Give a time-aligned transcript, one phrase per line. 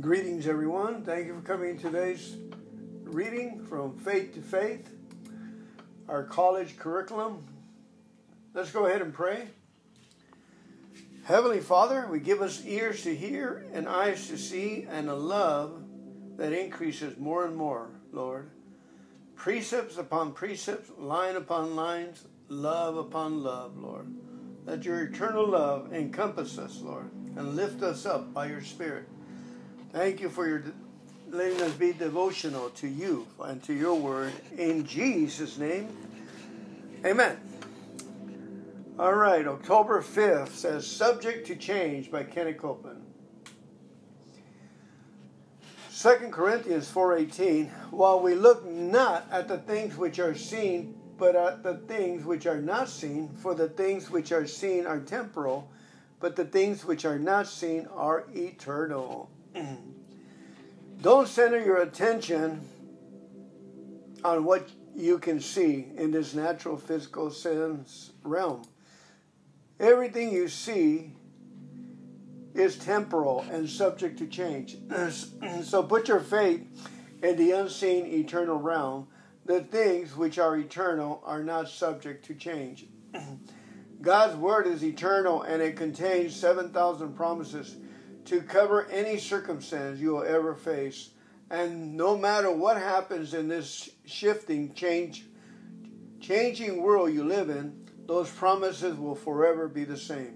[0.00, 1.02] Greetings, everyone.
[1.02, 2.36] Thank you for coming to today's
[3.02, 4.88] reading from Faith to Faith,
[6.08, 7.44] our college curriculum.
[8.54, 9.48] Let's go ahead and pray.
[11.24, 15.82] Heavenly Father, we give us ears to hear and eyes to see and a love
[16.36, 18.50] that increases more and more, Lord.
[19.34, 24.06] Precepts upon precepts, line upon lines, love upon love, Lord.
[24.64, 29.08] Let your eternal love encompass us, Lord, and lift us up by your Spirit.
[29.92, 30.62] Thank you for your
[31.30, 34.32] letting us be devotional to you and to your word.
[34.56, 35.88] In Jesus' name,
[37.04, 37.38] amen.
[38.98, 43.02] All right, October 5th says Subject to Change by Kenny Copeland.
[45.96, 51.62] 2 Corinthians 4:18 While we look not at the things which are seen but at
[51.62, 55.70] the things which are not seen for the things which are seen are temporal
[56.20, 59.30] but the things which are not seen are eternal.
[61.00, 62.60] Don't center your attention
[64.24, 68.62] on what you can see in this natural physical sense realm.
[69.78, 71.12] Everything you see
[72.54, 74.76] is temporal and subject to change.
[75.62, 76.66] so put your faith
[77.22, 79.06] in the unseen eternal realm.
[79.46, 82.86] The things which are eternal are not subject to change.
[84.02, 87.76] God's word is eternal and it contains 7,000 promises
[88.28, 91.10] to cover any circumstance you will ever face.
[91.50, 95.24] And no matter what happens in this shifting, change,
[96.20, 100.34] changing world you live in, those promises will forever be the same.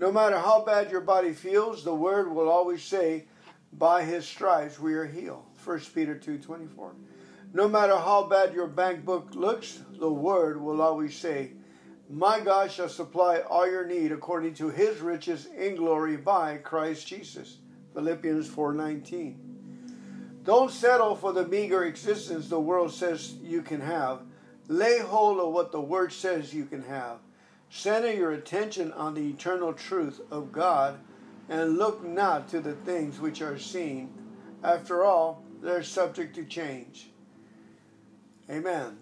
[0.00, 3.26] No matter how bad your body feels, the word will always say,
[3.72, 5.44] by his stripes we are healed.
[5.64, 6.94] 1 Peter 2:24.
[7.52, 11.52] No matter how bad your bank book looks, the word will always say,
[12.08, 17.06] my God shall supply all your need according to his riches in glory by Christ
[17.06, 17.58] Jesus.
[17.94, 19.36] Philippians 4:19.
[20.44, 24.22] Don't settle for the meager existence the world says you can have.
[24.68, 27.18] Lay hold of what the word says you can have.
[27.70, 31.00] Center your attention on the eternal truth of God
[31.48, 34.12] and look not to the things which are seen.
[34.62, 37.10] After all, they're subject to change.
[38.50, 38.98] Amen.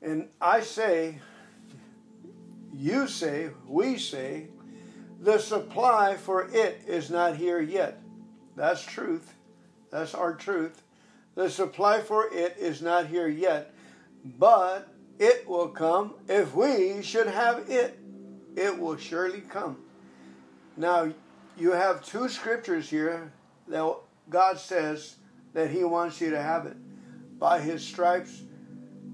[0.00, 1.18] And I say,
[2.78, 4.46] you say, we say,
[5.20, 8.00] the supply for it is not here yet.
[8.54, 9.34] That's truth.
[9.90, 10.82] That's our truth.
[11.34, 13.74] The supply for it is not here yet,
[14.38, 17.98] but it will come if we should have it.
[18.56, 19.78] It will surely come.
[20.76, 21.12] Now,
[21.56, 23.32] you have two scriptures here
[23.66, 23.96] that
[24.30, 25.16] God says
[25.52, 26.76] that He wants you to have it.
[27.40, 28.42] By His stripes,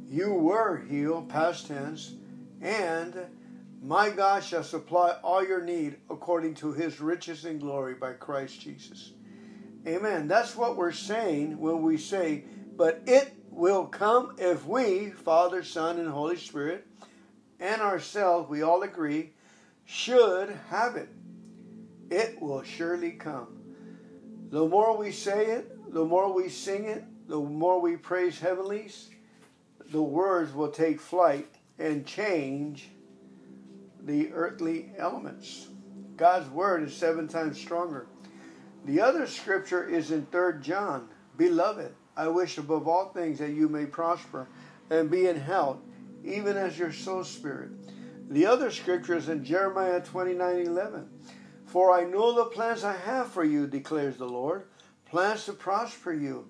[0.06, 2.12] you were healed, past tense,
[2.60, 3.14] and
[3.84, 8.58] my God shall supply all your need according to his riches and glory by Christ
[8.58, 9.12] Jesus.
[9.86, 10.26] Amen.
[10.26, 12.44] That's what we're saying when we say,
[12.78, 16.86] but it will come if we, Father, Son, and Holy Spirit,
[17.60, 19.34] and ourselves, we all agree,
[19.84, 21.10] should have it.
[22.10, 23.60] It will surely come.
[24.48, 29.10] The more we say it, the more we sing it, the more we praise heavenlies,
[29.90, 32.88] the words will take flight and change
[34.04, 35.68] the earthly elements.
[36.16, 38.06] God's word is seven times stronger.
[38.84, 41.08] The other scripture is in 3 John.
[41.36, 44.48] Beloved, I wish above all things that you may prosper
[44.90, 45.78] and be in health,
[46.22, 47.70] even as your soul spirit.
[48.30, 51.08] The other scripture is in Jeremiah 29 11.
[51.66, 54.66] For I know the plans I have for you, declares the Lord
[55.06, 56.46] plans to prosper you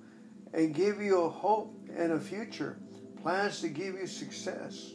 [0.54, 2.78] and give you a hope and a future,
[3.22, 4.92] plans to give you success.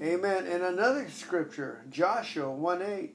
[0.00, 0.46] Amen.
[0.46, 3.14] In another scripture, Joshua 1 8.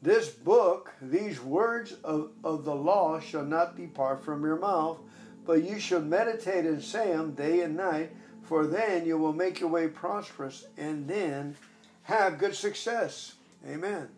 [0.00, 4.98] This book, these words of, of the law shall not depart from your mouth,
[5.44, 8.12] but you shall meditate and say them day and night,
[8.42, 11.56] for then you will make your way prosperous and then
[12.02, 13.34] have good success.
[13.66, 14.08] Amen.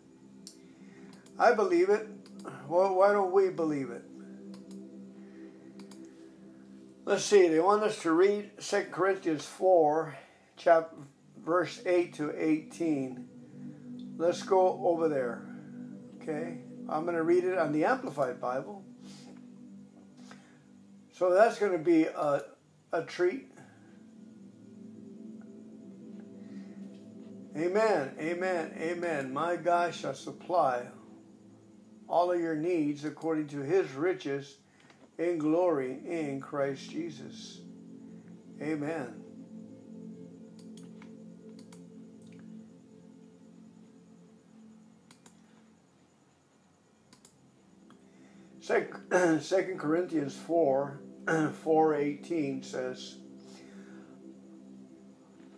[1.37, 2.07] I believe it.
[2.67, 4.03] Well, why don't we believe it?
[7.05, 7.47] Let's see.
[7.47, 10.15] They want us to read 2 Corinthians 4,
[10.57, 10.95] chapter
[11.45, 13.27] verse 8 to 18.
[14.17, 15.45] Let's go over there.
[16.21, 16.57] Okay?
[16.89, 18.83] I'm going to read it on the Amplified Bible.
[21.11, 22.41] So that's going to be a,
[22.91, 23.51] a treat.
[27.57, 29.31] Amen, amen, amen.
[29.31, 30.87] My God shall supply
[32.07, 34.57] all of your needs according to his riches
[35.17, 37.61] in glory in Christ Jesus.
[38.61, 39.24] Amen.
[49.41, 53.17] Second Corinthians 4 418 says,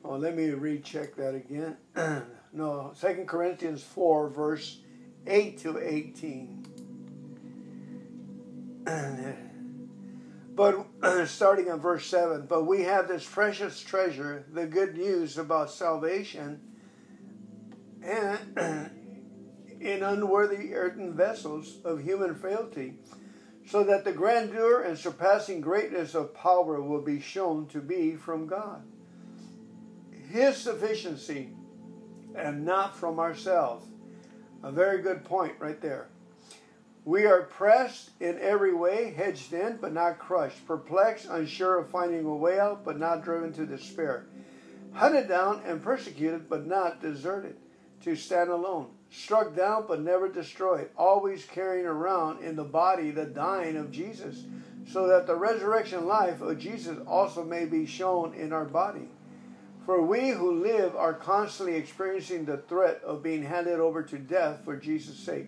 [0.03, 1.77] Oh, let me recheck that again.
[2.53, 4.79] no, Second Corinthians 4, verse
[5.25, 6.65] 8 to 18.
[10.53, 10.85] but
[11.27, 16.59] starting in verse 7, but we have this precious treasure, the good news about salvation,
[18.03, 18.91] and
[19.79, 22.95] in unworthy earthen vessels of human frailty,
[23.67, 28.47] so that the grandeur and surpassing greatness of power will be shown to be from
[28.47, 28.81] God.
[30.29, 31.49] His sufficiency
[32.35, 33.85] and not from ourselves.
[34.63, 36.09] A very good point right there.
[37.05, 42.25] We are pressed in every way, hedged in, but not crushed, perplexed, unsure of finding
[42.25, 44.25] a way out, but not driven to despair,
[44.91, 47.55] hunted down and persecuted, but not deserted,
[48.01, 53.25] to stand alone, struck down, but never destroyed, always carrying around in the body the
[53.25, 54.43] dying of Jesus,
[54.91, 59.09] so that the resurrection life of Jesus also may be shown in our body.
[59.85, 64.59] For we who live are constantly experiencing the threat of being handed over to death
[64.65, 65.47] for Jesus' sake,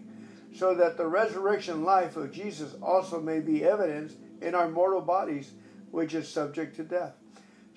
[0.56, 5.52] so that the resurrection life of Jesus also may be evidenced in our mortal bodies,
[5.92, 7.16] which is subject to death.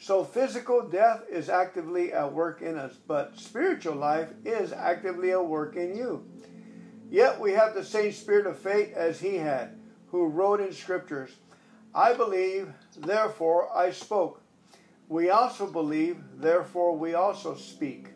[0.02, 5.46] So physical death is actively at work in us, but spiritual life is actively at
[5.46, 6.26] work in you.
[7.08, 9.78] Yet we have the same spirit of faith as he had,
[10.08, 11.31] who wrote in scriptures,
[11.94, 14.43] I believe, therefore I spoke.
[15.08, 18.08] We also believe, therefore we also speak,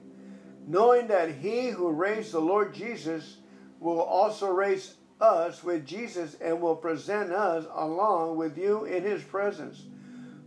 [0.67, 3.37] knowing that he who raised the Lord Jesus
[3.79, 9.23] will also raise us with Jesus and will present us along with you in his
[9.23, 9.85] presence.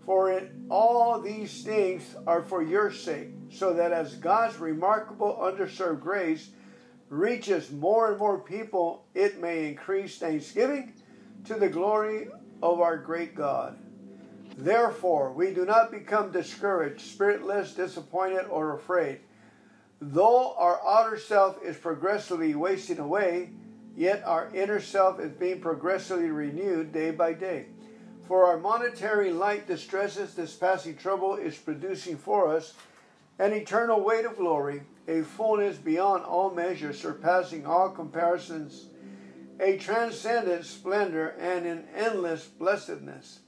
[0.09, 6.01] For in all these things are for your sake, so that as God's remarkable underserved
[6.01, 6.49] grace
[7.09, 10.93] reaches more and more people, it may increase thanksgiving
[11.45, 12.27] to the glory
[12.63, 13.77] of our great God.
[14.57, 19.19] Therefore, we do not become discouraged, spiritless, disappointed, or afraid.
[20.01, 23.51] Though our outer self is progressively wasting away,
[23.95, 27.67] yet our inner self is being progressively renewed day by day.
[28.29, 32.75] For our monetary light distresses, this passing trouble is producing for us
[33.39, 38.85] an eternal weight of glory, a fullness beyond all measure, surpassing all comparisons,
[39.59, 43.39] a transcendent splendor, and an endless blessedness.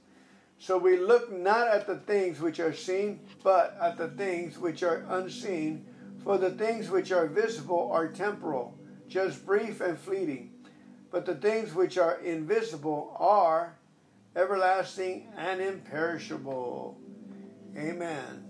[0.58, 4.82] So we look not at the things which are seen, but at the things which
[4.82, 5.86] are unseen.
[6.24, 8.76] For the things which are visible are temporal,
[9.06, 10.50] just brief and fleeting.
[11.12, 13.76] But the things which are invisible are
[14.34, 16.98] everlasting and imperishable.
[17.76, 18.44] Amen.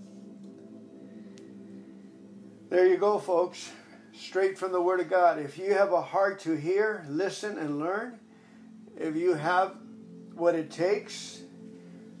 [2.69, 3.71] There you go, folks.
[4.13, 5.39] Straight from the Word of God.
[5.39, 8.19] If you have a heart to hear, listen, and learn,
[8.97, 9.75] if you have
[10.35, 11.41] what it takes,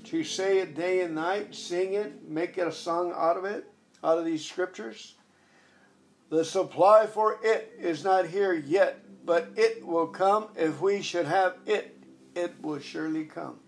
[0.05, 3.65] to say it day and night, sing it, make it a song out of it,
[4.03, 5.15] out of these scriptures.
[6.29, 10.47] The supply for it is not here yet, but it will come.
[10.55, 11.92] If we should have it,
[12.35, 13.59] it will surely come.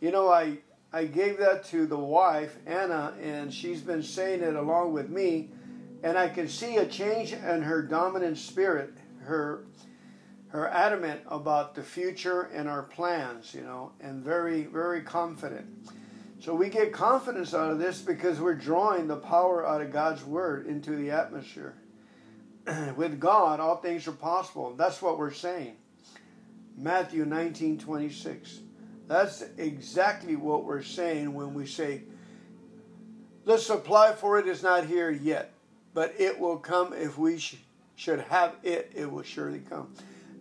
[0.00, 0.58] You know, I,
[0.92, 5.50] I gave that to the wife, Anna, and she's been saying it along with me,
[6.02, 8.94] and I can see a change in her dominant spirit,
[9.24, 9.64] her
[10.52, 15.66] her adamant about the future and our plans, you know, and very, very confident.
[16.40, 20.22] So we get confidence out of this because we're drawing the power out of God's
[20.22, 21.74] word into the atmosphere.
[22.96, 24.74] With God, all things are possible.
[24.76, 25.76] That's what we're saying.
[26.76, 28.60] Matthew 19 26.
[29.08, 32.02] That's exactly what we're saying when we say,
[33.44, 35.52] the supply for it is not here yet,
[35.92, 37.56] but it will come if we sh-
[37.96, 39.94] should have it, it will surely come.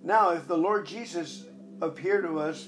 [0.04, 1.46] Now, if the Lord Jesus
[1.82, 2.68] appeared to us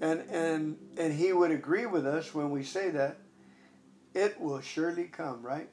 [0.00, 3.18] and, and, and he would agree with us when we say that,
[4.12, 5.68] it will surely come, right?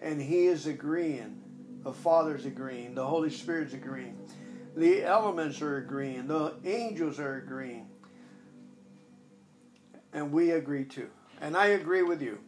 [0.00, 1.42] And he is agreeing.
[1.82, 2.94] The Father's agreeing.
[2.94, 4.16] The Holy Spirit's agreeing.
[4.76, 6.28] The elements are agreeing.
[6.28, 7.88] The angels are agreeing.
[10.12, 11.08] And we agree too.
[11.40, 12.38] And I agree with you.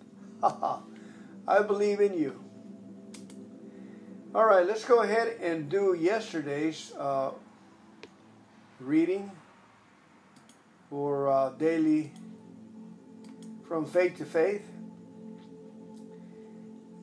[0.42, 2.44] I believe in you.
[4.34, 7.30] All right, let's go ahead and do yesterday's uh,
[8.80, 9.30] reading
[10.90, 12.12] for uh, daily
[13.66, 14.66] from faith to faith.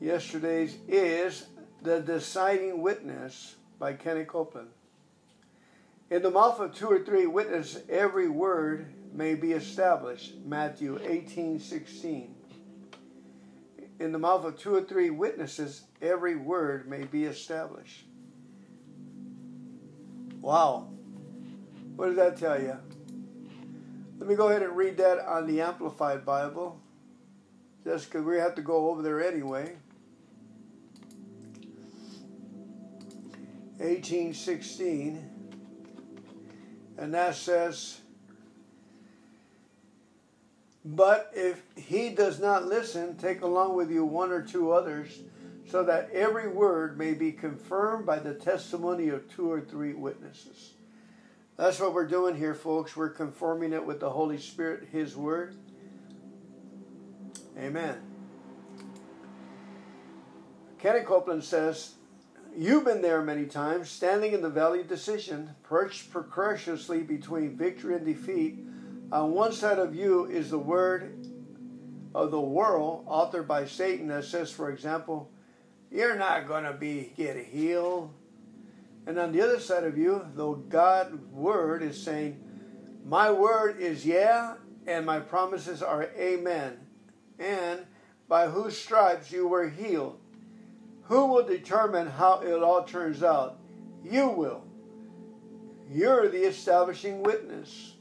[0.00, 1.46] Yesterday's is
[1.82, 4.68] The Deciding Witness by Kenny Copeland.
[6.10, 10.34] In the mouth of two or three witnesses, every word may be established.
[10.44, 12.36] Matthew 18 16
[13.98, 18.04] in the mouth of two or three witnesses, every word may be established.
[20.40, 20.88] Wow.
[21.96, 22.76] What does that tell you?
[24.18, 26.80] Let me go ahead and read that on the Amplified Bible,
[27.84, 29.76] just because we have to go over there anyway.
[33.78, 35.30] 1816,
[36.98, 38.00] and that says,
[40.84, 45.20] But if he does not listen, take along with you one or two others,
[45.68, 50.74] so that every word may be confirmed by the testimony of two or three witnesses.
[51.56, 52.96] That's what we're doing here, folks.
[52.96, 55.56] We're conforming it with the Holy Spirit, His Word.
[57.58, 57.96] Amen.
[60.78, 61.94] Kenny Copeland says,
[62.58, 67.94] You've been there many times, standing in the valley of decision, perched precariously between victory
[67.94, 68.58] and defeat.
[69.12, 71.28] On one side of you is the word
[72.14, 75.30] of the world, authored by Satan, that says, for example,
[75.90, 78.14] You're not going to be get healed.
[79.06, 82.42] And on the other side of you, the God word is saying,
[83.04, 84.54] My word is yeah,
[84.86, 86.78] and my promises are amen.
[87.38, 87.80] And
[88.28, 90.20] by whose stripes you were healed.
[91.08, 93.58] Who will determine how it all turns out?
[94.04, 94.64] You will.
[95.90, 97.94] You're the establishing witness.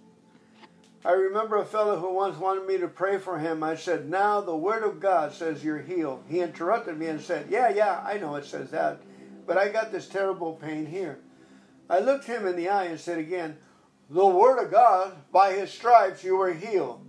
[1.03, 3.61] I remember a fellow who once wanted me to pray for him.
[3.63, 6.23] I said, Now the Word of God says you're healed.
[6.27, 9.01] He interrupted me and said, Yeah, yeah, I know it says that
[9.45, 11.19] but I got this terrible pain here.
[11.89, 13.57] I looked him in the eye and said again,
[14.09, 17.05] The Word of God, by His stripes you were healed.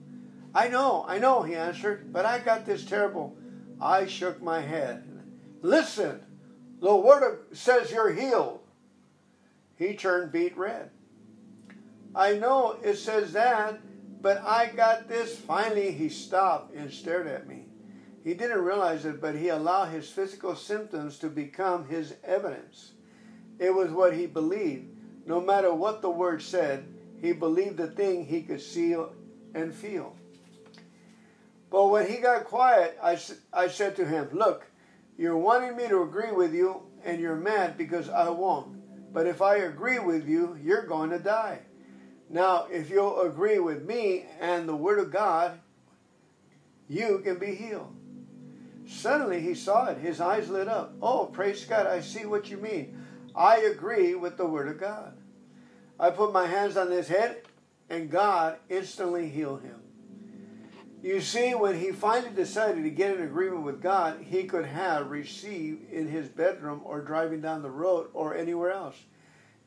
[0.55, 3.37] I know, I know, he answered, but I got this terrible.
[3.81, 5.05] I shook my head.
[5.63, 6.21] Listen,
[6.81, 8.61] the Word says you're healed.
[9.77, 10.91] He turned beet red.
[12.15, 13.79] I know it says that,
[14.23, 15.37] but I got this.
[15.39, 17.67] Finally, he stopped and stared at me.
[18.25, 22.93] He didn't realize it, but he allowed his physical symptoms to become his evidence.
[23.59, 24.89] It was what he believed.
[25.27, 26.87] No matter what the word said,
[27.21, 28.97] he believed the thing he could see
[29.55, 30.17] and feel.
[31.71, 33.19] But when he got quiet, I,
[33.53, 34.67] I said to him, Look,
[35.17, 39.13] you're wanting me to agree with you, and you're mad because I won't.
[39.13, 41.61] But if I agree with you, you're going to die.
[42.29, 45.61] Now, if you'll agree with me and the Word of God,
[46.89, 47.95] you can be healed.
[48.87, 49.99] Suddenly he saw it.
[49.99, 50.95] His eyes lit up.
[51.01, 53.01] Oh, praise God, I see what you mean.
[53.35, 55.17] I agree with the Word of God.
[55.99, 57.43] I put my hands on his head,
[57.89, 59.76] and God instantly healed him.
[61.07, 65.09] You see, when he finally decided to get in agreement with God, he could have
[65.09, 68.97] received in his bedroom or driving down the road or anywhere else.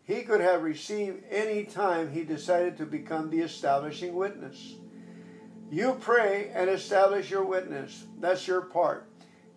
[0.03, 4.75] He could have received any time he decided to become the establishing witness.
[5.71, 8.03] You pray and establish your witness.
[8.19, 9.09] That's your part.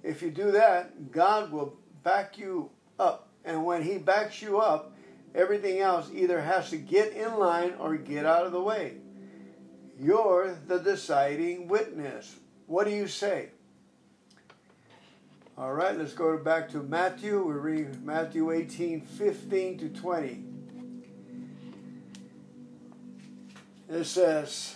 [0.04, 2.70] If you do that, God will back you
[3.00, 3.28] up.
[3.44, 4.96] And when He backs you up,
[5.34, 8.98] everything else either has to get in line or get out of the way.
[10.02, 12.34] You're the deciding witness.
[12.66, 13.50] What do you say?
[15.56, 17.40] All right, let's go back to Matthew.
[17.40, 20.44] We read Matthew 18 15 to 20.
[23.90, 24.74] It says,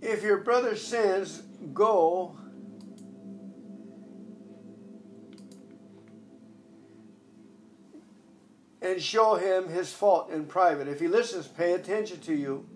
[0.00, 1.42] If your brother sins,
[1.74, 2.38] go
[8.82, 10.88] and show him his fault in private.
[10.88, 12.66] If he listens, pay attention to you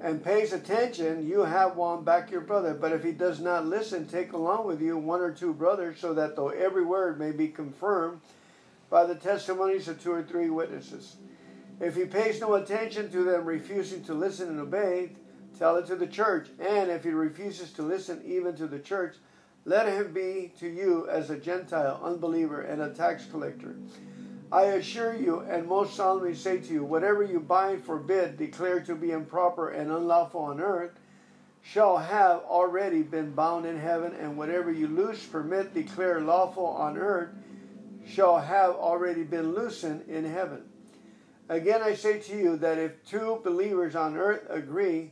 [0.00, 2.74] and pays attention, you have won back your brother.
[2.74, 6.14] But if he does not listen, take along with you one or two brothers, so
[6.14, 8.20] that though every word may be confirmed
[8.90, 11.16] by the testimonies of two or three witnesses.
[11.80, 15.10] If he pays no attention to them refusing to listen and obey,
[15.58, 16.48] Tell it to the church.
[16.58, 19.16] And if he refuses to listen even to the church,
[19.64, 23.76] let him be to you as a Gentile, unbeliever, and a tax collector.
[24.52, 28.94] I assure you and most solemnly say to you, whatever you bind forbid, declare to
[28.94, 30.92] be improper and unlawful on earth,
[31.62, 36.96] shall have already been bound in heaven, and whatever you loose, permit, declare lawful on
[36.96, 37.30] earth,
[38.06, 40.62] shall have already been loosened in heaven.
[41.48, 45.10] Again, I say to you that if two believers on earth agree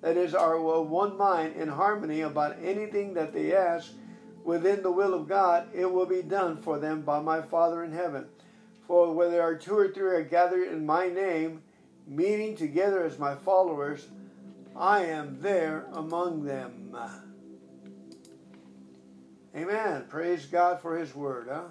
[0.00, 3.90] that is, are of one mind in harmony about anything that they ask
[4.44, 7.90] within the will of God, it will be done for them by my Father in
[7.90, 8.26] heaven.
[8.86, 11.62] For where there are two or three are gathered in my name,
[12.06, 14.06] meeting together as my followers,
[14.76, 16.96] I am there among them.
[19.56, 20.04] Amen.
[20.08, 21.48] Praise God for His word.
[21.50, 21.62] Huh?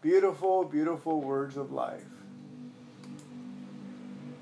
[0.00, 2.04] Beautiful, beautiful words of life.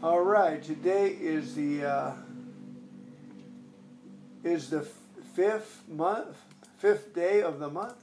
[0.02, 1.84] All right, today is the.
[1.84, 2.12] Uh,
[4.44, 4.86] is the
[5.34, 6.36] fifth month,
[6.78, 8.01] fifth day of the month.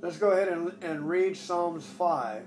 [0.00, 2.44] Let's go ahead and, and read Psalms 5.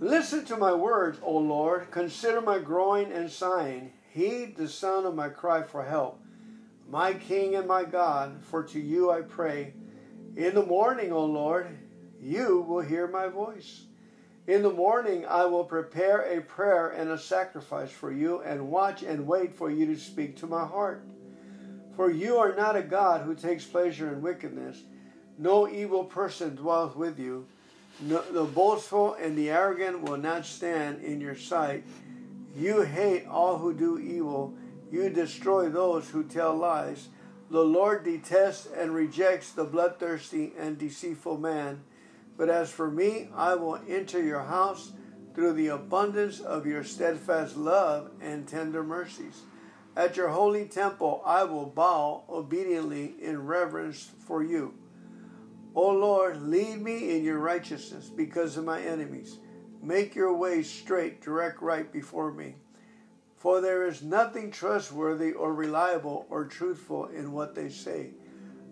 [0.00, 1.90] Listen to my words, O Lord.
[1.90, 3.92] Consider my groaning and sighing.
[4.10, 6.20] Heed the sound of my cry for help.
[6.90, 9.72] My King and my God, for to you I pray.
[10.36, 11.68] In the morning, O Lord,
[12.20, 13.86] you will hear my voice.
[14.46, 19.02] In the morning I will prepare a prayer and a sacrifice for you, and watch
[19.02, 21.02] and wait for you to speak to my heart.
[21.96, 24.82] For you are not a God who takes pleasure in wickedness.
[25.38, 27.46] No evil person dwells with you.
[28.00, 31.84] No, the boastful and the arrogant will not stand in your sight.
[32.56, 34.54] You hate all who do evil.
[34.90, 37.08] You destroy those who tell lies.
[37.50, 41.82] The Lord detests and rejects the bloodthirsty and deceitful man.
[42.36, 44.92] But as for me, I will enter your house
[45.34, 49.42] through the abundance of your steadfast love and tender mercies.
[49.96, 54.74] At your holy temple, I will bow obediently in reverence for you.
[55.74, 59.38] O Lord, lead me in your righteousness because of my enemies.
[59.82, 62.56] Make your way straight, direct right before me.
[63.36, 68.10] For there is nothing trustworthy or reliable or truthful in what they say.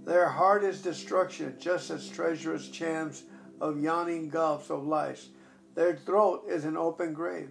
[0.05, 3.25] Their heart is destruction, just as treacherous chambers
[3.61, 5.29] of yawning gulfs of lice.
[5.75, 7.51] Their throat is an open grave.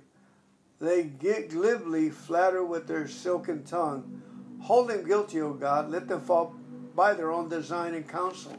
[0.80, 4.22] They glibly flatter with their silken tongue.
[4.62, 5.90] Hold them guilty, O God.
[5.90, 6.56] Let them fall
[6.96, 8.54] by their own design and counsel.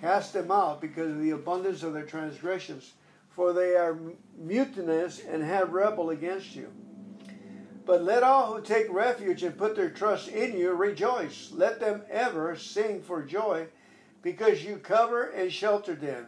[0.00, 2.92] Cast them out because of the abundance of their transgressions,
[3.30, 3.98] for they are
[4.36, 6.72] mutinous and have rebelled against you.
[7.84, 11.50] But let all who take refuge and put their trust in you rejoice.
[11.52, 13.68] Let them ever sing for joy,
[14.22, 16.26] because you cover and shelter them.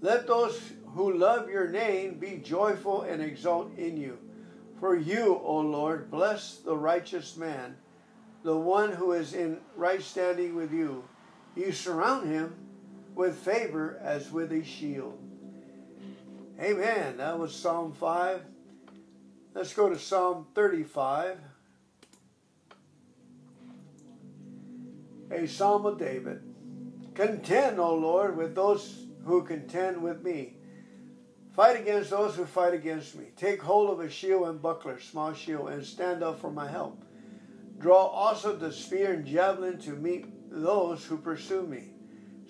[0.00, 0.58] Let those
[0.94, 4.18] who love your name be joyful and exult in you.
[4.80, 7.76] For you, O Lord, bless the righteous man,
[8.42, 11.04] the one who is in right standing with you.
[11.54, 12.54] You surround him
[13.14, 15.18] with favor as with a shield.
[16.60, 17.16] Amen.
[17.16, 18.42] That was Psalm 5.
[19.54, 21.38] Let's go to Psalm 35.
[25.30, 26.42] A psalm of David.
[27.14, 30.54] Contend, O Lord, with those who contend with me.
[31.54, 33.26] Fight against those who fight against me.
[33.36, 37.04] Take hold of a shield and buckler, small shield, and stand up for my help.
[37.78, 41.89] Draw also the spear and javelin to meet those who pursue me.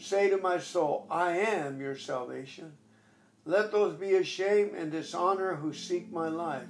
[0.00, 2.72] Say to my soul, I am your salvation.
[3.44, 6.66] Let those be ashamed and dishonor who seek my life.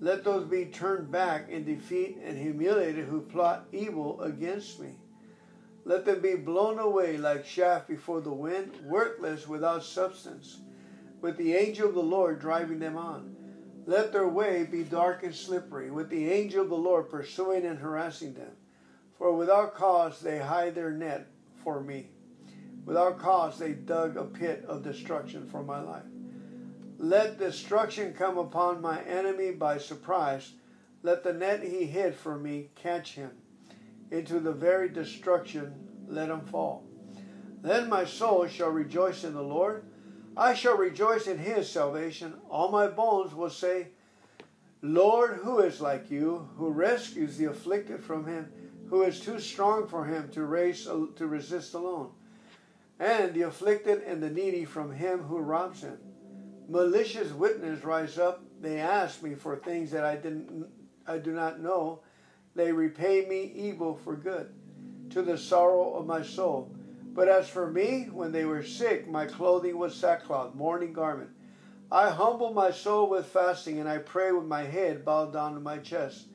[0.00, 4.96] Let those be turned back in defeat and humiliated who plot evil against me.
[5.86, 10.58] Let them be blown away like chaff before the wind, worthless without substance,
[11.22, 13.34] with the angel of the Lord driving them on.
[13.86, 17.78] Let their way be dark and slippery, with the angel of the Lord pursuing and
[17.78, 18.52] harassing them.
[19.16, 21.28] For without cause they hide their net
[21.64, 22.10] for me.
[22.88, 26.06] Without cause they dug a pit of destruction for my life.
[26.96, 30.52] Let destruction come upon my enemy by surprise.
[31.02, 33.32] Let the net he hid for me catch him.
[34.10, 35.74] Into the very destruction
[36.08, 36.86] let him fall.
[37.60, 39.84] Then my soul shall rejoice in the Lord.
[40.34, 42.36] I shall rejoice in his salvation.
[42.48, 43.88] All my bones will say,
[44.80, 48.50] Lord, who is like you, who rescues the afflicted from him,
[48.88, 52.12] who is too strong for him to race to resist alone,
[52.98, 55.98] and the afflicted and the needy from him who robs him
[56.68, 58.42] malicious witnesses rise up.
[58.60, 60.68] They ask me for things that I didn't
[61.06, 62.00] I do not know.
[62.54, 64.52] They repay me evil for good,
[65.10, 66.74] to the sorrow of my soul.
[67.14, 71.30] But as for me, when they were sick, my clothing was sackcloth, mourning garment.
[71.90, 75.60] I humble my soul with fasting, and I pray with my head bowed down to
[75.60, 76.26] my chest.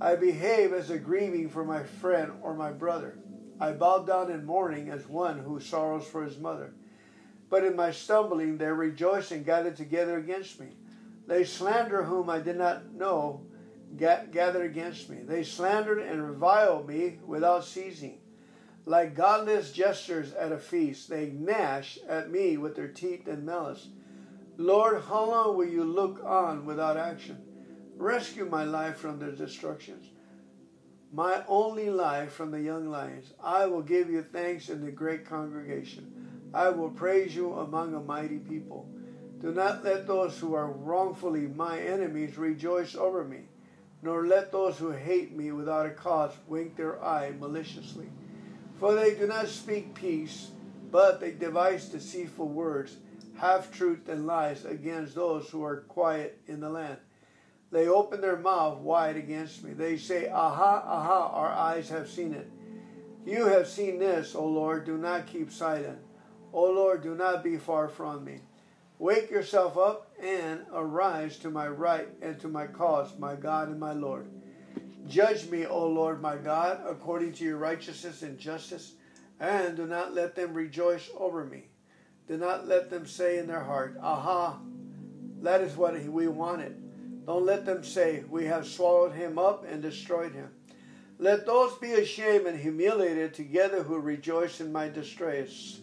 [0.00, 3.16] I behave as a grieving for my friend or my brother.
[3.62, 6.72] I bowed down in mourning as one who sorrows for his mother.
[7.48, 10.70] But in my stumbling, their rejoicing gathered together against me.
[11.28, 13.42] They slander whom I did not know,
[13.96, 15.18] gather against me.
[15.22, 18.18] They slandered and reviled me without ceasing.
[18.84, 23.86] Like godless jesters at a feast, they gnash at me with their teeth and malice.
[24.56, 27.38] Lord, how long will you look on without action?
[27.96, 30.08] Rescue my life from their destructions,
[31.12, 33.34] my only life from the young lions.
[33.42, 36.50] I will give you thanks in the great congregation.
[36.54, 38.88] I will praise you among a mighty people.
[39.40, 43.40] Do not let those who are wrongfully my enemies rejoice over me,
[44.00, 48.06] nor let those who hate me without a cause wink their eye maliciously.
[48.80, 50.50] For they do not speak peace,
[50.90, 52.96] but they devise deceitful words,
[53.36, 56.98] half truth and lies against those who are quiet in the land.
[57.72, 59.72] They open their mouth wide against me.
[59.72, 62.50] They say, Aha, aha, our eyes have seen it.
[63.24, 65.98] You have seen this, O Lord, do not keep silent.
[66.52, 68.40] O Lord, do not be far from me.
[68.98, 73.80] Wake yourself up and arise to my right and to my cause, my God and
[73.80, 74.28] my Lord.
[75.08, 78.92] Judge me, O Lord my God, according to your righteousness and justice,
[79.40, 81.64] and do not let them rejoice over me.
[82.28, 84.58] Do not let them say in their heart, Aha,
[85.40, 86.76] that is what we wanted.
[87.26, 90.50] Don't let them say, We have swallowed him up and destroyed him.
[91.18, 95.80] Let those be ashamed and humiliated together who rejoice in my distress.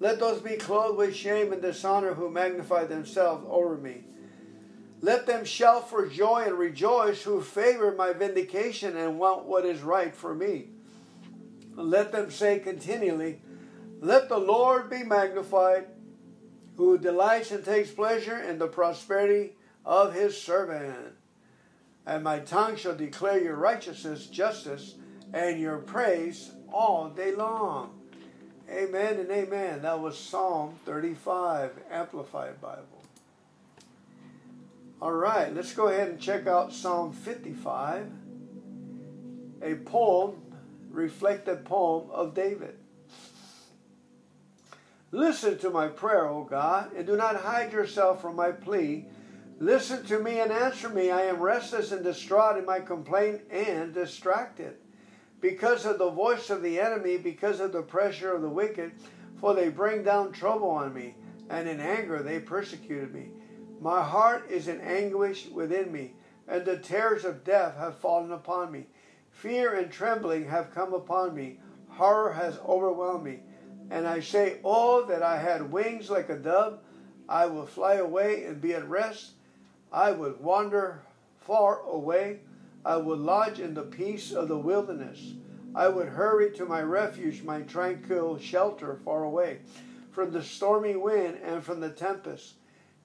[0.00, 4.02] Let those be clothed with shame and dishonor who magnify themselves over me.
[5.00, 9.82] Let them shout for joy and rejoice who favor my vindication and want what is
[9.82, 10.70] right for me.
[11.74, 13.40] Let them say continually,
[14.00, 15.86] Let the Lord be magnified,
[16.76, 21.14] who delights and takes pleasure in the prosperity of his servant.
[22.06, 24.94] And my tongue shall declare your righteousness, justice,
[25.32, 27.98] and your praise all day long.
[28.70, 29.82] Amen and amen.
[29.82, 33.02] That was Psalm 35, Amplified Bible.
[35.00, 38.08] All right, let's go ahead and check out Psalm 55,
[39.62, 40.36] a poem,
[40.90, 42.76] reflected poem of David.
[45.10, 49.04] Listen to my prayer, O God, and do not hide yourself from my plea.
[49.62, 51.12] Listen to me and answer me.
[51.12, 54.74] I am restless and distraught in my complaint and distracted
[55.40, 58.90] because of the voice of the enemy, because of the pressure of the wicked,
[59.38, 61.14] for they bring down trouble on me,
[61.48, 63.28] and in anger they persecuted me.
[63.80, 66.14] My heart is in anguish within me,
[66.48, 68.88] and the terrors of death have fallen upon me.
[69.30, 71.60] Fear and trembling have come upon me.
[71.86, 73.38] Horror has overwhelmed me.
[73.92, 76.80] And I say, Oh, that I had wings like a dove.
[77.28, 79.34] I will fly away and be at rest.
[79.92, 81.02] I would wander
[81.40, 82.40] far away
[82.84, 85.34] I would lodge in the peace of the wilderness.
[85.74, 89.58] I would hurry to my refuge, my tranquil shelter far away
[90.10, 92.54] from the stormy wind and from the tempest.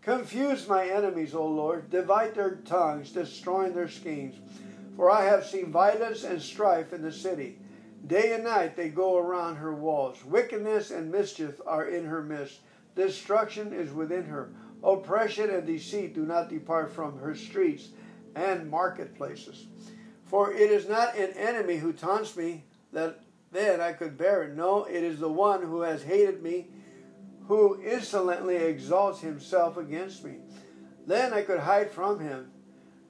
[0.02, 1.90] Confuse my enemies, O Lord.
[1.90, 4.36] Divide their tongues, destroying their schemes.
[4.96, 7.60] For I have seen violence and strife in the city.
[8.06, 10.24] Day and night they go around her walls.
[10.26, 12.62] Wickedness and mischief are in her midst.
[12.96, 14.50] Destruction is within her.
[14.84, 17.90] Oppression and deceit do not depart from her streets
[18.36, 19.68] and marketplaces.
[20.26, 24.56] For it is not an enemy who taunts me that then I could bear it.
[24.56, 26.68] No, it is the one who has hated me,
[27.48, 30.38] who insolently exalts himself against me.
[31.06, 32.52] Then I could hide from him.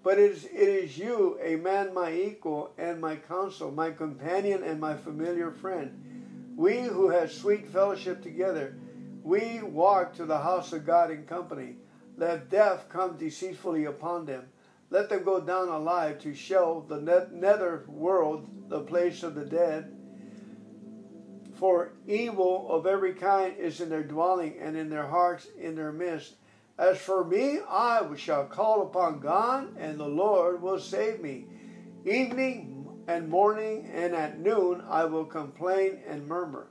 [0.04, 4.64] But it is, it is you, a man my equal and my counsel, my companion
[4.64, 6.54] and my familiar friend.
[6.56, 8.78] We who have sweet fellowship together,
[9.28, 11.76] we walk to the house of God in company.
[12.18, 14.48] Let death come deceitfully upon them
[14.90, 19.94] let them go down alive to show the nether world the place of the dead.
[21.56, 25.92] For evil of every kind is in their dwelling, and in their hearts in their
[25.92, 26.36] midst.
[26.78, 31.48] As for me, I shall call upon God, and the Lord will save me.
[32.06, 36.68] Evening and morning and at noon I will complain and murmur,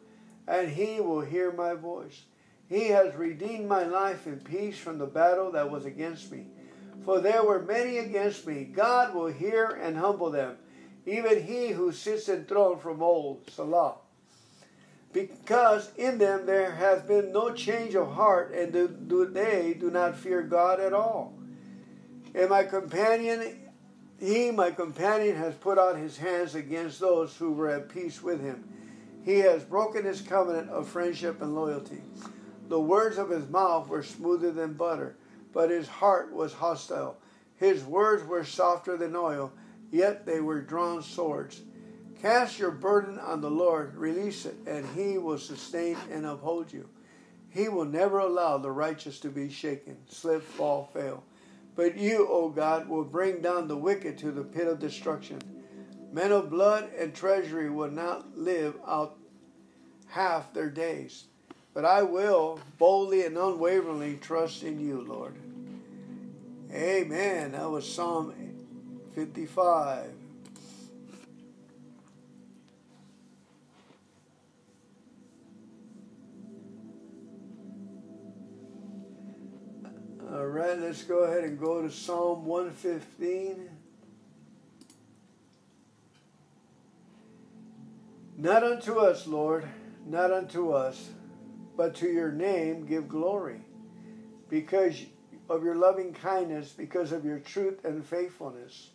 [0.47, 2.23] and he will hear my voice.
[2.69, 6.47] He has redeemed my life in peace from the battle that was against me
[7.07, 8.65] for there were many against me.
[8.65, 10.57] God will hear and humble them,
[11.07, 13.49] even he who sits enthroned from old.
[13.49, 13.95] Selah.
[15.13, 19.89] Because in them there has been no change of heart, and do, do they do
[19.89, 21.33] not fear God at all.
[22.35, 23.71] And my companion,
[24.19, 28.43] he, my companion, has put out his hands against those who were at peace with
[28.43, 28.69] him.
[29.25, 32.03] He has broken his covenant of friendship and loyalty.
[32.69, 35.17] The words of his mouth were smoother than butter
[35.57, 37.17] but his heart was hostile.
[37.57, 39.53] His words were softer than oil,
[39.91, 41.63] yet they were drawn swords.
[42.21, 46.91] Cast your burden on the Lord, release it, and he will sustain and uphold you.
[47.49, 51.25] He will never allow the righteous to be shaken, slip, fall, fail.
[51.75, 55.41] But you, O God, will bring down the wicked to the pit of destruction.
[56.13, 59.17] Men of blood and treasury will not live out
[60.09, 61.25] half their days.
[61.77, 65.35] But I will boldly and unwaveringly trust in you, Lord.
[66.73, 67.53] Amen.
[67.53, 68.33] That was Psalm
[69.15, 70.07] 55.
[80.33, 83.69] All right, let's go ahead and go to Psalm 115.
[88.39, 89.69] Not unto us, Lord,
[90.07, 91.11] not unto us,
[91.77, 93.61] but to your name give glory,
[94.49, 95.05] because
[95.49, 98.91] of your loving kindness because of your truth and faithfulness.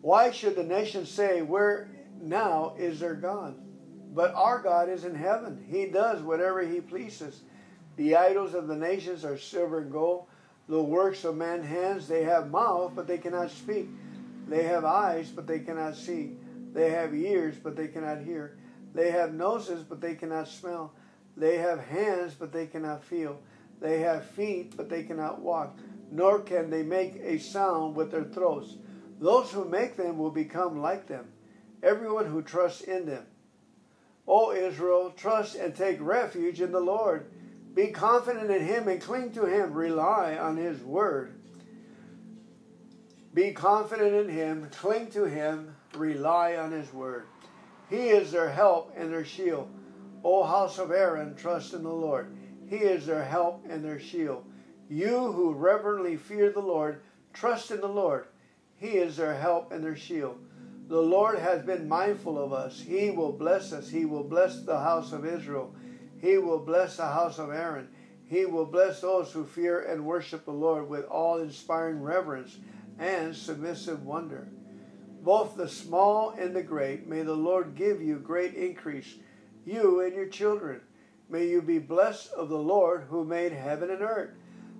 [0.00, 1.88] Why should the nations say, Where
[2.20, 3.54] now is their God?
[4.14, 5.64] But our God is in heaven.
[5.68, 7.40] He does whatever he pleases.
[7.96, 10.26] The idols of the nations are silver and gold.
[10.68, 13.88] The works of man's hands, they have mouth, but they cannot speak.
[14.48, 16.36] They have eyes, but they cannot see.
[16.72, 18.58] They have ears, but they cannot hear.
[18.94, 20.92] They have noses, but they cannot smell.
[21.36, 23.40] They have hands, but they cannot feel.
[23.80, 25.76] They have feet, but they cannot walk.
[26.10, 28.76] Nor can they make a sound with their throats.
[29.18, 31.26] Those who make them will become like them.
[31.82, 33.24] Everyone who trusts in them.
[34.26, 37.30] O Israel, trust and take refuge in the Lord.
[37.74, 39.72] Be confident in him and cling to him.
[39.72, 41.34] Rely on his word.
[43.34, 47.26] Be confident in him, cling to him, rely on his word.
[47.90, 49.68] He is their help and their shield.
[50.24, 52.34] O house of Aaron, trust in the Lord.
[52.66, 54.44] He is their help and their shield.
[54.88, 58.26] You who reverently fear the Lord, trust in the Lord.
[58.76, 60.38] He is their help and their shield.
[60.88, 62.80] The Lord has been mindful of us.
[62.80, 63.88] He will bless us.
[63.88, 65.74] He will bless the house of Israel.
[66.20, 67.88] He will bless the house of Aaron.
[68.26, 72.58] He will bless those who fear and worship the Lord with all inspiring reverence
[72.98, 74.48] and submissive wonder.
[75.22, 79.14] Both the small and the great, may the Lord give you great increase,
[79.64, 80.80] you and your children.
[81.28, 84.30] May you be blessed of the Lord who made heaven and earth.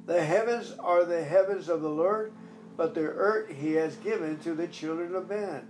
[0.07, 2.33] The heavens are the heavens of the Lord,
[2.77, 5.69] but the earth he has given to the children of man.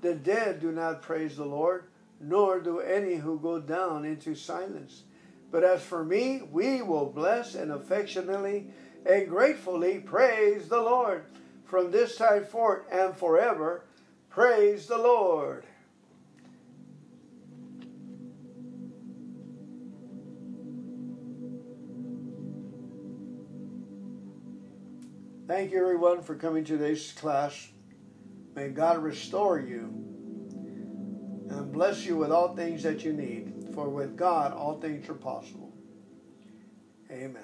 [0.00, 1.84] The dead do not praise the Lord,
[2.20, 5.04] nor do any who go down into silence.
[5.50, 8.66] But as for me, we will bless and affectionately
[9.06, 11.24] and gratefully praise the Lord
[11.64, 13.84] from this time forth and forever.
[14.30, 15.64] Praise the Lord.
[25.48, 27.70] Thank you, everyone, for coming to this class.
[28.54, 29.84] May God restore you
[31.48, 33.70] and bless you with all things that you need.
[33.74, 35.72] For with God, all things are possible.
[37.10, 37.42] Amen.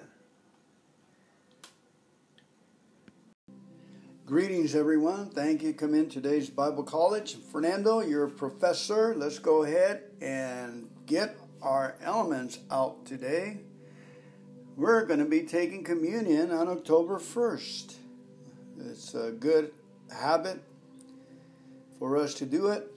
[4.26, 5.30] Greetings, everyone.
[5.30, 5.72] Thank you.
[5.72, 7.36] Come in today's Bible College.
[7.50, 9.14] Fernando, you're a professor.
[9.14, 13.60] Let's go ahead and get our elements out today.
[14.76, 17.94] We're going to be taking communion on October 1st.
[18.90, 19.72] It's a good
[20.12, 20.60] habit
[22.00, 22.92] for us to do it,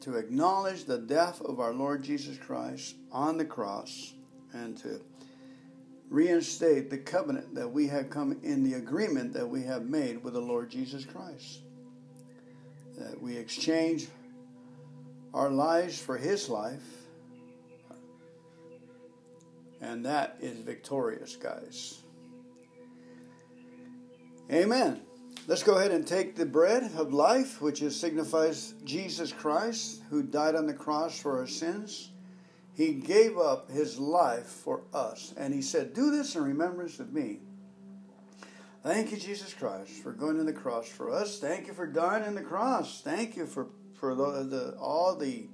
[0.00, 4.14] to acknowledge the death of our Lord Jesus Christ on the cross,
[4.52, 5.00] and to
[6.08, 10.34] reinstate the covenant that we have come in the agreement that we have made with
[10.34, 11.60] the Lord Jesus Christ.
[12.98, 14.08] That we exchange
[15.32, 16.99] our lives for His life.
[19.80, 22.02] And that is victorious, guys.
[24.52, 25.00] Amen.
[25.46, 30.22] Let's go ahead and take the bread of life, which is, signifies Jesus Christ, who
[30.22, 32.10] died on the cross for our sins.
[32.74, 35.34] He gave up his life for us.
[35.36, 37.40] And he said, Do this in remembrance of me.
[38.82, 41.38] Thank you, Jesus Christ, for going to the cross for us.
[41.38, 43.02] Thank you for dying on the cross.
[43.02, 45.48] Thank you for, for the, the, all the,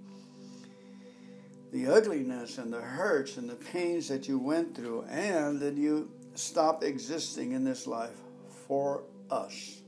[1.72, 6.10] the ugliness and the hurts and the pains that you went through, and that you
[6.34, 8.18] stop existing in this life
[8.66, 9.82] for us.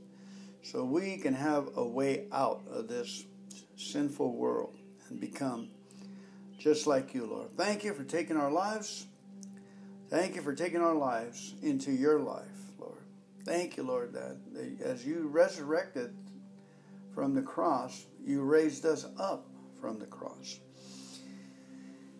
[0.61, 3.25] So we can have a way out of this
[3.75, 4.75] sinful world
[5.09, 5.69] and become
[6.57, 7.49] just like you, Lord.
[7.55, 9.07] Thank you for taking our lives.
[10.09, 12.45] Thank you for taking our lives into your life,
[12.77, 13.03] Lord.
[13.45, 14.37] Thank you, Lord, that
[14.83, 16.13] as you resurrected
[17.15, 19.47] from the cross, you raised us up
[19.79, 20.59] from the cross.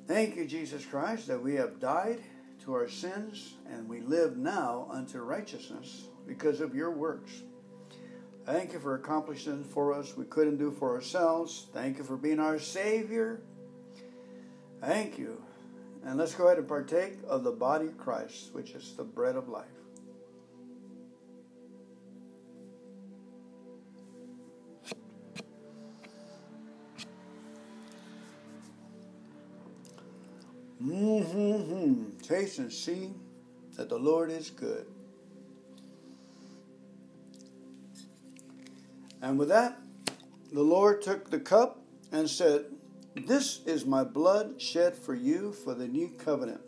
[0.10, 2.20] Thank you, Jesus Christ, that we have died
[2.64, 7.44] to our sins and we live now unto righteousness because of your works.
[8.44, 11.68] Thank you for accomplishing for us we couldn't do for ourselves.
[11.74, 13.42] Thank you for being our Savior.
[14.82, 15.44] Thank you.
[16.04, 19.36] And let's go ahead and partake of the body of Christ, which is the bread
[19.36, 19.68] of life.
[30.82, 32.18] Mm-hmm.
[32.20, 33.12] Taste and see
[33.76, 34.86] that the Lord is good.
[39.22, 39.78] And with that,
[40.54, 42.66] the Lord took the cup and said,
[43.16, 46.62] this is my blood shed for you for the new covenant,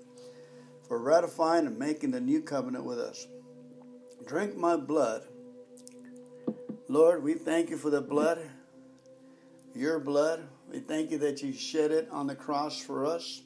[0.88, 3.26] for ratifying and making the new covenant with us.
[4.28, 5.24] Drink my blood.
[6.90, 8.40] Lord, we thank you for the blood,
[9.74, 10.44] your blood.
[10.70, 13.42] We thank you that you shed it on the cross for us.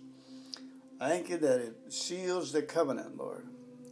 [0.99, 3.47] Thank you that it seals the covenant, Lord.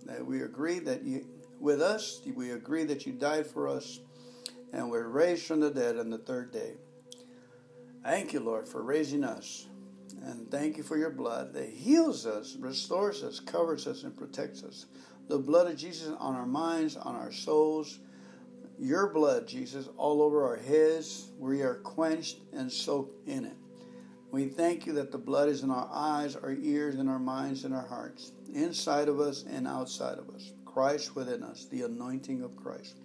[0.06, 1.28] That we agree that you,
[1.60, 4.00] with us, we agree that you died for us
[4.74, 6.74] and we're raised from the dead on the third day.
[8.04, 9.68] Thank you, Lord, for raising us
[10.22, 14.64] And thank you for your blood that heals us, restores us, covers us, and protects
[14.64, 14.86] us.
[15.28, 18.00] The blood of Jesus on our minds, on our souls.
[18.80, 21.32] Your blood, Jesus, all over our heads.
[21.40, 23.58] We are quenched and soaked in it.
[24.34, 27.66] We thank you that the blood is in our eyes, our ears, and our minds
[27.66, 30.54] and our hearts, inside of us and outside of us.
[30.66, 32.98] Christ within us, the anointing of Christ.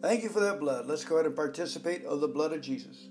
[0.00, 0.86] Thank you for that blood.
[0.86, 3.08] Let's go ahead and participate of the blood of Jesus.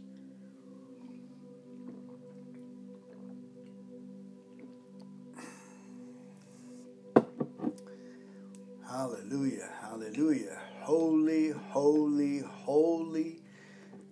[8.89, 10.59] Hallelujah, hallelujah.
[10.79, 13.43] Holy, holy, holy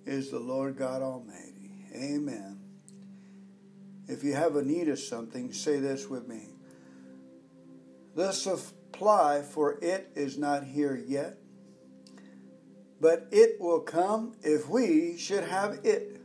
[0.06, 1.88] is the Lord God Almighty.
[1.96, 2.59] Amen.
[4.10, 6.42] If you have a need of something, say this with me.
[8.16, 11.38] The supply for it is not here yet,
[13.00, 16.20] but it will come if we should have it.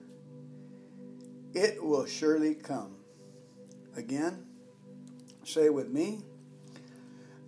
[1.53, 2.97] It will surely come.
[3.99, 4.47] Again,
[5.45, 6.23] say with me.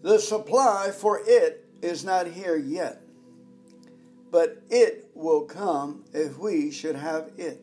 [0.03, 3.01] The supply for it is not here yet,
[4.31, 7.62] but it will come if we should have it.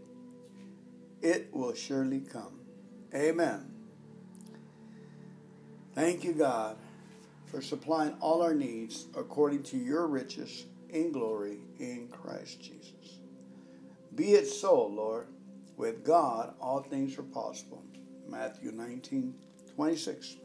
[1.22, 2.62] It will surely come.
[3.16, 3.72] Amen.
[5.94, 6.78] Thank you, God,
[7.46, 13.20] for supplying all our needs according to your riches in glory in Christ Jesus.
[14.16, 15.28] Be it so, Lord.
[15.76, 17.84] With God, all things are possible.
[18.28, 19.34] Matthew 19,
[19.76, 20.38] 26.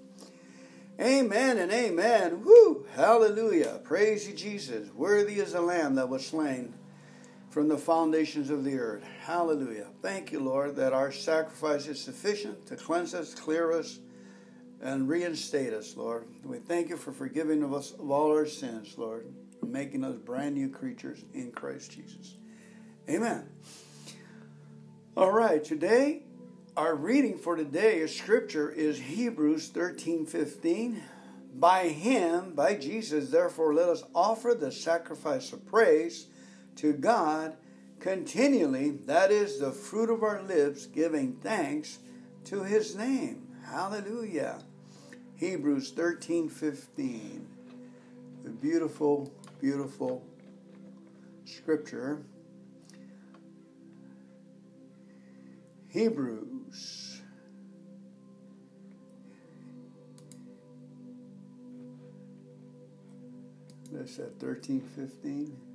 [1.01, 2.43] Amen and amen.
[2.45, 2.87] Woo!
[2.95, 3.81] Hallelujah.
[3.85, 4.89] Praise you, Jesus.
[4.95, 6.75] Worthy is the Lamb that was slain
[7.59, 9.03] from the foundations of the earth.
[9.21, 9.89] Hallelujah.
[10.01, 13.99] Thank you, Lord, that our sacrifice is sufficient to cleanse us, clear us,
[14.81, 16.29] and reinstate us, Lord.
[16.45, 19.27] We thank you for forgiving of us of all our sins, Lord,
[19.61, 22.37] and making us brand new creatures in Christ Jesus.
[23.11, 23.49] Amen.
[25.17, 26.23] All right, today
[26.77, 31.03] our reading for today is scripture is Hebrews 13 15.
[31.57, 36.28] By him, by Jesus, therefore, let us offer the sacrifice of praise
[36.79, 37.57] to God
[38.01, 38.91] continually.
[39.07, 41.99] That is the fruit of our lips, giving thanks
[42.45, 43.49] to his name.
[43.65, 44.63] Hallelujah.
[45.37, 47.47] Hebrews 13 15.
[48.45, 50.25] The beautiful, beautiful
[51.45, 52.23] scripture.
[55.89, 57.23] Hebrews.
[63.91, 65.68] That's at 13 15.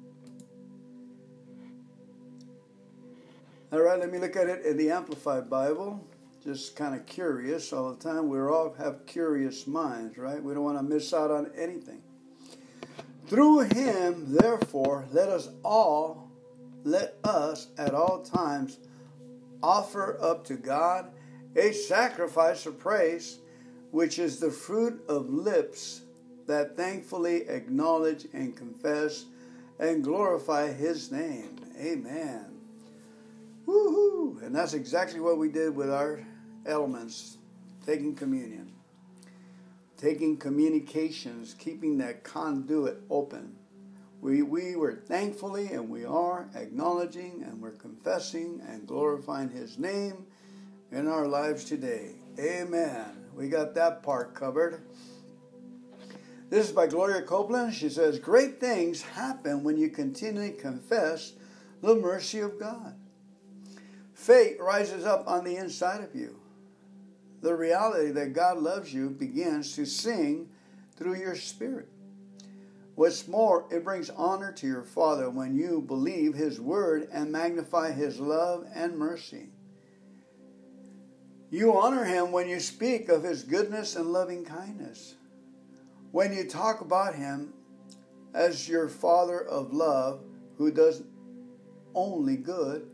[3.73, 5.99] All right, let me look at it in the Amplified Bible.
[6.43, 8.29] Just kind of curious all the time.
[8.29, 10.43] We all have curious minds, right?
[10.43, 12.03] We don't want to miss out on anything.
[13.25, 16.29] Through him, therefore, let us all,
[16.83, 18.77] let us at all times
[19.63, 21.11] offer up to God
[21.55, 23.39] a sacrifice of praise,
[23.89, 26.01] which is the fruit of lips
[26.45, 29.25] that thankfully acknowledge and confess
[29.79, 31.55] and glorify His name.
[31.81, 32.52] Amen.
[33.67, 34.41] Woohoo!
[34.43, 36.25] And that's exactly what we did with our
[36.65, 37.37] elements,
[37.85, 38.71] taking communion,
[39.97, 43.55] taking communications, keeping that conduit open.
[44.21, 50.25] We, we were thankfully and we are acknowledging and we're confessing and glorifying His name
[50.91, 52.11] in our lives today.
[52.39, 53.05] Amen.
[53.35, 54.81] We got that part covered.
[56.49, 57.73] This is by Gloria Copeland.
[57.73, 61.33] She says, Great things happen when you continually confess
[61.81, 62.95] the mercy of God.
[64.23, 66.39] Faith rises up on the inside of you.
[67.41, 70.47] The reality that God loves you begins to sing
[70.95, 71.89] through your spirit.
[72.95, 77.91] What's more, it brings honor to your Father when you believe His word and magnify
[77.91, 79.49] His love and mercy.
[81.49, 85.15] You honor Him when you speak of His goodness and loving kindness.
[86.13, 87.51] When you talk about Him
[88.33, 90.21] as your Father of love
[90.57, 91.03] who does
[91.93, 92.89] only good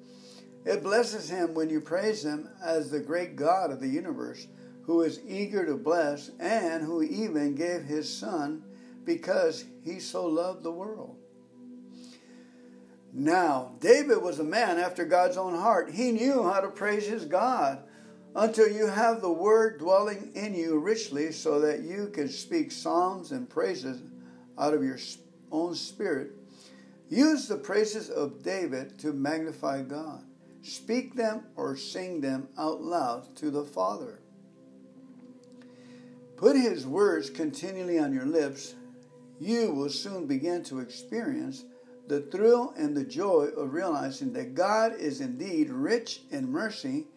[0.70, 4.46] it blesses him when you praise him as the great God of the universe,
[4.84, 8.64] who is eager to bless and who even gave his Son
[9.04, 11.18] because he so loved the world.
[13.12, 15.90] Now, David was a man after God's own heart.
[15.90, 17.82] He knew how to praise his God
[18.36, 23.32] until you have the word dwelling in you richly so that you can speak psalms
[23.32, 24.04] and praises
[24.60, 25.00] out of your
[25.52, 26.30] own spirit.
[27.10, 30.29] Use the praises of David to magnify God.
[30.62, 34.20] Speak them or sing them out loud to the Father.
[36.38, 38.76] Put His words continually on your lips.
[39.40, 41.64] You will soon begin to experience
[42.08, 47.08] the thrill and the joy of realizing that God is indeed rich in mercy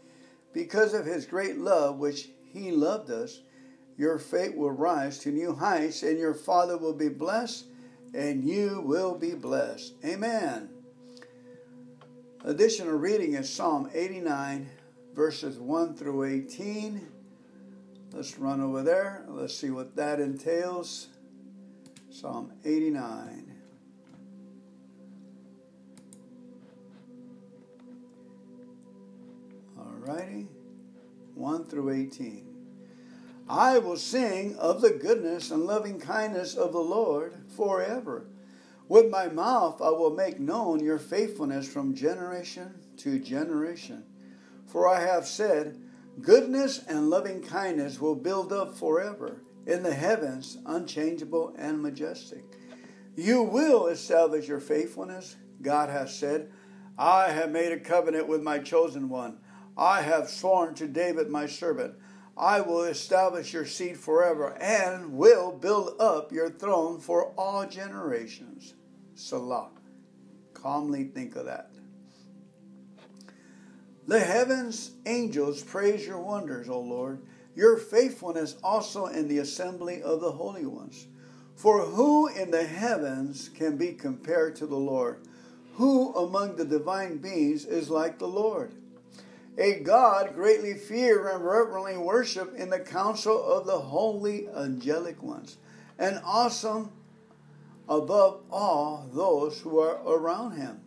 [0.53, 3.41] Because of his great love, which he loved us,
[3.97, 7.67] your faith will rise to new heights, and your Father will be blessed,
[8.15, 9.95] and you will be blessed.
[10.05, 10.72] Amen.
[12.45, 14.69] Additional reading is Psalm 89,
[15.15, 17.07] verses 1 through 18.
[18.13, 19.25] Let's run over there.
[19.29, 21.07] Let's see what that entails.
[22.11, 23.55] Psalm 89.
[29.79, 30.49] Alrighty.
[31.37, 32.45] 1 through 18.
[33.49, 38.27] I will sing of the goodness and loving kindness of the Lord forever.
[38.93, 44.05] With my mouth I will make known your faithfulness from generation to generation.
[44.67, 45.81] For I have said,
[46.21, 52.45] Goodness and loving kindness will build up forever in the heavens, unchangeable and majestic.
[53.17, 55.37] You will establish your faithfulness.
[55.63, 56.53] God has said,
[56.99, 59.39] I have made a covenant with my chosen one.
[59.75, 61.95] I have sworn to David my servant,
[62.37, 68.75] I will establish your seed forever and will build up your throne for all generations.
[69.15, 69.71] Selah.
[70.55, 71.71] Calmly think of that.
[74.07, 77.23] The heavens angels praise your wonders, O Lord,
[77.55, 81.07] your faithfulness also in the assembly of the holy ones.
[81.55, 85.21] For who in the heavens can be compared to the Lord?
[85.75, 88.73] Who among the divine beings is like the Lord?
[89.59, 95.59] A God greatly feared and reverently worshiped in the council of the holy angelic ones,
[95.99, 96.91] and awesome
[97.89, 100.81] above all those who are around him.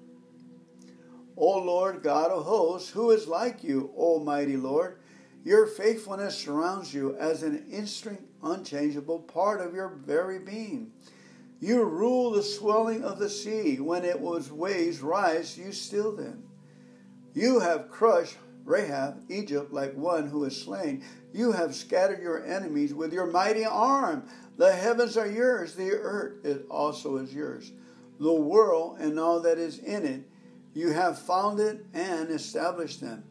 [1.37, 4.99] O Lord God of hosts, who is like you, Almighty Lord?
[5.43, 10.91] Your faithfulness surrounds you as an instant, unchangeable part of your very being.
[11.59, 13.79] You rule the swelling of the sea.
[13.79, 16.43] When it was waves rise, you still them.
[17.33, 21.03] You have crushed Rahab, Egypt, like one who is slain.
[21.31, 24.27] You have scattered your enemies with your mighty arm.
[24.57, 27.71] The heavens are yours, the earth it also is yours.
[28.19, 30.23] The world and all that is in it,
[30.73, 33.25] you have founded and established them.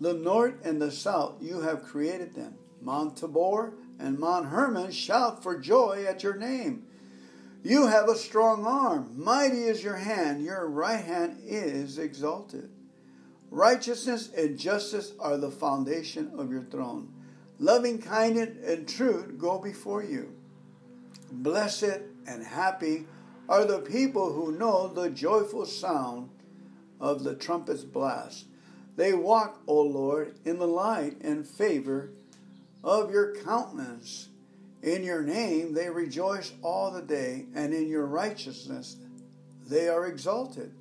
[0.00, 2.54] The north and the south, you have created them.
[2.80, 6.84] Mount Tabor and Mount Hermon shout for joy at your name.
[7.64, 12.70] You have a strong arm, mighty is your hand, your right hand is exalted.
[13.50, 17.08] Righteousness and justice are the foundation of your throne.
[17.58, 20.34] Loving kindness and truth go before you.
[21.32, 23.06] Blessed and happy
[23.48, 26.28] are the people who know the joyful sound
[27.00, 28.46] of the trumpet's blast.
[28.96, 32.10] They walk, O Lord, in the light and favor
[32.84, 34.28] of your countenance.
[34.82, 38.96] In your name they rejoice all the day, and in your righteousness
[39.66, 40.72] they are exalted.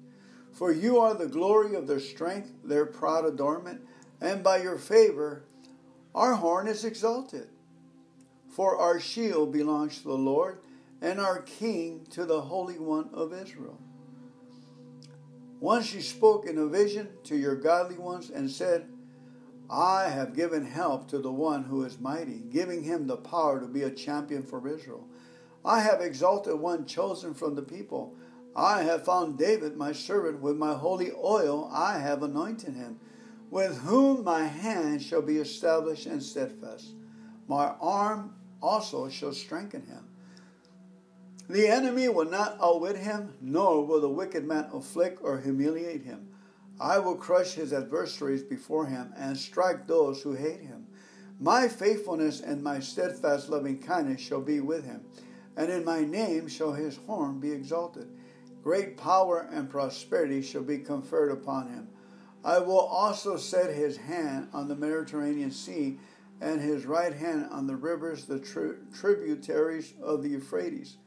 [0.58, 3.82] For you are the glory of their strength, their proud adornment,
[4.20, 5.44] and by your favor
[6.16, 7.48] our horn is exalted.
[8.50, 10.58] For our shield belongs to the Lord,
[11.00, 13.78] and our king to the Holy One of Israel.
[15.60, 18.90] Once you spoke in a vision to your godly ones and said,
[19.70, 23.68] I have given help to the one who is mighty, giving him the power to
[23.68, 25.08] be a champion for Israel.
[25.64, 28.16] I have exalted one chosen from the people
[28.58, 33.00] I have found David, my servant, with my holy oil I have anointed him,
[33.52, 36.96] with whom my hand shall be established and steadfast.
[37.48, 40.08] My arm also shall strengthen him.
[41.48, 46.28] The enemy will not outwit him, nor will the wicked man afflict or humiliate him.
[46.80, 50.88] I will crush his adversaries before him and strike those who hate him.
[51.40, 55.06] My faithfulness and my steadfast loving kindness shall be with him,
[55.56, 58.08] and in my name shall his horn be exalted.
[58.68, 61.88] Great power and prosperity shall be conferred upon him.
[62.44, 65.98] I will also set his hand on the Mediterranean Sea
[66.42, 70.98] and his right hand on the rivers, the tri- tributaries of the Euphrates.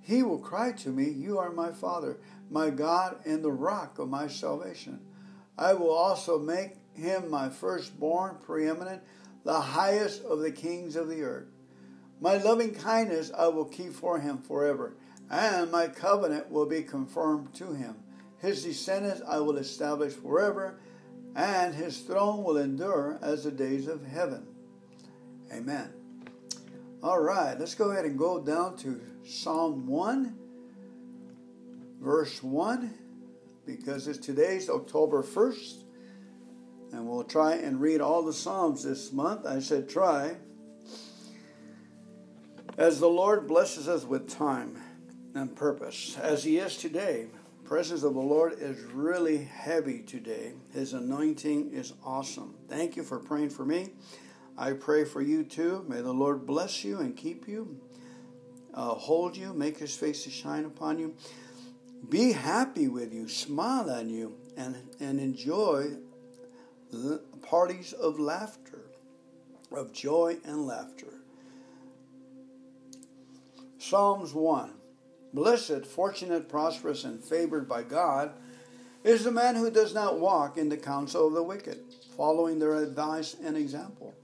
[0.00, 2.18] He will cry to me, You are my Father,
[2.50, 4.98] my God, and the rock of my salvation.
[5.56, 9.04] I will also make him my firstborn, preeminent,
[9.44, 11.46] the highest of the kings of the earth.
[12.20, 14.96] My loving kindness I will keep for him forever
[15.34, 17.96] and my covenant will be confirmed to him.
[18.38, 20.78] His descendants I will establish forever,
[21.34, 24.46] and his throne will endure as the days of heaven.
[25.52, 25.92] Amen.
[27.02, 30.36] All right, let's go ahead and go down to Psalm 1,
[32.00, 32.94] verse 1,
[33.66, 35.82] because it's today's October 1st,
[36.92, 39.46] and we'll try and read all the Psalms this month.
[39.46, 40.36] I said try.
[42.78, 44.83] As the Lord blesses us with time
[45.34, 47.26] and purpose, as He is today.
[47.64, 50.52] presence of the Lord is really heavy today.
[50.72, 52.54] His anointing is awesome.
[52.68, 53.90] Thank you for praying for me.
[54.56, 55.84] I pray for you too.
[55.88, 57.80] May the Lord bless you and keep you,
[58.72, 61.14] uh, hold you, make his face to shine upon you,
[62.08, 65.92] be happy with you, smile on you, and, and enjoy
[67.42, 68.84] parties of laughter,
[69.72, 71.14] of joy and laughter.
[73.78, 74.72] Psalms 1
[75.34, 78.30] Blessed, fortunate, prosperous, and favored by God
[79.02, 81.80] is the man who does not walk in the counsel of the wicked,
[82.16, 84.14] following their advice and example,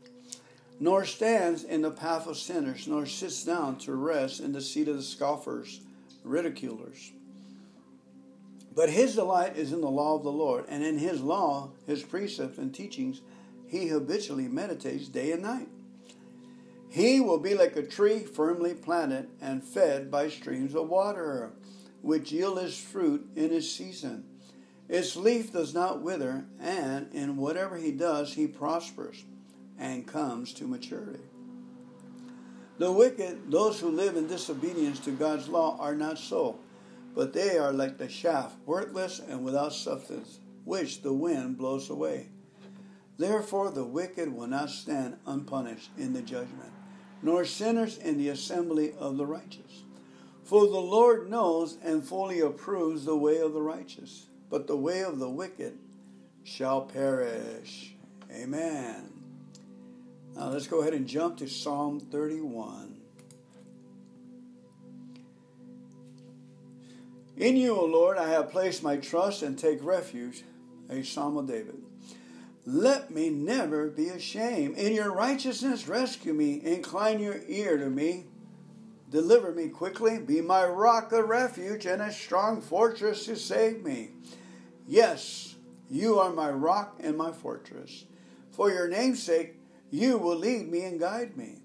[0.78, 4.86] nor stands in the path of sinners, nor sits down to rest in the seat
[4.86, 5.80] of the scoffers,
[6.22, 7.10] ridiculers.
[8.72, 12.04] But his delight is in the law of the Lord, and in his law, his
[12.04, 13.20] precepts and teachings,
[13.66, 15.68] he habitually meditates day and night.
[16.90, 21.52] He will be like a tree firmly planted and fed by streams of water,
[22.02, 24.24] which yield its fruit in its season.
[24.88, 29.24] Its leaf does not wither, and in whatever he does, he prospers
[29.78, 31.22] and comes to maturity.
[32.78, 36.58] The wicked, those who live in disobedience to God's law, are not so,
[37.14, 42.30] but they are like the chaff, worthless and without substance, which the wind blows away.
[43.16, 46.69] Therefore, the wicked will not stand unpunished in the judgment
[47.22, 49.84] nor sinners in the assembly of the righteous.
[50.44, 55.02] For the Lord knows and fully approves the way of the righteous, but the way
[55.02, 55.78] of the wicked
[56.42, 57.94] shall perish.
[58.32, 59.12] Amen.
[60.34, 62.96] Now let's go ahead and jump to Psalm 31.
[67.36, 70.44] In you, O Lord, I have placed my trust and take refuge.
[70.90, 71.76] A Psalm of David.
[72.72, 74.76] Let me never be ashamed.
[74.76, 76.64] In your righteousness, rescue me.
[76.64, 78.26] Incline your ear to me.
[79.10, 80.20] Deliver me quickly.
[80.20, 84.10] Be my rock of refuge and a strong fortress to save me.
[84.86, 85.56] Yes,
[85.90, 88.04] you are my rock and my fortress.
[88.52, 89.56] For your name's sake,
[89.90, 91.62] you will lead me and guide me.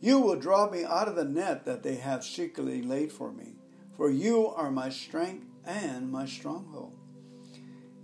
[0.00, 3.54] You will draw me out of the net that they have secretly laid for me.
[3.96, 6.97] For you are my strength and my stronghold.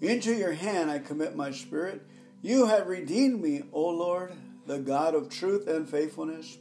[0.04, 2.02] Into your hand I commit my spirit.
[2.42, 4.34] You have redeemed me, O Lord,
[4.66, 6.58] the God of truth and faithfulness.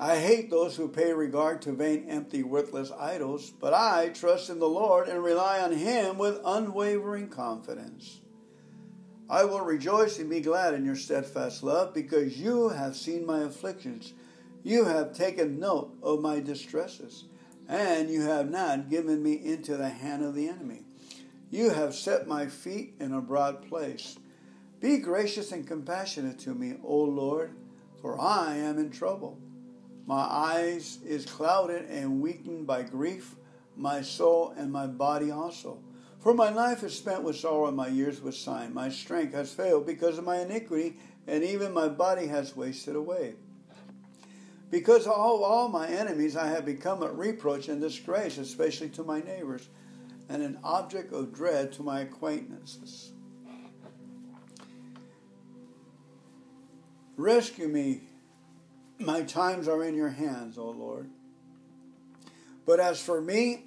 [0.00, 4.60] I hate those who pay regard to vain, empty, worthless idols, but I trust in
[4.60, 8.22] the Lord and rely on Him with unwavering confidence.
[9.28, 13.40] I will rejoice and be glad in your steadfast love because you have seen my
[13.40, 14.14] afflictions.
[14.62, 17.24] You have taken note of my distresses,
[17.68, 20.83] and you have not given me into the hand of the enemy.
[21.54, 24.18] You have set my feet in a broad place.
[24.80, 27.54] Be gracious and compassionate to me, O Lord,
[28.02, 29.38] for I am in trouble.
[30.04, 33.36] My eyes is clouded and weakened by grief,
[33.76, 35.78] my soul and my body also.
[36.18, 38.74] For my life is spent with sorrow and my years with sighing.
[38.74, 40.96] My strength has failed because of my iniquity,
[41.28, 43.36] and even my body has wasted away.
[44.72, 49.04] Because of all, all my enemies, I have become a reproach and disgrace, especially to
[49.04, 49.68] my neighbors
[50.28, 53.12] and an object of dread to my acquaintances.
[57.16, 58.02] Rescue me.
[58.98, 61.10] My times are in your hands, O Lord.
[62.66, 63.64] But as for me,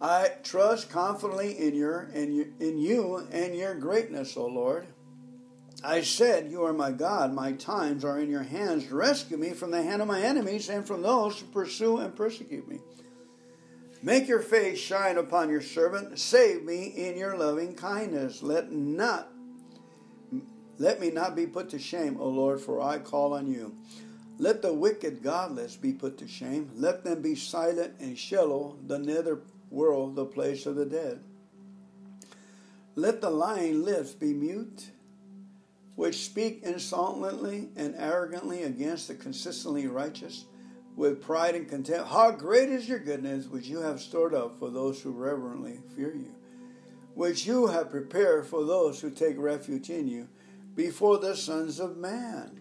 [0.00, 4.86] I trust confidently in your in, in you and your greatness, O Lord.
[5.82, 8.90] I said, You are my God, my times are in your hands.
[8.90, 12.66] Rescue me from the hand of my enemies and from those who pursue and persecute
[12.66, 12.80] me.
[14.04, 16.18] Make your face shine upon your servant.
[16.18, 18.42] Save me in your loving kindness.
[18.42, 19.30] Let not
[20.76, 23.74] let me not be put to shame, O Lord, for I call on you.
[24.36, 26.70] Let the wicked godless be put to shame.
[26.74, 29.40] Let them be silent and Sheol, the nether
[29.70, 31.20] world, the place of the dead.
[32.96, 34.90] Let the lying lips be mute,
[35.94, 40.44] which speak insolently and arrogantly against the consistently righteous
[40.96, 42.08] with pride and contempt.
[42.08, 46.14] How great is your goodness, which you have stored up for those who reverently fear
[46.14, 46.34] you,
[47.14, 50.28] which you have prepared for those who take refuge in you
[50.74, 52.60] before the sons of man.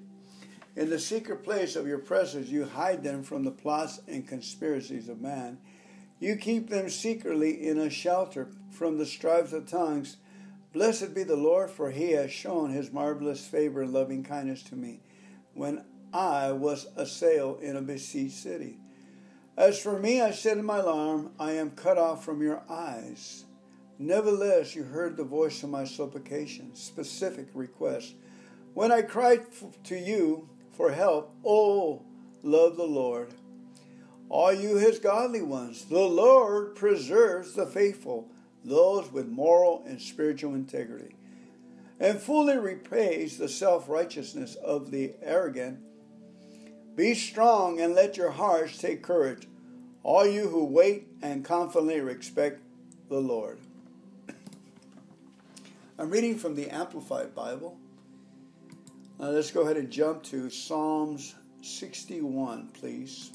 [0.75, 5.07] In the secret place of your presence, you hide them from the plots and conspiracies
[5.07, 5.59] of man.
[6.19, 10.17] You keep them secretly in a shelter from the strifes of tongues.
[10.71, 14.75] Blessed be the Lord, for he has shown his marvelous favor and loving kindness to
[14.75, 15.01] me
[15.53, 18.77] when I was assailed in a besieged city.
[19.57, 23.45] As for me, I said in my alarm, I am cut off from your eyes.
[23.99, 28.15] Nevertheless, you heard the voice of my supplication, specific request.
[28.73, 29.45] When I cried
[29.85, 32.01] to you for help, oh,
[32.43, 33.29] love the Lord.
[34.29, 35.85] all you his godly ones.
[35.85, 38.29] The Lord preserves the faithful,
[38.63, 41.15] those with moral and spiritual integrity,
[41.99, 45.79] and fully repays the self righteousness of the arrogant.
[46.95, 49.47] Be strong and let your hearts take courage,
[50.03, 52.61] all you who wait and confidently expect
[53.09, 53.57] the Lord.
[55.97, 57.77] I'm reading from the Amplified Bible.
[59.19, 63.31] Now let's go ahead and jump to Psalms 61, please.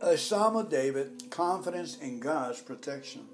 [0.00, 3.26] A Psalm of David, confidence in God's protection.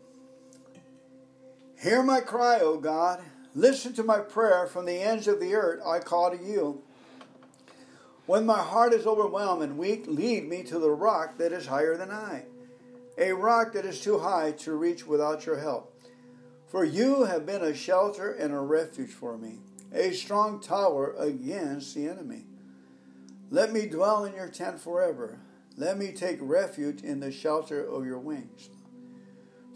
[1.78, 3.22] Hear my cry, O God.
[3.56, 5.80] Listen to my prayer from the ends of the earth.
[5.82, 6.82] I call to you.
[8.26, 11.96] When my heart is overwhelmed and weak, lead me to the rock that is higher
[11.96, 12.44] than I,
[13.16, 15.98] a rock that is too high to reach without your help.
[16.66, 21.94] For you have been a shelter and a refuge for me, a strong tower against
[21.94, 22.44] the enemy.
[23.50, 25.38] Let me dwell in your tent forever.
[25.78, 28.68] Let me take refuge in the shelter of your wings.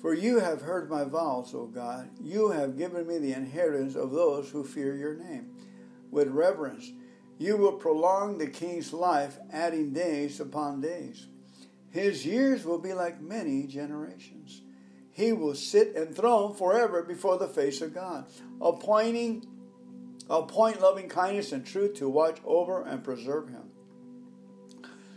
[0.01, 2.09] For you have heard my vows, O God.
[2.23, 5.51] You have given me the inheritance of those who fear your name.
[6.11, 6.93] With reverence,
[7.39, 11.27] you will prolong the king's life, adding days upon days.
[11.91, 14.63] His years will be like many generations.
[15.11, 18.27] He will sit enthroned forever before the face of God,
[18.61, 19.47] appointing
[20.31, 23.65] appoint loving kindness and truth to watch over and preserve him.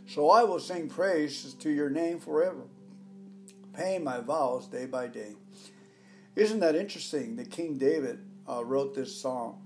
[0.08, 2.64] So I will sing praise to your name forever,
[3.76, 5.36] paying my vows day by day.
[6.36, 8.20] Isn't that interesting that King David
[8.50, 9.60] uh, wrote this song?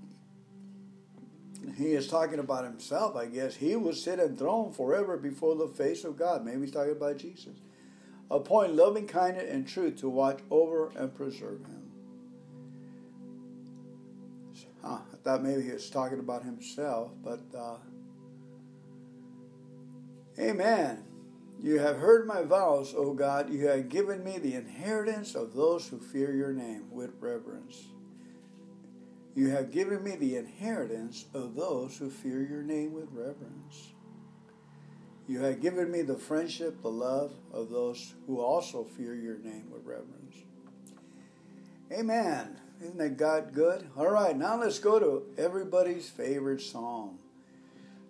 [1.76, 3.56] He is talking about himself, I guess.
[3.56, 6.44] He will sit enthroned forever before the face of God.
[6.44, 7.56] Maybe he's talking about Jesus.
[8.30, 11.90] Appoint loving kindness and truth to watch over and preserve him.
[14.82, 17.76] Huh, I thought maybe he was talking about himself, but uh,
[20.38, 21.02] Amen.
[21.60, 23.50] You have heard my vows, O God.
[23.50, 27.88] You have given me the inheritance of those who fear your name with reverence.
[29.34, 33.92] You have given me the inheritance of those who fear your name with reverence.
[35.26, 39.70] You have given me the friendship, the love of those who also fear your name
[39.70, 40.36] with reverence.
[41.92, 42.56] Amen.
[42.80, 43.88] Isn't that God good?
[43.96, 47.18] All right, now let's go to everybody's favorite psalm.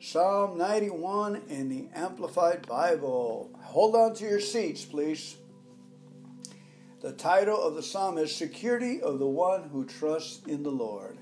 [0.01, 3.51] Psalm 91 in the Amplified Bible.
[3.61, 5.37] Hold on to your seats, please.
[7.01, 11.19] The title of the psalm is Security of the One Who Trusts in the Lord.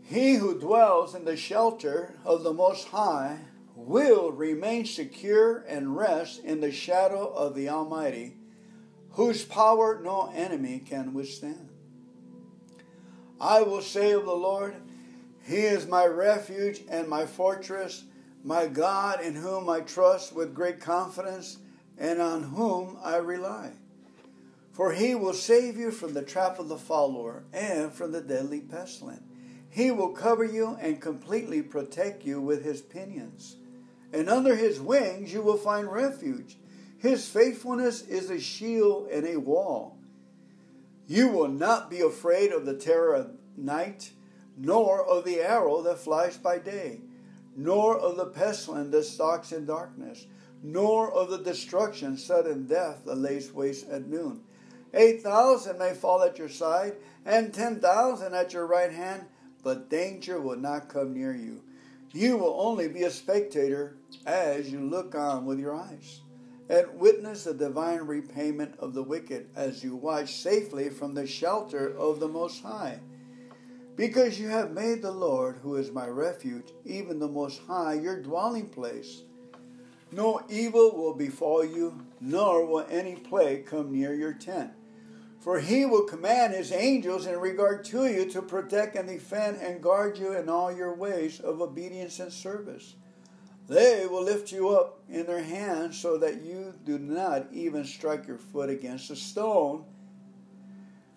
[0.00, 3.40] He who dwells in the shelter of the Most High
[3.74, 8.38] will remain secure and rest in the shadow of the Almighty,
[9.10, 11.68] whose power no enemy can withstand.
[13.38, 14.74] I will say of the Lord,
[15.44, 18.04] he is my refuge and my fortress,
[18.42, 21.58] my God in whom I trust with great confidence
[21.98, 23.72] and on whom I rely.
[24.72, 28.60] For he will save you from the trap of the follower and from the deadly
[28.60, 29.22] pestilence.
[29.68, 33.56] He will cover you and completely protect you with his pinions.
[34.12, 36.56] And under his wings you will find refuge.
[36.98, 39.98] His faithfulness is a shield and a wall.
[41.06, 44.10] You will not be afraid of the terror of night
[44.56, 47.00] nor of the arrow that flies by day,
[47.56, 50.26] nor of the pestilence that stalks in darkness,
[50.62, 54.40] nor of the destruction, sudden death that lays waste at noon.
[54.92, 56.94] Eight thousand may fall at your side,
[57.24, 59.24] and ten thousand at your right hand,
[59.62, 61.62] but danger will not come near you.
[62.12, 66.20] You will only be a spectator as you look on with your eyes,
[66.68, 71.88] and witness the divine repayment of the wicked as you watch safely from the shelter
[71.96, 73.00] of the Most High
[73.96, 78.20] because you have made the Lord, who is my refuge, even the Most High, your
[78.20, 79.22] dwelling place.
[80.10, 84.72] No evil will befall you, nor will any plague come near your tent.
[85.40, 89.82] For he will command his angels in regard to you to protect and defend and
[89.82, 92.94] guard you in all your ways of obedience and service.
[93.68, 98.26] They will lift you up in their hands so that you do not even strike
[98.26, 99.84] your foot against a stone.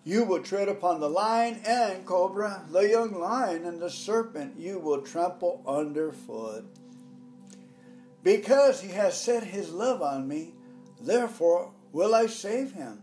[0.08, 4.78] You will tread upon the lion and cobra, the young lion and the serpent you
[4.78, 6.64] will trample underfoot.
[8.22, 10.54] Because he has set his love on me,
[10.98, 13.02] therefore will I save him.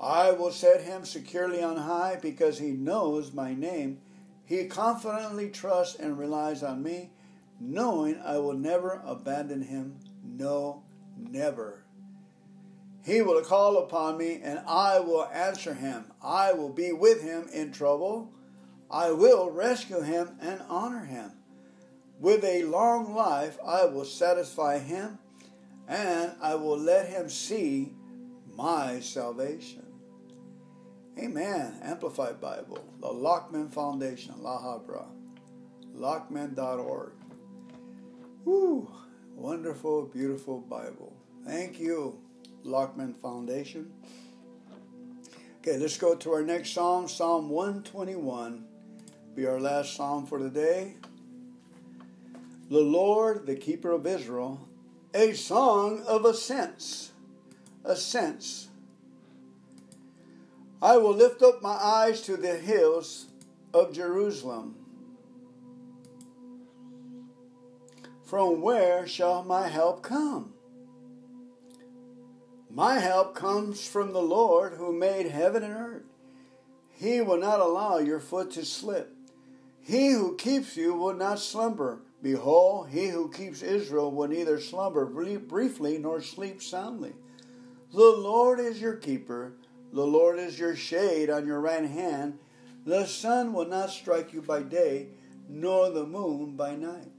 [0.00, 3.98] I will set him securely on high because he knows my name.
[4.44, 7.10] He confidently trusts and relies on me,
[7.58, 9.98] knowing I will never abandon him.
[10.22, 10.84] No,
[11.16, 11.82] never.
[13.08, 16.12] He will call upon me, and I will answer him.
[16.22, 18.30] I will be with him in trouble.
[18.90, 21.32] I will rescue him and honor him.
[22.20, 25.18] With a long life I will satisfy him,
[25.88, 27.94] and I will let him see
[28.54, 29.86] my salvation.
[31.18, 31.78] Amen.
[31.80, 35.06] Amplified Bible, the Lockman Foundation, La Habra,
[35.96, 37.12] lockman.org.
[38.44, 38.90] Woo!
[39.34, 41.16] Wonderful, beautiful Bible.
[41.46, 42.20] Thank you,
[42.64, 43.92] Lockman Foundation.
[45.60, 48.64] Okay, let's go to our next psalm, Psalm 121.
[49.34, 50.94] Be our last psalm for the day.
[52.70, 54.68] The Lord, the keeper of Israel,
[55.14, 57.12] a song of ascents.
[57.84, 58.68] Ascents.
[60.80, 63.26] I will lift up my eyes to the hills
[63.74, 64.76] of Jerusalem.
[68.22, 70.52] From where shall my help come?
[72.78, 76.04] My help comes from the Lord who made heaven and earth.
[76.92, 79.16] He will not allow your foot to slip.
[79.80, 82.02] He who keeps you will not slumber.
[82.22, 87.14] Behold, he who keeps Israel will neither slumber briefly nor sleep soundly.
[87.92, 89.54] The Lord is your keeper.
[89.92, 92.38] The Lord is your shade on your right hand.
[92.86, 95.08] The sun will not strike you by day,
[95.48, 97.10] nor the moon by night.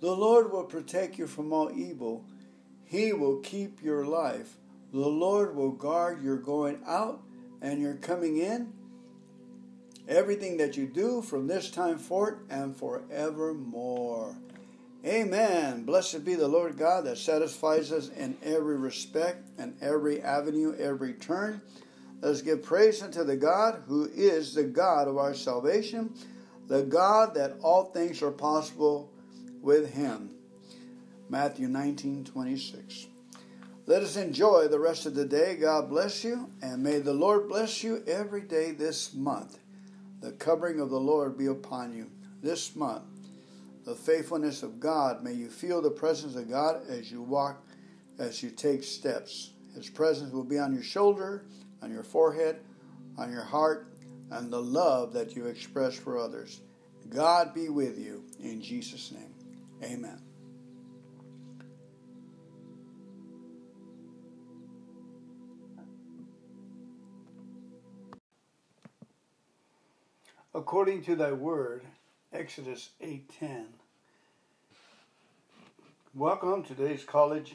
[0.00, 2.26] The Lord will protect you from all evil.
[2.88, 4.56] He will keep your life.
[4.92, 7.22] The Lord will guard your going out
[7.60, 8.72] and your coming in.
[10.08, 14.34] Everything that you do from this time forth and forevermore.
[15.04, 15.84] Amen.
[15.84, 21.12] Blessed be the Lord God that satisfies us in every respect and every avenue, every
[21.12, 21.60] turn.
[22.22, 26.14] Let's give praise unto the God who is the God of our salvation,
[26.68, 29.12] the God that all things are possible
[29.60, 30.37] with him.
[31.28, 33.06] Matthew 19 26.
[33.86, 35.56] Let us enjoy the rest of the day.
[35.56, 39.58] God bless you, and may the Lord bless you every day this month.
[40.20, 42.10] The covering of the Lord be upon you
[42.42, 43.04] this month
[43.88, 45.24] the faithfulness of God.
[45.24, 47.66] May you feel the presence of God as you walk,
[48.18, 49.52] as you take steps.
[49.74, 51.46] His presence will be on your shoulder,
[51.80, 52.60] on your forehead,
[53.16, 53.90] on your heart,
[54.30, 56.60] and the love that you express for others.
[57.08, 59.34] God be with you in Jesus' name.
[59.82, 60.27] Amen.
[70.58, 71.84] According to thy word,
[72.32, 73.74] Exodus 8:10.
[76.12, 77.54] Welcome to today's college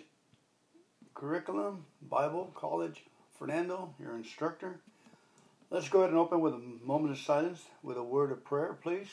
[1.14, 3.04] curriculum, Bible College.
[3.38, 4.80] Fernando, your instructor.
[5.70, 8.78] Let's go ahead and open with a moment of silence with a word of prayer,
[8.82, 9.12] please.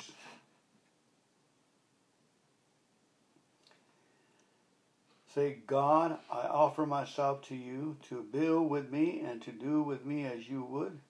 [5.34, 10.04] Say, God, I offer myself to you to build with me and to do with
[10.04, 11.00] me as you would.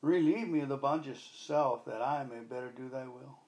[0.00, 3.38] Relieve me of the bondage of self that I may better do thy will.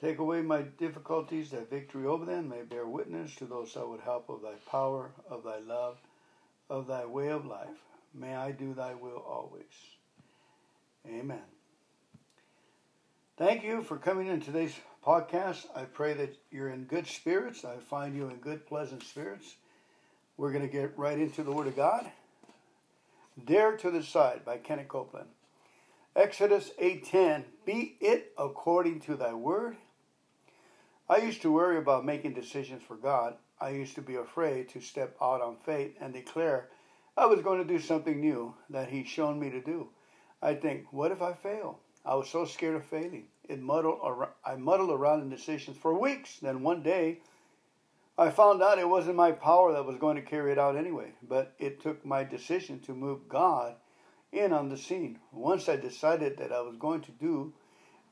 [0.00, 4.00] Take away my difficulties, that victory over them may bear witness to those that would
[4.00, 5.98] help of thy power, of thy love,
[6.68, 7.78] of thy way of life.
[8.12, 9.64] May I do thy will always.
[11.06, 11.42] Amen.
[13.36, 14.74] Thank you for coming in today's
[15.04, 15.66] podcast.
[15.74, 17.64] I pray that you're in good spirits.
[17.64, 19.56] I find you in good, pleasant spirits.
[20.36, 22.10] We're going to get right into the Word of God.
[23.44, 25.28] Dare to Decide by Kenneth Copeland.
[26.16, 29.76] Exodus 8:10 Be it according to thy word.
[31.08, 33.36] I used to worry about making decisions for God.
[33.60, 36.70] I used to be afraid to step out on faith and declare
[37.16, 39.88] I was going to do something new that He's shown me to do.
[40.40, 41.80] I think, what if I fail?
[42.04, 43.26] I was so scared of failing.
[43.48, 46.38] It muddled I muddled around in decisions for weeks.
[46.38, 47.22] Then one day,
[48.16, 51.14] I found out it wasn't my power that was going to carry it out anyway,
[51.28, 53.74] but it took my decision to move God
[54.34, 55.18] in on the scene.
[55.32, 57.52] Once I decided that I was going to do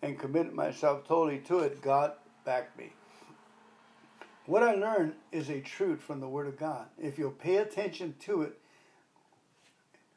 [0.01, 2.12] and committed myself totally to it, God
[2.45, 2.93] backed me.
[4.47, 6.87] What I learned is a truth from the Word of God.
[6.99, 8.59] If you'll pay attention to it,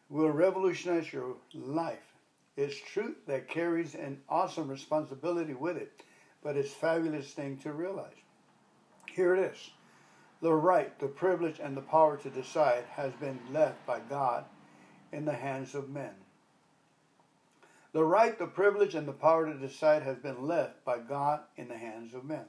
[0.10, 2.14] will revolutionize your life.
[2.58, 6.04] It's truth that carries an awesome responsibility with it,
[6.44, 8.16] but it's fabulous thing to realize.
[9.12, 9.72] Here it is.
[10.42, 14.46] The right, the privilege, and the power to decide has been left by God
[15.12, 16.14] in the hands of men.
[17.94, 21.70] The right, the privilege, and the power to decide has been left by God in
[21.70, 22.46] the hands of men.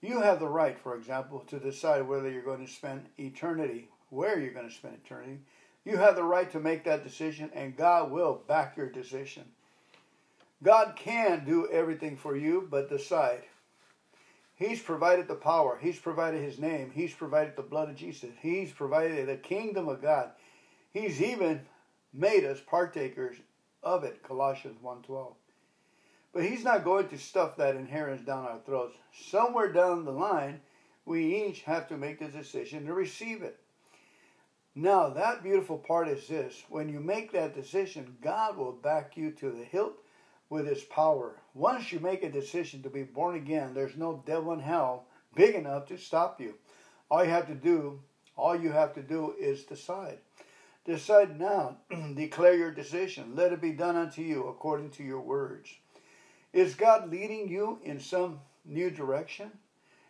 [0.00, 4.38] You have the right, for example, to decide whether you're going to spend eternity, where
[4.38, 5.38] you're going to spend eternity.
[5.84, 9.44] You have the right to make that decision, and God will back your decision.
[10.62, 13.42] God can do everything for you, but decide.
[14.54, 15.78] He's provided the power.
[15.80, 16.92] He's provided His name.
[16.94, 18.30] He's provided the blood of Jesus.
[18.40, 20.30] He's provided the kingdom of God.
[20.92, 21.62] He's even
[22.12, 23.36] made us partakers
[23.82, 25.34] of it, Colossians 1.12.
[26.32, 28.96] But he's not going to stuff that inheritance down our throats.
[29.12, 30.60] Somewhere down the line,
[31.04, 33.58] we each have to make the decision to receive it.
[34.74, 39.30] Now, that beautiful part is this when you make that decision, God will back you
[39.32, 39.98] to the hilt
[40.48, 41.36] with his power.
[41.54, 45.54] Once you make a decision to be born again, there's no devil in hell big
[45.54, 46.54] enough to stop you.
[47.10, 48.00] All you have to do,
[48.36, 50.18] all you have to do is decide.
[50.84, 51.76] Decide now,
[52.14, 53.34] declare your decision.
[53.34, 55.70] Let it be done unto you according to your words.
[56.52, 59.52] Is God leading you in some new direction?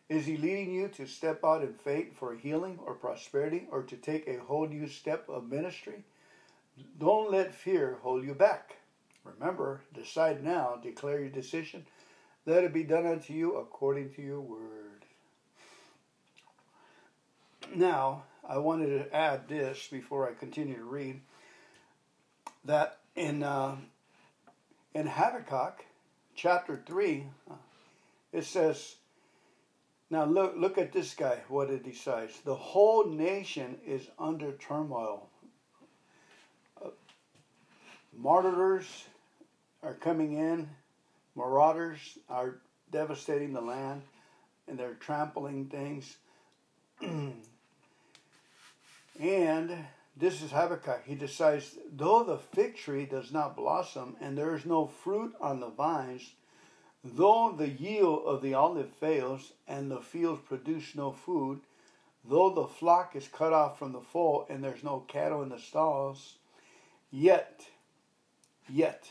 [0.08, 3.96] Is He leading you to step out in faith for healing or prosperity or to
[3.96, 6.04] take a whole new step of ministry?
[6.98, 8.76] Don't let fear hold you back.
[9.24, 11.86] Remember, decide now, declare your decision.
[12.44, 15.04] Let it be done unto you according to your word.
[17.74, 21.20] Now, I wanted to add this before I continue to read
[22.64, 23.76] that in uh,
[24.94, 25.84] in Habakkuk
[26.34, 27.54] chapter three, uh,
[28.32, 28.96] it says,
[30.10, 31.42] "Now look look at this guy.
[31.48, 32.40] What it decides.
[32.40, 35.28] The whole nation is under turmoil.
[36.84, 36.90] Uh,
[38.16, 39.04] martyrs
[39.84, 40.68] are coming in.
[41.36, 44.02] Marauders are devastating the land,
[44.66, 46.16] and they're trampling things."
[49.18, 49.86] And
[50.16, 51.02] this is Habakkuk.
[51.04, 55.60] He decides, though the fig tree does not blossom and there is no fruit on
[55.60, 56.32] the vines,
[57.04, 61.60] though the yield of the olive fails and the fields produce no food,
[62.24, 65.58] though the flock is cut off from the fold and there's no cattle in the
[65.58, 66.36] stalls,
[67.10, 67.66] yet,
[68.68, 69.10] yet,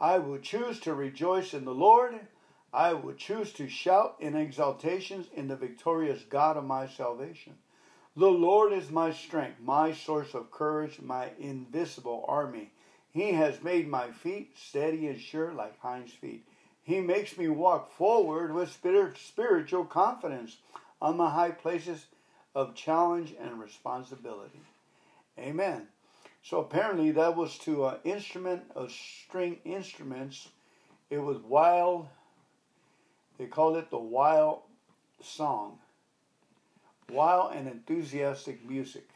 [0.00, 2.18] I will choose to rejoice in the Lord.
[2.72, 7.54] I will choose to shout in exaltations in the victorious God of my salvation.
[8.16, 12.72] The Lord is my strength, my source of courage, my invisible army.
[13.12, 16.44] He has made my feet steady and sure like hinds feet.
[16.82, 18.72] He makes me walk forward with
[19.16, 20.56] spiritual confidence
[21.00, 22.06] on the high places
[22.52, 24.60] of challenge and responsibility.
[25.38, 25.86] Amen.
[26.42, 30.48] So apparently that was to an instrument of string instruments.
[31.10, 32.08] It was wild.
[33.38, 34.62] They called it the wild
[35.22, 35.78] song
[37.12, 39.08] wild and enthusiastic music.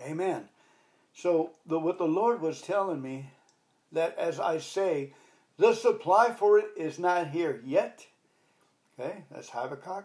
[0.00, 0.48] Amen.
[1.14, 3.30] So the, what the Lord was telling me
[3.92, 5.14] that as I say,
[5.58, 8.06] the supply for it is not here yet.
[8.98, 10.04] Okay, that's Habakkuk.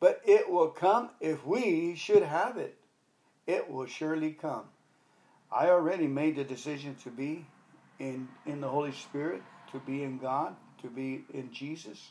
[0.00, 2.76] But it will come if we should have it.
[3.46, 4.64] It will surely come.
[5.50, 7.46] I already made the decision to be
[7.98, 12.10] in, in the Holy Spirit, to be in God, to be in Jesus.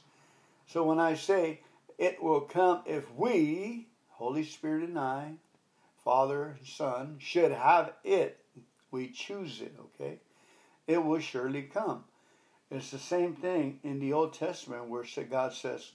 [0.67, 1.59] So when I say
[1.97, 5.33] it will come if we, Holy Spirit and I,
[6.03, 8.39] Father and Son, should have it.
[8.91, 10.19] We choose it, okay?
[10.87, 12.03] It will surely come.
[12.69, 15.91] It's the same thing in the Old Testament where God says,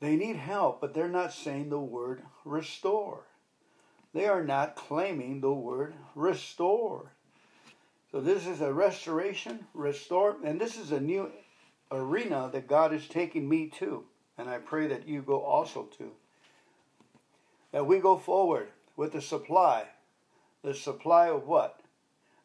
[0.00, 3.24] they need help, but they're not saying the word restore.
[4.14, 7.12] They are not claiming the word restore.
[8.10, 11.30] So this is a restoration, restore, and this is a new
[11.90, 14.04] arena that God is taking me to,
[14.36, 16.12] and I pray that you go also to.
[17.72, 19.86] That we go forward with the supply.
[20.62, 21.80] The supply of what?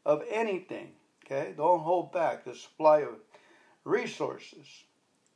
[0.05, 0.91] Of anything.
[1.25, 1.53] Okay?
[1.55, 2.45] Don't hold back.
[2.45, 3.15] The supply of
[3.83, 4.83] resources,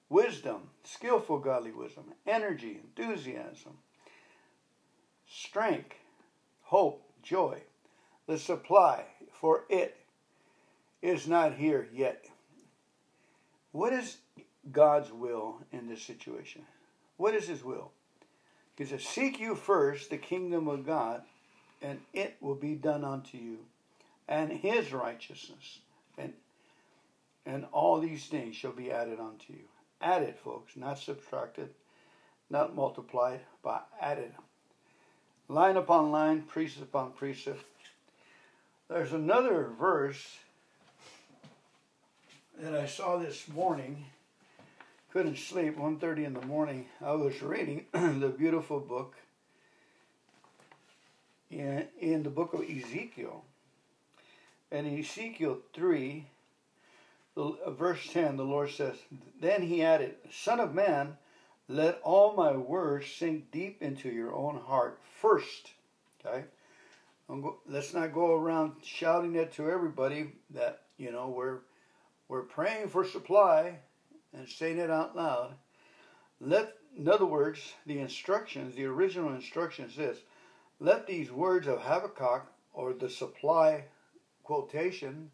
[0.09, 3.77] wisdom, skillful godly wisdom, energy, enthusiasm,
[5.27, 5.95] strength,
[6.61, 7.61] hope, joy.
[8.27, 9.05] The supply
[9.39, 9.97] for it
[11.01, 12.25] is not here yet.
[13.77, 14.17] What is
[14.71, 16.63] God's will in this situation?
[17.17, 17.91] What is His will?
[18.75, 21.21] He says, Seek you first the kingdom of God,
[21.79, 23.59] and it will be done unto you,
[24.27, 25.77] and His righteousness,
[26.17, 26.33] and
[27.45, 29.65] and all these things shall be added unto you.
[30.01, 31.69] Added, folks, not subtracted,
[32.49, 34.31] not multiplied, but added.
[35.49, 37.63] Line upon line, precept upon precept.
[38.89, 40.25] There's another verse
[42.59, 44.05] that I saw this morning.
[45.13, 45.77] Couldn't sleep.
[45.77, 46.87] 1.30 in the morning.
[47.05, 49.15] I was reading the beautiful book
[51.51, 53.43] in, in the book of Ezekiel.
[54.71, 56.25] And in Ezekiel 3,
[57.35, 58.95] the, uh, verse 10, the Lord says,
[59.39, 61.17] Then he added, Son of man,
[61.69, 65.73] let all my words sink deep into your own heart first.
[66.25, 66.45] Okay?
[67.27, 71.59] Go, let's not go around shouting it to everybody that, you know, we're
[72.27, 73.79] we're praying for supply
[74.33, 75.53] and saying it out loud.
[76.39, 80.19] Let, in other words, the instructions, the original instructions this
[80.79, 83.85] let these words of Habakkuk or the supply
[84.43, 85.31] quotation,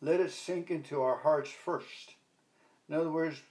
[0.00, 2.14] let it sink into our hearts first.
[2.88, 3.42] In other words,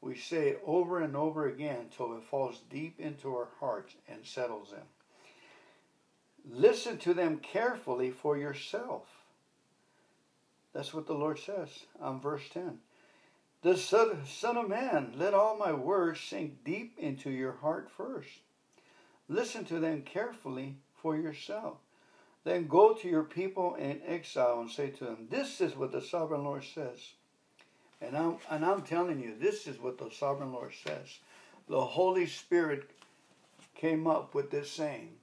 [0.00, 4.24] we say it over and over again till it falls deep into our hearts and
[4.24, 6.58] settles in.
[6.58, 9.19] Listen to them carefully for yourself.
[10.72, 11.68] That's what the Lord says
[12.00, 12.78] on verse 10.
[13.62, 18.30] The son, son of Man, let all my words sink deep into your heart first.
[19.28, 21.78] Listen to them carefully for yourself.
[22.44, 26.00] Then go to your people in exile and say to them, This is what the
[26.00, 27.12] sovereign Lord says.
[28.00, 31.18] And I'm, and I'm telling you, this is what the sovereign Lord says.
[31.68, 32.90] The Holy Spirit
[33.74, 35.19] came up with this saying.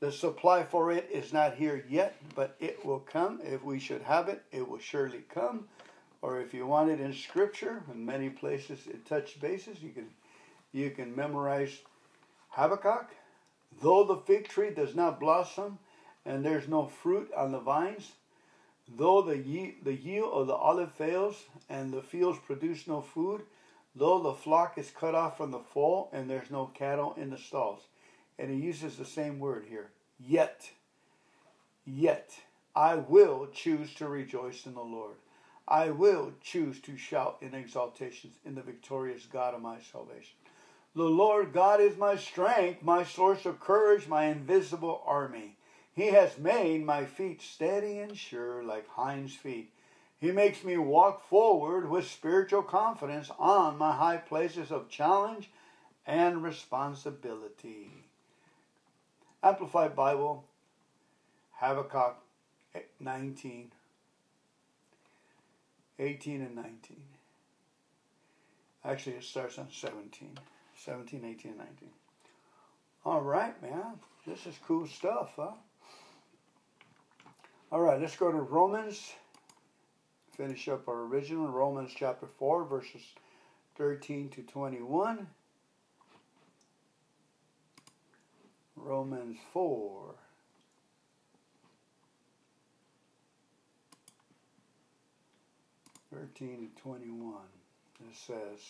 [0.00, 3.40] The supply for it is not here yet, but it will come.
[3.42, 5.68] If we should have it, it will surely come.
[6.20, 10.08] Or if you want it in Scripture, in many places it touch bases, you can
[10.72, 11.78] you can memorize
[12.50, 13.14] Habakkuk.
[13.80, 15.78] Though the fig tree does not blossom,
[16.26, 18.12] and there's no fruit on the vines,
[18.88, 23.42] though the, ye- the yield of the olive fails, and the fields produce no food,
[23.94, 27.38] though the flock is cut off from the fold, and there's no cattle in the
[27.38, 27.80] stalls.
[28.38, 29.90] And he uses the same word here.
[30.18, 30.70] Yet,
[31.84, 32.32] yet,
[32.74, 35.16] I will choose to rejoice in the Lord.
[35.68, 40.36] I will choose to shout in exaltations in the victorious God of my salvation.
[40.94, 45.56] The Lord God is my strength, my source of courage, my invisible army.
[45.92, 49.72] He has made my feet steady and sure like hinds' feet.
[50.18, 55.50] He makes me walk forward with spiritual confidence on my high places of challenge
[56.06, 58.05] and responsibility.
[59.42, 60.44] Amplified Bible,
[61.52, 62.16] Habakkuk
[62.74, 63.70] eh, 19,
[65.98, 66.72] 18 and 19.
[68.84, 70.38] Actually, it starts on 17.
[70.76, 71.88] 17, 18, and 19.
[73.04, 73.98] All right, man.
[74.26, 75.52] This is cool stuff, huh?
[77.72, 79.12] All right, let's go to Romans.
[80.36, 83.02] Finish up our original Romans chapter 4, verses
[83.76, 85.26] 13 to 21.
[88.86, 90.14] Romans 4.
[96.12, 97.34] Thirteen to twenty-one.
[98.08, 98.60] It says,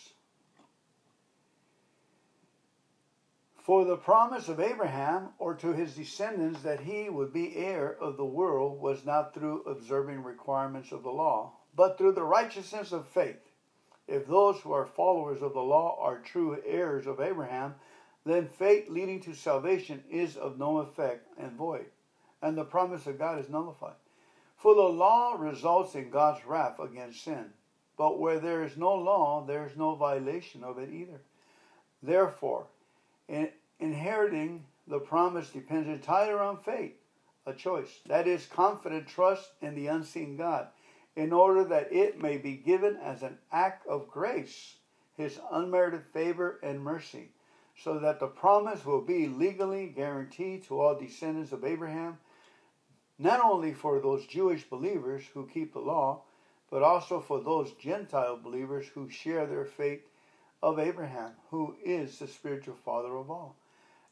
[3.62, 8.16] For the promise of Abraham, or to his descendants, that he would be heir of
[8.16, 13.06] the world, was not through observing requirements of the law, but through the righteousness of
[13.08, 13.50] faith.
[14.08, 17.74] If those who are followers of the law are true heirs of Abraham,
[18.27, 21.87] then faith leading to salvation is of no effect and void,
[22.43, 23.95] and the promise of God is nullified.
[24.57, 27.53] For the law results in God's wrath against sin,
[27.97, 31.20] but where there is no law, there is no violation of it either.
[32.03, 32.66] Therefore,
[33.29, 36.95] in inheriting the promise depends entirely on faith,
[37.47, 38.01] a choice.
[38.07, 40.68] That is confident trust in the unseen God,
[41.14, 44.77] in order that it may be given as an act of grace,
[45.16, 47.31] his unmerited favor and mercy,
[47.83, 52.18] so that the promise will be legally guaranteed to all descendants of Abraham,
[53.18, 56.22] not only for those Jewish believers who keep the law,
[56.70, 60.09] but also for those Gentile believers who share their faith
[60.62, 63.57] of Abraham, who is the spiritual father of all.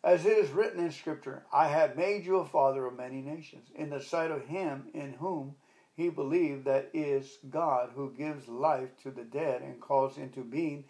[0.03, 3.69] As it is written in Scripture, I have made you a father of many nations,
[3.75, 5.57] in the sight of him in whom
[5.97, 10.85] he believed that is God, who gives life to the dead and calls into being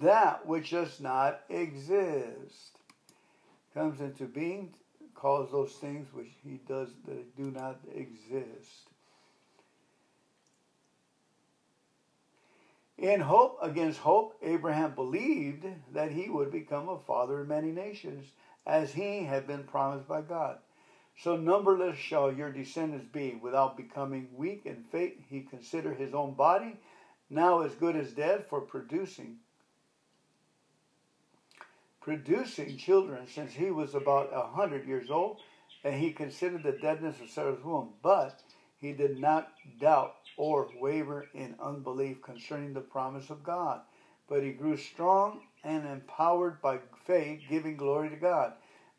[0.00, 2.78] that which does not exist.
[3.74, 4.74] Comes into being,
[5.14, 8.88] calls those things which he does that do not exist.
[12.98, 18.26] In hope against hope, Abraham believed that he would become a father of many nations,
[18.66, 20.58] as he had been promised by God.
[21.18, 23.38] So numberless shall your descendants be.
[23.40, 26.76] Without becoming weak in faith, he considered his own body
[27.30, 29.38] now as good as dead for producing
[32.06, 35.40] producing children since he was about a hundred years old,
[35.82, 37.94] and he considered the deadness of Sarah's womb.
[38.00, 38.44] But
[38.78, 43.80] he did not doubt or waver in unbelief concerning the promise of God,
[44.28, 48.52] but he grew strong and empowered by faith, giving glory to God,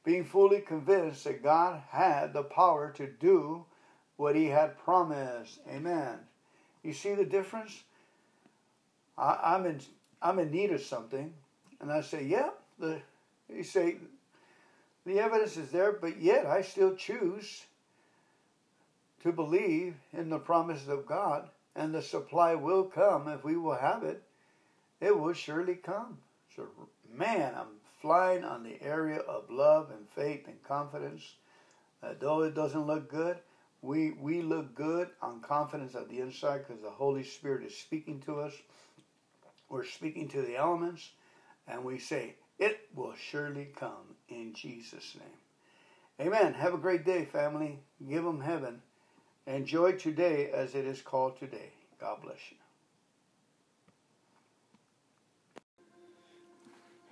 [0.03, 3.63] being fully convinced that God had the power to do
[4.17, 5.59] what he had promised.
[5.69, 6.19] Amen.
[6.83, 7.83] You see the difference?
[9.17, 9.79] I, am in
[10.21, 11.33] I'm in need of something,
[11.79, 12.49] and I say, "Yeah."
[12.80, 13.01] The
[13.49, 13.97] you say
[15.05, 17.63] the evidence is there, but yet I still choose
[19.23, 23.78] to believe in the promises of God, and the supply will come if we will
[23.78, 24.21] have it.
[24.99, 26.17] It will surely come.
[26.55, 26.67] So,
[27.13, 31.36] man, I'm flying on the area of love and faith and confidence.
[32.03, 33.38] Uh, though it doesn't look good,
[33.82, 38.19] We, we look good on confidence of the inside because the Holy Spirit is speaking
[38.21, 38.53] to us.
[39.69, 41.11] We're speaking to the elements,
[41.67, 46.27] and we say, It will surely come in Jesus' name.
[46.27, 46.53] Amen.
[46.53, 47.79] Have a great day, family.
[48.07, 48.81] Give them heaven.
[49.45, 51.71] Enjoy today as it is called today.
[51.99, 52.57] God bless you.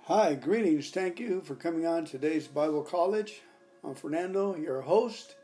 [0.06, 0.90] Hi, greetings.
[0.90, 3.40] Thank you for coming on today's Bible College.
[3.82, 5.34] I'm Fernando, your host.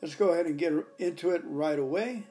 [0.00, 2.24] Let's go ahead and get into it right away.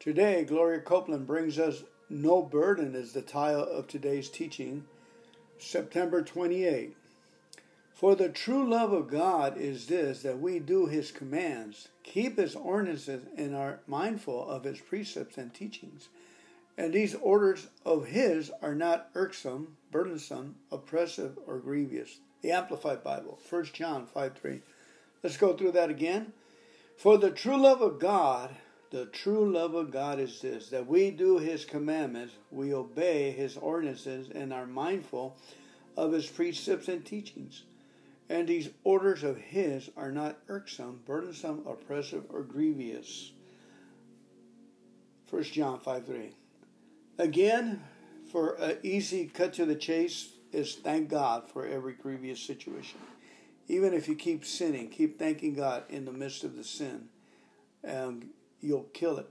[0.00, 4.86] Today, Gloria Copeland brings us No Burden as the title of today's teaching,
[5.62, 6.96] September 28.
[7.92, 12.56] For the true love of God is this that we do his commands, keep his
[12.56, 16.08] ordinances, and are mindful of his precepts and teachings.
[16.78, 22.20] And these orders of his are not irksome, burdensome, oppressive, or grievous.
[22.40, 24.62] The Amplified Bible, 1 John 5 3.
[25.22, 26.32] Let's go through that again.
[26.96, 28.56] For the true love of God,
[28.90, 33.56] the true love of God is this that we do his commandments, we obey his
[33.56, 35.36] ordinances, and are mindful
[35.96, 37.62] of his precepts and teachings.
[38.28, 43.32] And these orders of his are not irksome, burdensome, oppressive, or grievous.
[45.30, 46.30] 1 John 5 3.
[47.18, 47.82] Again,
[48.30, 52.98] for an easy cut to the chase, is thank God for every grievous situation.
[53.68, 57.08] Even if you keep sinning, keep thanking God in the midst of the sin,
[57.84, 58.30] and
[58.60, 59.28] you'll kill it.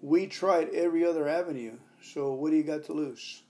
[0.00, 3.42] We tried every other avenue, so what do you got to lose?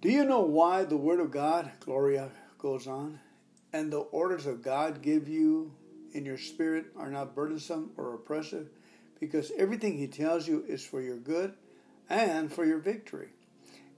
[0.00, 3.20] Do you know why the Word of God, Gloria goes on,
[3.72, 5.72] and the orders of God give you
[6.12, 8.68] in your spirit are not burdensome or oppressive?
[9.18, 11.54] Because everything He tells you is for your good
[12.08, 13.28] and for your victory.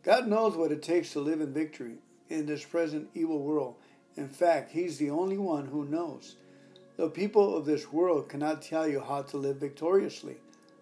[0.03, 3.77] God knows what it takes to live in victory in this present evil world.
[4.17, 6.37] In fact, He's the only one who knows.
[7.03, 10.37] The people of this world cannot tell you how to live victoriously.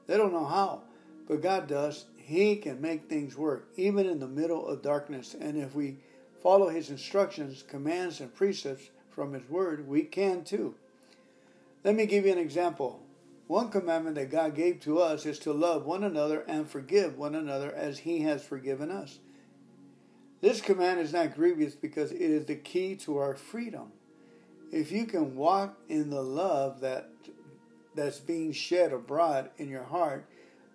[0.06, 0.82] They don't know how,
[1.26, 5.34] but God does, he can make things work, even in the middle of darkness.
[5.34, 5.96] And if we
[6.42, 10.74] follow His instructions, commands, and precepts from His Word, we can too.
[11.84, 13.00] Let me give you an example.
[13.46, 17.34] One commandment that God gave to us is to love one another and forgive one
[17.34, 19.20] another as He has forgiven us.
[20.42, 23.92] This command is not grievous because it is the key to our freedom.
[24.70, 27.10] If you can walk in the love that
[27.96, 30.28] that's being shed abroad in your heart,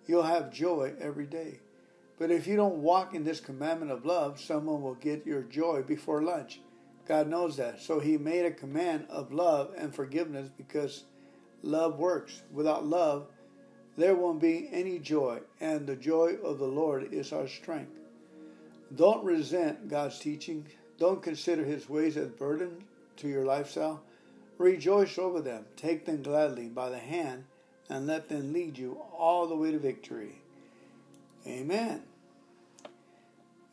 [0.06, 1.60] you'll have joy every day.
[2.18, 5.82] But if you don't walk in this commandment of love, someone will get your joy
[5.82, 6.60] before lunch.
[7.08, 7.80] God knows that.
[7.80, 11.04] So he made a command of love and forgiveness because
[11.62, 12.42] love works.
[12.52, 13.28] Without love,
[13.96, 17.92] there won't be any joy, and the joy of the Lord is our strength.
[18.94, 20.66] Don't resent God's teaching.
[20.98, 22.84] Don't consider his ways as burden
[23.18, 24.02] to your lifestyle.
[24.58, 25.66] Rejoice over them.
[25.76, 27.44] Take them gladly by the hand
[27.88, 30.40] and let them lead you all the way to victory.
[31.46, 32.02] Amen.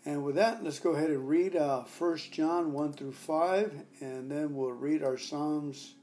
[0.06, 4.30] And with that, let's go ahead and read uh, 1 John 1 through 5, and
[4.30, 5.94] then we'll read our Psalms.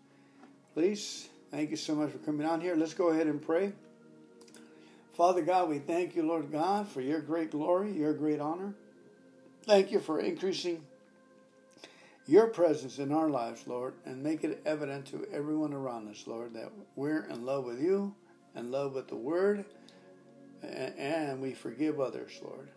[0.73, 2.75] Please, thank you so much for coming on here.
[2.77, 3.73] Let's go ahead and pray.
[5.13, 8.73] Father God, we thank you, Lord God, for your great glory, your great honor.
[9.67, 10.83] Thank you for increasing
[12.27, 16.55] your presence in our lives, Lord, and make it evident to everyone around us, Lord,
[16.55, 18.15] that we're in love with you,
[18.55, 19.65] in love with the Word,
[20.63, 22.69] and we forgive others, Lord.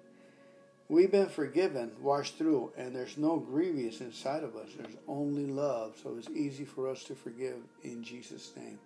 [0.90, 4.70] We've been forgiven, washed through, and there's no grievous inside of us.
[4.78, 8.80] There's only love, so it's easy for us to forgive in Jesus' name.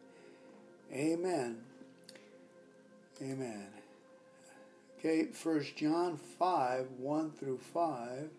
[0.93, 1.57] Amen.
[3.21, 3.67] Amen.
[4.99, 8.29] Okay, First John 5 1 through 5.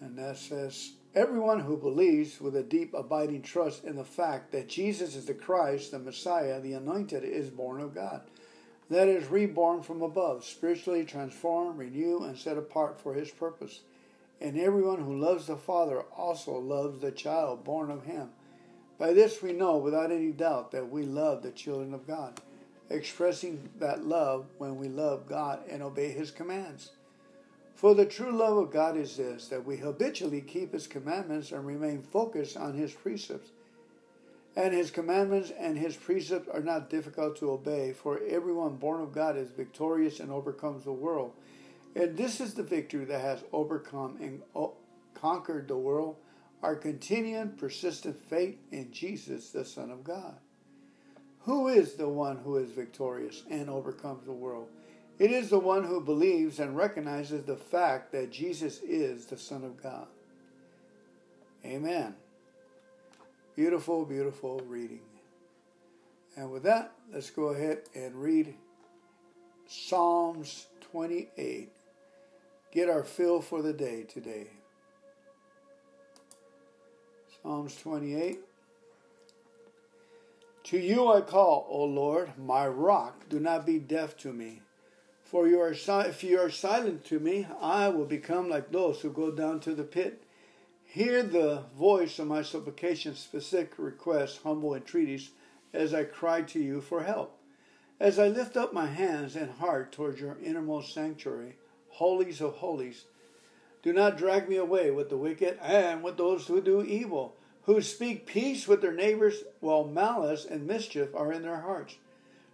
[0.00, 4.68] And that says, Everyone who believes with a deep abiding trust in the fact that
[4.68, 8.22] Jesus is the Christ, the Messiah, the Anointed, is born of God.
[8.90, 13.80] That is reborn from above, spiritually transformed, renewed, and set apart for his purpose.
[14.40, 18.28] And everyone who loves the Father also loves the child born of him.
[18.98, 22.40] By this we know without any doubt that we love the children of God,
[22.90, 26.92] expressing that love when we love God and obey his commands.
[27.78, 31.64] For the true love of God is this that we habitually keep His commandments and
[31.64, 33.52] remain focused on His precepts.
[34.56, 39.12] And His commandments and His precepts are not difficult to obey, for everyone born of
[39.12, 41.34] God is victorious and overcomes the world.
[41.94, 44.70] And this is the victory that has overcome and uh,
[45.14, 46.16] conquered the world
[46.64, 50.34] our continuing, persistent faith in Jesus, the Son of God.
[51.42, 54.66] Who is the one who is victorious and overcomes the world?
[55.18, 59.64] It is the one who believes and recognizes the fact that Jesus is the Son
[59.64, 60.06] of God.
[61.64, 62.14] Amen.
[63.56, 65.00] Beautiful, beautiful reading.
[66.36, 68.54] And with that, let's go ahead and read
[69.66, 71.72] Psalms 28.
[72.70, 74.46] Get our fill for the day today.
[77.42, 78.38] Psalms 28.
[80.64, 83.28] To you I call, O Lord, my rock.
[83.28, 84.62] Do not be deaf to me.
[85.30, 85.74] For you are
[86.06, 89.74] if you are silent to me, I will become like those who go down to
[89.74, 90.22] the pit.
[90.86, 95.32] Hear the voice of my supplications, specific requests, humble entreaties,
[95.74, 97.38] as I cry to you for help.
[98.00, 101.56] As I lift up my hands and heart towards your innermost sanctuary,
[101.90, 103.04] holies of holies,
[103.82, 107.82] do not drag me away with the wicked and with those who do evil, who
[107.82, 111.96] speak peace with their neighbors while malice and mischief are in their hearts.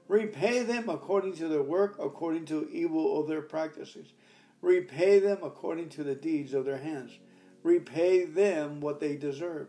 [0.08, 4.12] Repay them according to their work, according to evil of their practices.
[4.60, 7.18] Repay them according to the deeds of their hands.
[7.62, 9.68] Repay them what they deserve,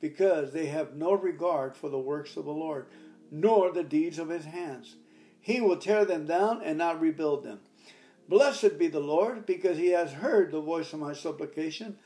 [0.00, 2.86] because they have no regard for the works of the Lord,
[3.30, 4.96] nor the deeds of his hands.
[5.40, 7.60] He will tear them down and not rebuild them.
[8.28, 11.96] Blessed be the Lord, because he has heard the voice of my supplication.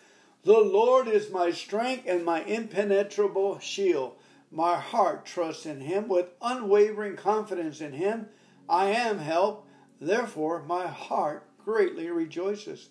[0.44, 4.16] The Lord is my strength and my impenetrable shield.
[4.51, 8.27] My heart trusts in him with unwavering confidence in him.
[8.69, 9.67] I am help.
[10.01, 12.89] Therefore, my heart greatly rejoices.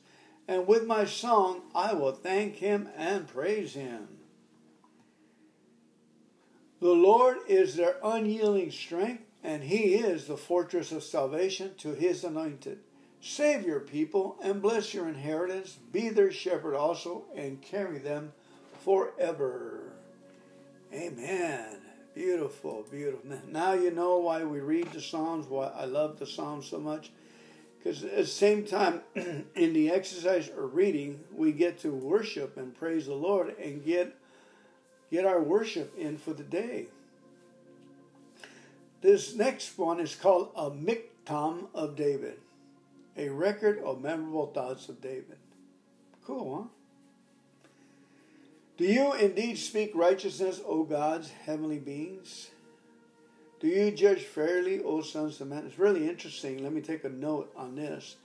[0.48, 4.08] And with my song, I will thank him and praise him.
[6.80, 12.24] The Lord is their unyielding strength, and he is the fortress of salvation to his
[12.24, 12.80] anointed.
[13.20, 15.78] Save your people and bless your inheritance.
[15.92, 18.32] Be their shepherd also and carry them
[18.84, 19.99] forever.
[20.94, 21.78] Amen.
[22.16, 23.38] Beautiful, beautiful.
[23.48, 27.12] Now you know why we read the Psalms, why I love the Psalms so much.
[27.78, 32.76] Because at the same time, in the exercise or reading, we get to worship and
[32.76, 34.16] praise the Lord and get
[35.12, 36.88] get our worship in for the day.
[39.02, 42.40] This next one is called a Miktam of David
[43.20, 45.38] a record of memorable thoughts of David.
[46.26, 46.79] Cool, huh?
[48.80, 52.50] Do you indeed speak righteousness, O God's heavenly beings?
[53.60, 55.66] Do you judge fairly, O sons of men?
[55.66, 56.64] It's really interesting.
[56.64, 58.16] Let me take a note on this.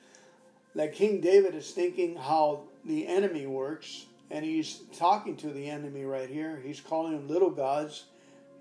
[0.77, 6.05] Like King David is thinking how the enemy works, and he's talking to the enemy
[6.05, 6.63] right here.
[6.65, 8.05] He's calling them little gods,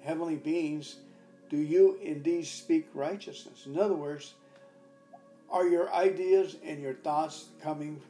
[0.02, 0.96] heavenly beings.
[1.52, 3.68] Do you indeed speak righteousness?
[3.68, 4.34] In other words,
[5.48, 8.02] are your ideas and your thoughts coming?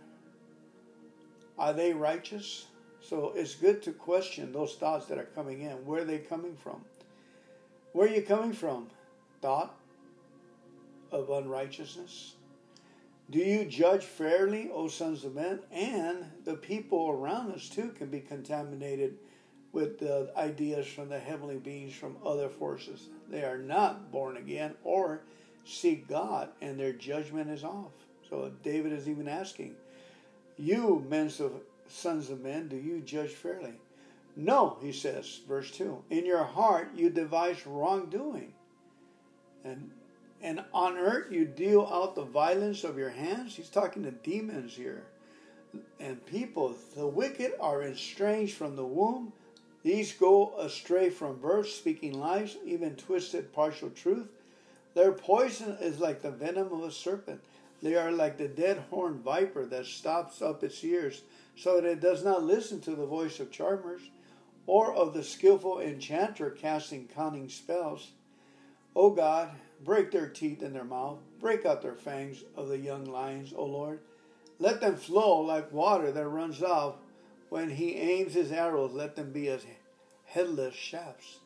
[1.59, 2.67] Are they righteous?
[3.07, 5.85] So it's good to question those thoughts that are coming in.
[5.85, 6.81] Where are they coming from?
[7.91, 8.87] Where are you coming from?
[9.41, 9.75] Thought
[11.11, 12.35] of unrighteousness?
[13.29, 15.59] Do you judge fairly, O sons of men?
[15.71, 19.17] And the people around us too can be contaminated
[19.73, 23.07] with the ideas from the heavenly beings from other forces.
[23.29, 25.21] They are not born again or
[25.65, 27.91] seek God and their judgment is off.
[28.29, 29.75] So David is even asking,
[30.57, 31.53] You, men of
[31.87, 33.73] sons of men, do you judge fairly?
[34.35, 36.03] No, he says, verse 2.
[36.09, 38.53] In your heart you devise wrongdoing.
[39.63, 39.91] And
[40.41, 43.55] and on earth you deal out the violence of your hands.
[43.55, 45.03] He's talking to demons here.
[45.99, 49.31] And people, the wicked are estranged from the womb.
[49.83, 54.27] These go astray from birth, speaking lies, even twisted partial truth.
[54.95, 57.41] Their poison is like the venom of a serpent.
[57.81, 61.21] They are like the dead horned viper that stops up its ears
[61.55, 64.01] so that it does not listen to the voice of charmers
[64.65, 68.11] or of the skillful enchanter casting cunning spells.
[68.95, 69.51] O God,
[69.83, 73.65] break their teeth in their mouth, break out their fangs of the young lions, O
[73.65, 73.99] Lord.
[74.59, 76.95] Let them flow like water that runs off.
[77.49, 79.65] When he aims his arrows, let them be as
[80.25, 81.39] headless shafts.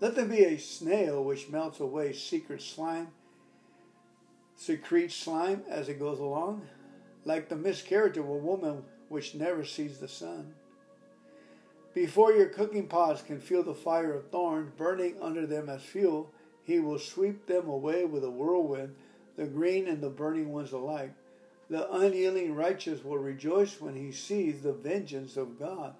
[0.00, 3.08] Let there be a snail which melts away secret slime,
[4.56, 6.66] secretes slime as it goes along,
[7.24, 10.54] like the miscarriage of a woman which never sees the sun.
[11.92, 16.30] Before your cooking pots can feel the fire of thorns burning under them as fuel,
[16.62, 18.94] he will sweep them away with a whirlwind,
[19.36, 21.12] the green and the burning ones alike.
[21.68, 25.94] The unyielding righteous will rejoice when he sees the vengeance of God.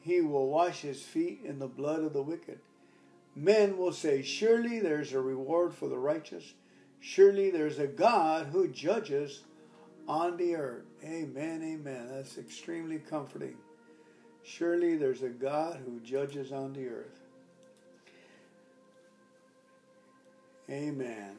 [0.00, 2.58] He will wash his feet in the blood of the wicked.
[3.36, 6.54] Men will say, Surely there's a reward for the righteous.
[6.98, 9.44] Surely there's a God who judges
[10.08, 10.87] on the earth.
[11.04, 12.08] Amen, amen.
[12.10, 13.56] That's extremely comforting.
[14.42, 17.20] Surely there's a God who judges on the earth.
[20.70, 21.36] Amen.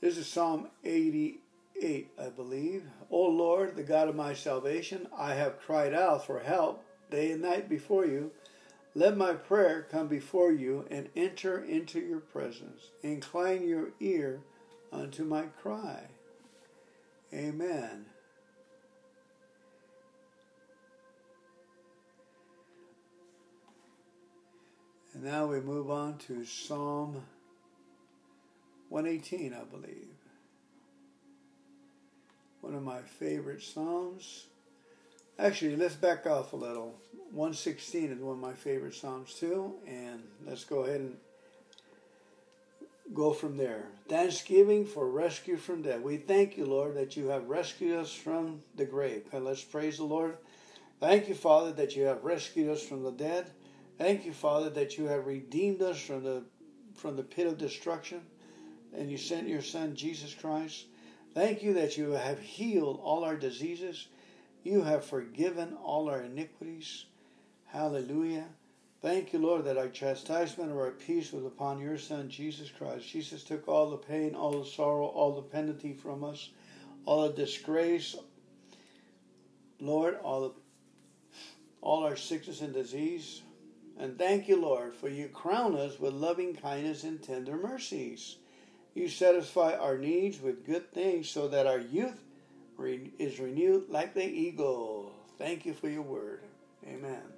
[0.00, 2.84] This is Psalm 88, I believe.
[3.10, 7.42] O Lord, the God of my salvation, I have cried out for help day and
[7.42, 8.30] night before you.
[8.94, 12.90] Let my prayer come before you and enter into your presence.
[13.02, 14.40] Incline your ear
[14.92, 16.04] unto my cry.
[17.36, 18.06] Amen.
[25.12, 27.22] And now we move on to Psalm
[28.88, 30.08] 118, I believe.
[32.62, 34.46] One of my favorite Psalms.
[35.38, 36.94] Actually, let's back off a little.
[37.32, 41.16] 116 is one of my favorite Psalms too, and let's go ahead and
[43.14, 43.86] go from there.
[44.08, 46.00] Thanksgiving for rescue from death.
[46.00, 49.24] We thank you, Lord, that you have rescued us from the grave.
[49.32, 50.36] And let's praise the Lord.
[51.00, 53.50] Thank you, Father, that you have rescued us from the dead.
[53.98, 56.44] Thank you, Father, that you have redeemed us from the
[56.94, 58.22] from the pit of destruction,
[58.96, 60.86] and you sent your Son Jesus Christ.
[61.34, 64.08] Thank you that you have healed all our diseases.
[64.64, 67.04] You have forgiven all our iniquities.
[67.66, 68.46] Hallelujah.
[69.06, 73.06] Thank you, Lord, that our chastisement or our peace was upon your Son, Jesus Christ.
[73.06, 76.50] Jesus took all the pain, all the sorrow, all the penalty from us,
[77.04, 78.16] all the disgrace.
[79.78, 80.52] Lord, all, the,
[81.80, 83.42] all our sickness and disease.
[83.96, 88.38] And thank you, Lord, for you crown us with loving kindness and tender mercies.
[88.92, 92.24] You satisfy our needs with good things so that our youth
[93.20, 95.12] is renewed like the eagle.
[95.38, 96.40] Thank you for your word.
[96.84, 97.35] Amen.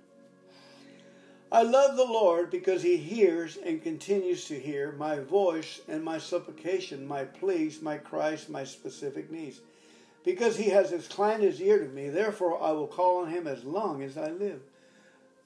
[1.51, 6.19] I love the Lord because he hears and continues to hear my voice and my
[6.19, 9.61] supplication, my pleas, my cries, my specific needs.
[10.25, 13.65] Because he has inclined his ear to me, therefore I will call on him as
[13.65, 14.61] long as I live.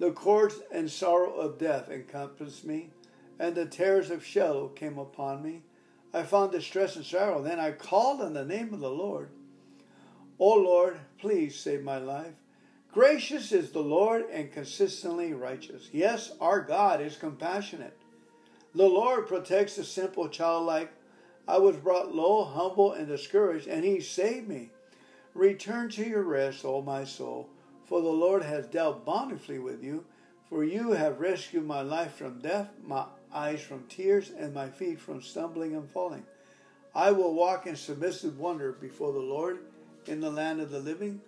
[0.01, 2.91] The cords and sorrow of death encompassed me,
[3.39, 5.63] and the terrors of Sheol came upon me.
[6.13, 7.43] I found distress and sorrow.
[7.43, 9.29] Then I called on the name of the Lord.
[10.41, 12.35] O Lord, please save my life.
[12.93, 15.89] Gracious is the Lord and consistently righteous.
[15.93, 17.97] Yes, our God is compassionate.
[18.75, 20.93] The Lord protects the simple childlike.
[21.49, 24.71] I was brought low, humble, and discouraged, and he saved me.
[25.35, 27.49] Return to your rest, O my soul
[27.93, 30.07] for the Lord has dealt bountifully with you.
[30.49, 34.99] For you have rescued my life from death, my eyes from tears, and my feet
[34.99, 36.25] from stumbling and falling.
[36.95, 39.59] I will walk in submissive wonder before the Lord
[40.07, 41.21] in the land of the living.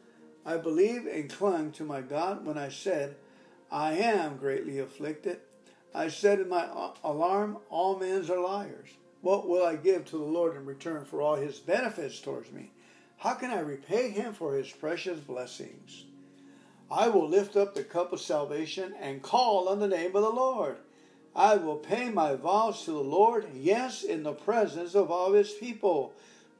[0.46, 3.16] I believed and clung to my God when I said,
[3.70, 5.40] I am greatly afflicted.
[5.94, 6.68] I said in my
[7.02, 8.90] alarm, All men are liars.
[9.22, 12.72] What will I give to the Lord in return for all his benefits towards me?
[13.16, 16.04] How can I repay him for his precious blessings?
[16.90, 20.28] I will lift up the cup of salvation and call on the name of the
[20.28, 20.76] Lord.
[21.34, 25.52] I will pay my vows to the Lord, yes, in the presence of all his
[25.52, 26.12] people.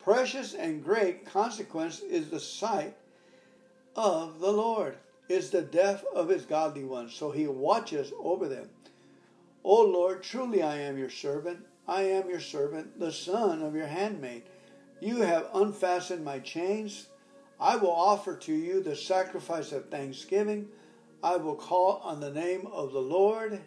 [0.03, 2.97] Precious and great consequence is the sight
[3.97, 4.97] of the Lord,
[5.29, 8.69] is the death of his godly ones, so he watches over them.
[9.63, 11.65] O Lord, truly I am your servant.
[11.87, 14.43] I am your servant, the son of your handmaid.
[15.01, 17.07] You have unfastened my chains.
[17.61, 20.69] I will offer to you the sacrifice of thanksgiving.
[21.23, 23.61] I will call on the name of the Lord.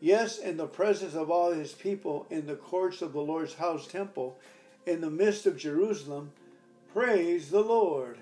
[0.00, 3.86] Yes, in the presence of all his people, in the courts of the Lord's house
[3.86, 4.38] temple,
[4.86, 6.32] in the midst of Jerusalem,
[6.94, 8.16] praise the Lord.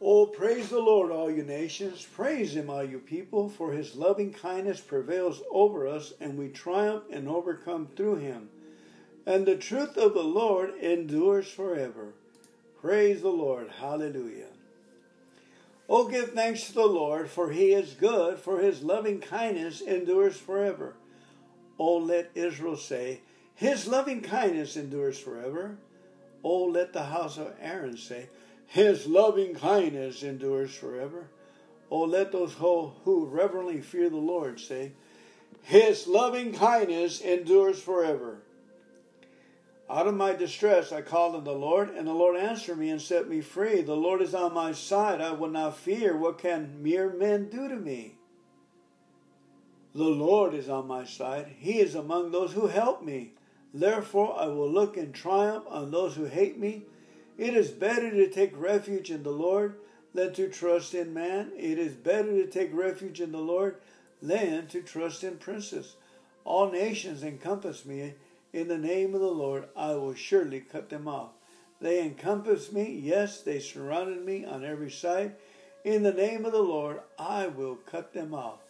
[0.00, 2.04] Oh, praise the Lord, all you nations.
[2.04, 7.02] Praise him, all you people, for his loving kindness prevails over us, and we triumph
[7.10, 8.48] and overcome through him.
[9.26, 12.12] And the truth of the Lord endures forever.
[12.80, 13.70] Praise the Lord.
[13.80, 14.46] Hallelujah.
[15.88, 20.36] Oh, give thanks to the Lord, for he is good, for his loving kindness endures
[20.36, 20.94] forever.
[21.78, 23.20] Oh, let Israel say,
[23.54, 25.76] His loving kindness endures forever.
[26.44, 28.28] Oh, let the house of Aaron say,
[28.68, 31.28] His loving kindness endures forever.
[31.90, 34.92] Oh, let those who, who reverently fear the Lord say,
[35.62, 38.42] His loving kindness endures forever.
[39.88, 43.00] Out of my distress I called on the Lord, and the Lord answered me and
[43.00, 43.80] set me free.
[43.80, 45.22] The Lord is on my side.
[45.22, 46.14] I will not fear.
[46.14, 48.18] What can mere men do to me?
[49.94, 51.54] The Lord is on my side.
[51.58, 53.32] He is among those who help me.
[53.72, 56.84] Therefore I will look in triumph on those who hate me.
[57.38, 59.76] It is better to take refuge in the Lord
[60.12, 61.52] than to trust in man.
[61.56, 63.76] It is better to take refuge in the Lord
[64.20, 65.94] than to trust in princes.
[66.44, 68.14] All nations encompass me
[68.52, 71.30] in the name of the Lord, I will surely cut them off.
[71.80, 75.36] They encompassed me, yes, they surrounded me on every side.
[75.84, 78.60] In the name of the Lord, I will cut them off.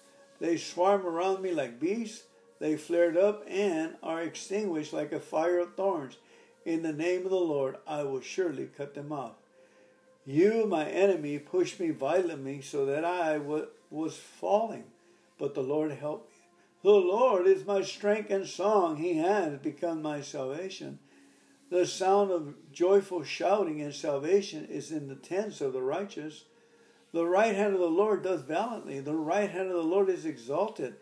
[0.40, 2.24] They swarm around me like bees.
[2.58, 6.16] They flared up and are extinguished like a fire of thorns.
[6.68, 9.36] In the name of the Lord, I will surely cut them off.
[10.26, 14.84] You, my enemy, pushed me violently so that I was falling,
[15.38, 16.36] but the Lord helped me.
[16.82, 18.98] The Lord is my strength and song.
[18.98, 20.98] He has become my salvation.
[21.70, 26.44] The sound of joyful shouting and salvation is in the tents of the righteous.
[27.12, 29.00] The right hand of the Lord does valiantly.
[29.00, 30.96] The right hand of the Lord is exalted.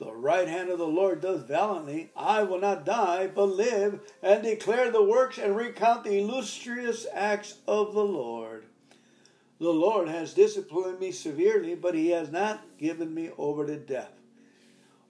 [0.00, 2.10] The right hand of the Lord does valiantly.
[2.16, 7.58] I will not die, but live and declare the works and recount the illustrious acts
[7.68, 8.64] of the Lord.
[9.58, 14.12] The Lord has disciplined me severely, but he has not given me over to death.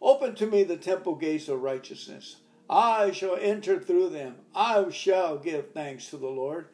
[0.03, 2.39] Open to me the temple gates of righteousness.
[2.69, 4.39] I shall enter through them.
[4.57, 6.67] I shall give thanks to the Lord.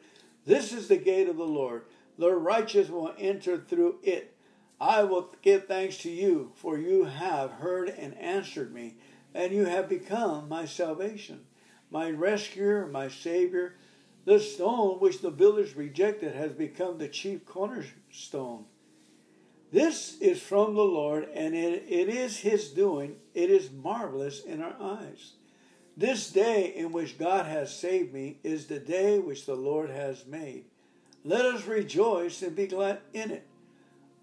[0.43, 1.83] This is the gate of the Lord.
[2.17, 4.33] The righteous will enter through it.
[4.79, 8.97] I will give thanks to you, for you have heard and answered me,
[9.33, 11.45] and you have become my salvation,
[11.89, 13.75] my rescuer, my Savior.
[14.25, 18.65] The stone which the builders rejected has become the chief cornerstone.
[19.71, 23.17] This is from the Lord, and it, it is His doing.
[23.33, 25.33] It is marvelous in our eyes.
[25.97, 30.25] This day in which God has saved me is the day which the Lord has
[30.25, 30.65] made.
[31.23, 33.47] Let us rejoice and be glad in it.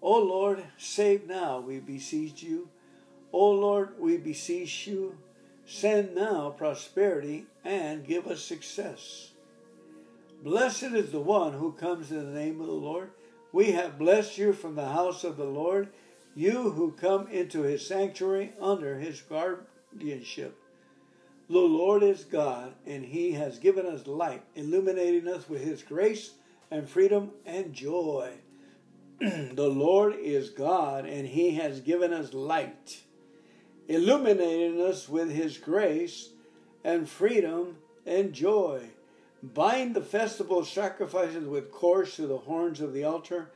[0.05, 2.69] O Lord, save now, we beseech you.
[3.33, 5.17] O Lord, we beseech you.
[5.65, 9.31] Send now prosperity and give us success.
[10.43, 13.09] Blessed is the one who comes in the name of the Lord.
[13.51, 15.89] We have blessed you from the house of the Lord,
[16.35, 20.55] you who come into his sanctuary under his guardianship.
[21.49, 26.33] The Lord is God, and he has given us light, illuminating us with his grace
[26.69, 28.33] and freedom and joy.
[29.19, 33.01] the Lord is God, and He has given us light,
[33.87, 36.31] illuminating us with His grace
[36.83, 38.89] and freedom and joy.
[39.41, 43.51] Bind the festival sacrifices with cords to the horns of the altar.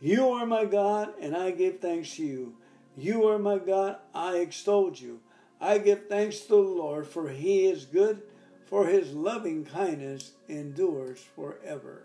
[0.00, 2.54] You are my God, and I give thanks to you.
[2.96, 5.20] You are my God, I extol you.
[5.60, 8.22] I give thanks to the Lord, for He is good,
[8.66, 12.02] for His loving kindness endures forever.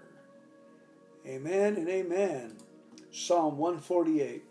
[1.28, 2.56] Amen and amen.
[3.18, 4.44] Psalm 148.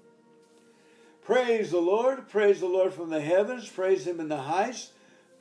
[1.22, 4.90] Praise the Lord, praise the Lord from the heavens, praise him in the heights,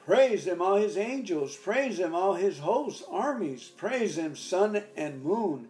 [0.06, 5.24] praise him all his angels, praise him all his hosts, armies, praise him sun and
[5.24, 5.70] moon,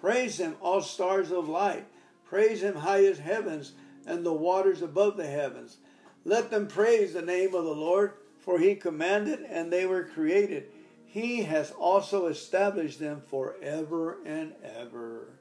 [0.00, 1.86] praise him all stars of light,
[2.24, 3.72] praise him high as heavens
[4.04, 5.76] and the waters above the heavens.
[6.24, 10.66] Let them praise the name of the Lord, for he commanded and they were created.
[11.06, 15.37] He has also established them forever and ever.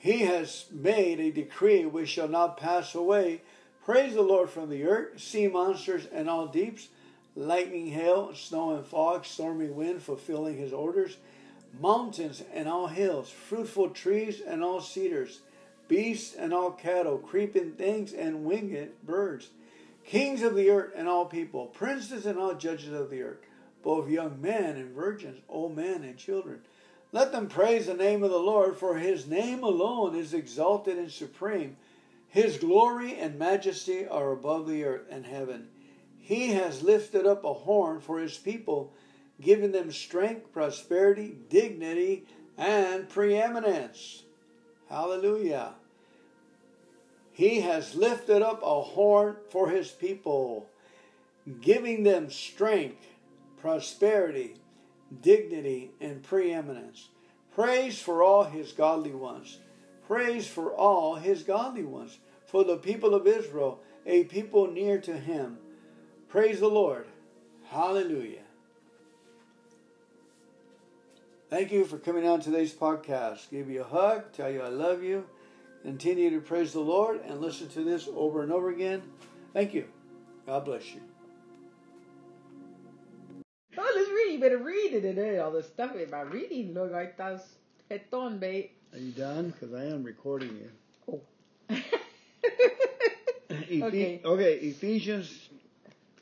[0.00, 3.42] He has made a decree which shall not pass away.
[3.84, 6.88] Praise the Lord from the earth, sea monsters and all deeps,
[7.36, 11.18] lightning, hail, snow and fog, stormy wind fulfilling his orders,
[11.78, 15.40] mountains and all hills, fruitful trees and all cedars,
[15.86, 19.50] beasts and all cattle, creeping things and winged birds,
[20.06, 23.40] kings of the earth and all people, princes and all judges of the earth,
[23.82, 26.62] both young men and virgins, old men and children.
[27.12, 31.10] Let them praise the name of the Lord, for his name alone is exalted and
[31.10, 31.76] supreme.
[32.28, 35.68] His glory and majesty are above the earth and heaven.
[36.18, 38.92] He has lifted up a horn for his people,
[39.40, 42.26] giving them strength, prosperity, dignity,
[42.56, 44.22] and preeminence.
[44.88, 45.74] Hallelujah.
[47.32, 50.68] He has lifted up a horn for his people,
[51.60, 53.06] giving them strength,
[53.56, 54.59] prosperity,
[55.22, 57.08] dignity, and preeminence.
[57.54, 59.58] Praise for all his godly ones.
[60.06, 62.18] Praise for all his godly ones.
[62.46, 65.58] For the people of Israel, a people near to him.
[66.28, 67.06] Praise the Lord.
[67.68, 68.42] Hallelujah.
[71.48, 73.50] Thank you for coming on today's podcast.
[73.50, 75.24] Give you a hug, tell you I love you.
[75.82, 79.02] Continue to praise the Lord and listen to this over and over again.
[79.52, 79.86] Thank you.
[80.46, 81.00] God bless you.
[83.78, 84.32] Oh, let's read.
[84.34, 85.38] You better read it today.
[85.38, 86.74] All this stuff about reading.
[86.74, 87.44] Look like that's
[87.90, 88.70] head on, babe.
[88.92, 89.50] Are you done?
[89.50, 91.20] Because I am recording you.
[91.70, 91.76] Oh.
[93.72, 94.20] Okay.
[94.24, 95.48] okay, Ephesians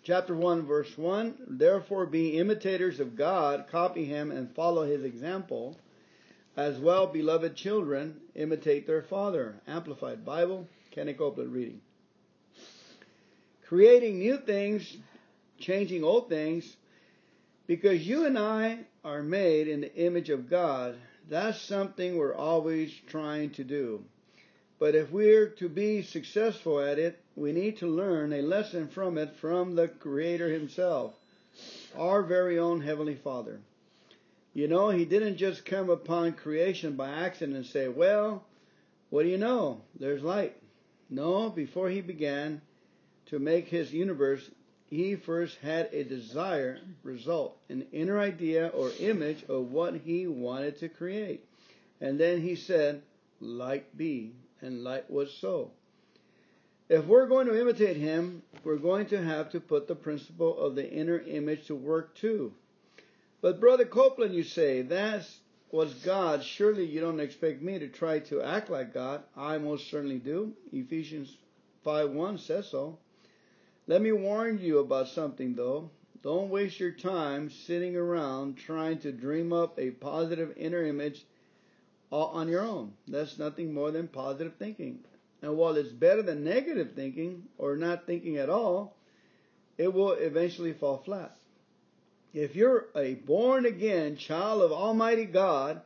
[0.02, 1.34] chapter 1, verse 1.
[1.48, 5.76] Therefore, be imitators of God, copy him, and follow his example.
[6.56, 9.54] As well, beloved children, imitate their father.
[9.66, 11.80] Amplified Bible, Kenny Copeland reading.
[13.66, 14.96] Creating new things,
[15.58, 16.76] changing old things,
[17.68, 20.96] because you and I are made in the image of God,
[21.28, 24.02] that's something we're always trying to do.
[24.78, 29.18] But if we're to be successful at it, we need to learn a lesson from
[29.18, 31.14] it from the Creator Himself,
[31.94, 33.60] our very own Heavenly Father.
[34.54, 38.44] You know, he didn't just come upon creation by accident and say, Well,
[39.10, 39.82] what do you know?
[39.98, 40.56] There's light.
[41.10, 42.62] No, before he began
[43.26, 44.50] to make his universe,
[44.90, 50.78] he first had a desire, result, an inner idea or image of what he wanted
[50.78, 51.44] to create.
[52.00, 53.02] And then he said,
[53.40, 55.72] Light be, and light was so.
[56.88, 60.74] If we're going to imitate him, we're going to have to put the principle of
[60.74, 62.54] the inner image to work too.
[63.42, 65.28] But Brother Copeland, you say, that
[65.70, 66.42] was God.
[66.42, 69.22] Surely you don't expect me to try to act like God.
[69.36, 70.54] I most certainly do.
[70.72, 71.36] Ephesians
[71.84, 72.98] 5 1 says so.
[73.88, 75.88] Let me warn you about something though.
[76.22, 81.24] Don't waste your time sitting around trying to dream up a positive inner image
[82.12, 82.92] on your own.
[83.06, 84.98] That's nothing more than positive thinking.
[85.40, 88.94] And while it's better than negative thinking or not thinking at all,
[89.78, 91.38] it will eventually fall flat.
[92.34, 95.80] If you're a born again child of Almighty God,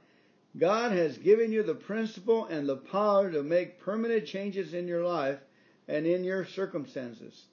[0.59, 5.07] God has given you the principle and the power to make permanent changes in your
[5.07, 5.39] life
[5.87, 7.45] and in your circumstances.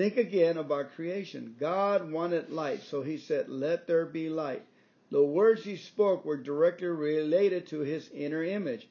[0.00, 1.56] Think again about creation.
[1.60, 4.62] God wanted light, so he said, Let there be light.
[5.10, 8.88] The words he spoke were directly related to his inner image.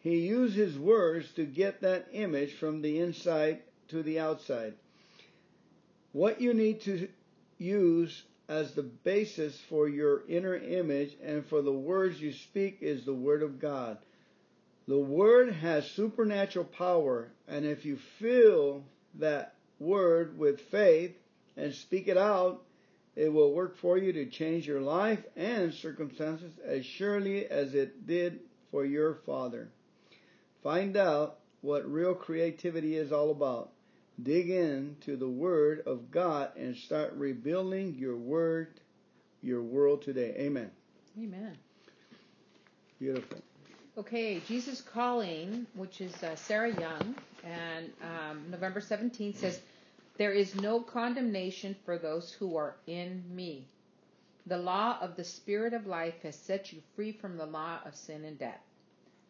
[0.00, 4.74] He used his words to get that image from the inside to the outside.
[6.10, 7.06] What you need to
[7.58, 13.04] use as the basis for your inner image and for the words you speak is
[13.04, 13.98] the Word of God.
[14.88, 18.82] The Word has supernatural power, and if you feel
[19.20, 21.16] that Word with faith
[21.56, 22.62] and speak it out,
[23.16, 28.06] it will work for you to change your life and circumstances as surely as it
[28.06, 28.40] did
[28.70, 29.68] for your father.
[30.62, 33.70] Find out what real creativity is all about.
[34.22, 38.80] Dig into the Word of God and start rebuilding your Word,
[39.42, 40.34] your world today.
[40.38, 40.70] Amen.
[41.16, 41.56] Amen.
[42.98, 43.38] Beautiful.
[43.96, 49.60] Okay, Jesus Calling, which is uh, Sarah Young, and um, November 17th says,
[50.16, 53.66] There is no condemnation for those who are in me.
[54.46, 57.94] The law of the Spirit of life has set you free from the law of
[57.94, 58.60] sin and death.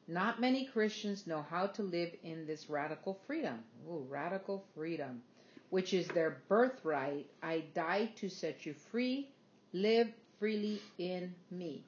[0.06, 3.58] Not many Christians know how to live in this radical freedom.
[3.88, 5.22] Ooh, radical freedom,
[5.70, 7.26] which is their birthright.
[7.42, 9.28] I died to set you free.
[9.72, 10.08] Live
[10.38, 11.84] freely in me.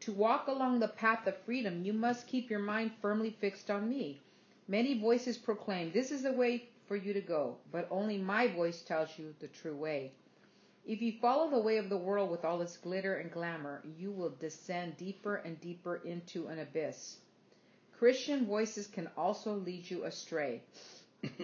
[0.00, 3.88] To walk along the path of freedom, you must keep your mind firmly fixed on
[3.88, 4.20] me.
[4.68, 8.82] Many voices proclaim, This is the way for you to go, but only my voice
[8.82, 10.12] tells you the true way.
[10.84, 14.10] If you follow the way of the world with all its glitter and glamour, you
[14.10, 17.18] will descend deeper and deeper into an abyss.
[17.98, 20.60] Christian voices can also lead you astray.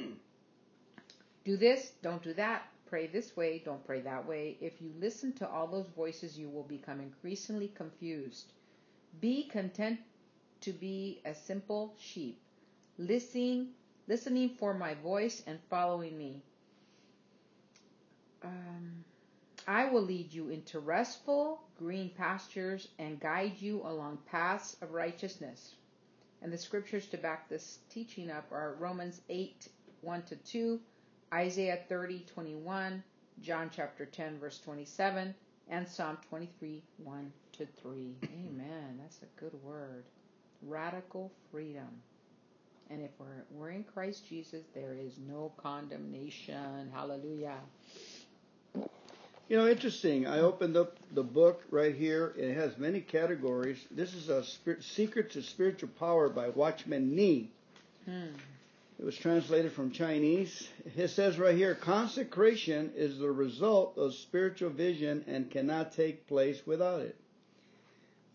[1.45, 4.57] do this, don't do that, pray this way, don't pray that way.
[4.61, 8.53] If you listen to all those voices, you will become increasingly confused.
[9.21, 10.01] Be content
[10.63, 12.41] to be a simple sheep,
[12.99, 13.69] listening,
[14.09, 16.43] listening for my voice and following me.
[18.43, 19.05] Um,
[19.67, 25.75] I will lead you into restful, green pastures and guide you along paths of righteousness.
[26.43, 29.69] And the scriptures to back this teaching up are Romans 8,
[30.03, 30.81] 1 to 2,
[31.35, 33.03] Isaiah 30, 21,
[33.43, 35.35] John chapter 10, verse 27,
[35.69, 38.15] and Psalm 23, 1 to 3.
[38.25, 38.99] Amen.
[39.01, 40.05] That's a good word.
[40.63, 42.03] Radical freedom.
[42.91, 46.91] And if we're, we're in Christ Jesus, there is no condemnation.
[46.93, 47.59] Hallelujah.
[49.49, 50.27] You know, interesting.
[50.27, 52.35] I opened up the book right here.
[52.37, 53.79] It has many categories.
[53.91, 57.51] This is a Spirit, Secret to Spiritual Power by Watchman Nee.
[58.05, 58.37] Hmm.
[58.99, 60.69] It was translated from Chinese.
[60.97, 66.61] It says right here, consecration is the result of spiritual vision and cannot take place
[66.67, 67.17] without it.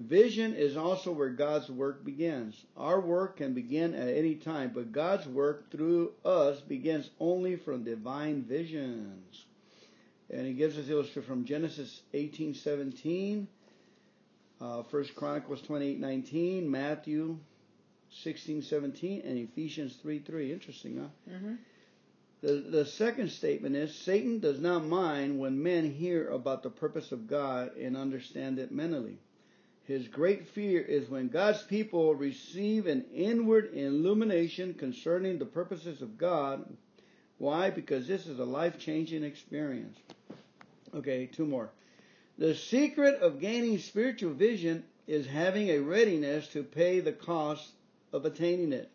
[0.07, 2.61] Vision is also where God's work begins.
[2.75, 7.83] Our work can begin at any time, but God's work through us begins only from
[7.83, 9.45] divine visions.
[10.29, 13.47] And he gives us illustration from Genesis 18, 17,
[14.59, 17.37] uh, 1 Chronicles 28, 19, Matthew
[18.23, 20.51] 16, 17, and Ephesians 3, 3.
[20.51, 21.33] Interesting, huh?
[21.33, 21.53] Mm-hmm.
[22.41, 27.13] The, the second statement is Satan does not mind when men hear about the purpose
[27.13, 29.17] of God and understand it mentally.
[29.85, 36.17] His great fear is when God's people receive an inward illumination concerning the purposes of
[36.17, 36.65] God
[37.43, 37.71] why?
[37.71, 39.97] Because this is a life changing experience.
[40.93, 41.71] Okay, two more.
[42.37, 47.71] The secret of gaining spiritual vision is having a readiness to pay the cost
[48.13, 48.89] of attaining it.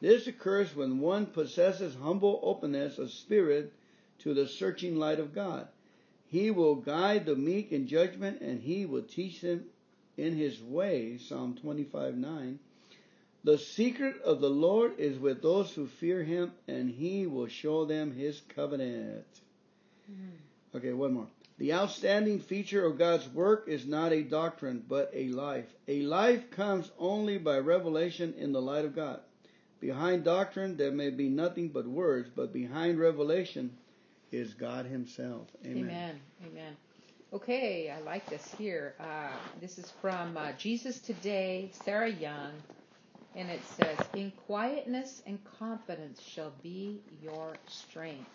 [0.00, 3.72] This occurs when one possesses humble openness of spirit
[4.18, 5.68] to the searching light of God.
[6.26, 9.66] He will guide the meek in judgment and he will teach them
[10.16, 12.58] in his way, Psalm 25 9.
[13.44, 17.84] The secret of the Lord is with those who fear him, and he will show
[17.84, 19.26] them his covenant.
[20.10, 20.76] Mm-hmm.
[20.76, 21.26] Okay, one more.
[21.58, 25.72] The outstanding feature of God's work is not a doctrine, but a life.
[25.86, 29.20] A life comes only by revelation in the light of God.
[29.78, 33.76] Behind doctrine, there may be nothing but words, but behind revelation
[34.32, 35.48] is God Himself.
[35.64, 35.84] Amen.
[35.84, 36.20] Amen.
[36.46, 36.76] Amen.
[37.34, 38.94] Okay, I like this here.
[39.00, 39.26] Uh,
[39.60, 42.52] this is from uh, Jesus Today, Sarah Young,
[43.34, 48.30] and it says, In quietness and confidence shall be your strength.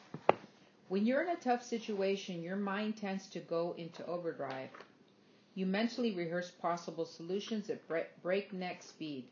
[0.90, 4.70] When you're in a tough situation, your mind tends to go into overdrive.
[5.56, 7.82] You mentally rehearse possible solutions at
[8.22, 9.24] breakneck speed.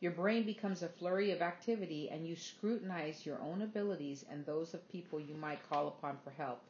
[0.00, 4.74] Your brain becomes a flurry of activity and you scrutinize your own abilities and those
[4.74, 6.60] of people you might call upon for help.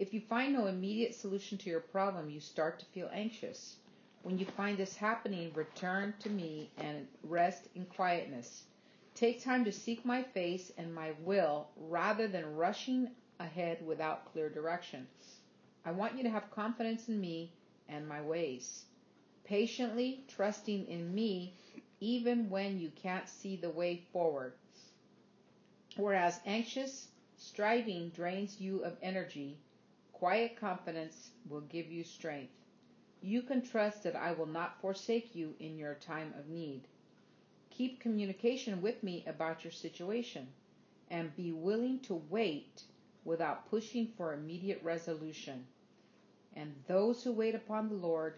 [0.00, 3.76] If you find no immediate solution to your problem, you start to feel anxious.
[4.22, 8.62] When you find this happening, return to me and rest in quietness.
[9.14, 14.48] Take time to seek my face and my will rather than rushing ahead without clear
[14.48, 15.06] direction.
[15.84, 17.52] I want you to have confidence in me
[17.86, 18.86] and my ways.
[19.44, 21.52] Patiently trusting in me
[22.00, 24.54] even when you can't see the way forward.
[25.98, 29.58] Whereas anxious striving drains you of energy,
[30.20, 32.52] quiet confidence will give you strength.
[33.22, 36.82] You can trust that I will not forsake you in your time of need.
[37.70, 40.46] Keep communication with me about your situation
[41.10, 42.82] and be willing to wait
[43.24, 45.66] without pushing for immediate resolution.
[46.54, 48.34] And those who wait upon the Lord,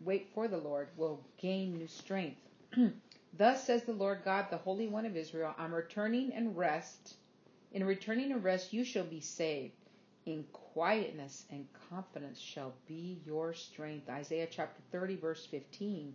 [0.00, 2.40] wait for the Lord, will gain new strength.
[3.36, 7.16] Thus says the Lord God, the Holy One of Israel, I'm returning and rest.
[7.72, 9.74] In returning and rest, you shall be saved.
[10.24, 10.46] In
[10.76, 14.10] quietness and confidence shall be your strength.
[14.10, 16.14] Isaiah chapter 30, verse 15.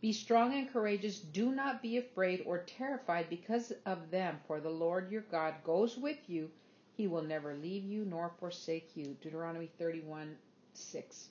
[0.00, 1.20] Be strong and courageous.
[1.20, 5.96] Do not be afraid or terrified because of them, for the Lord your God goes
[5.96, 6.50] with you
[7.00, 9.16] he will never leave you nor forsake you.
[9.22, 10.36] Deuteronomy 31
[10.74, 11.28] 6.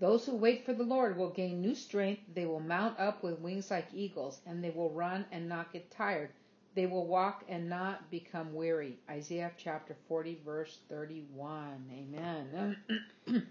[0.00, 2.22] Those who wait for the Lord will gain new strength.
[2.32, 5.90] They will mount up with wings like eagles, and they will run and not get
[5.90, 6.30] tired.
[6.74, 8.98] They will walk and not become weary.
[9.10, 11.84] Isaiah chapter 40, verse 31.
[11.92, 12.76] Amen.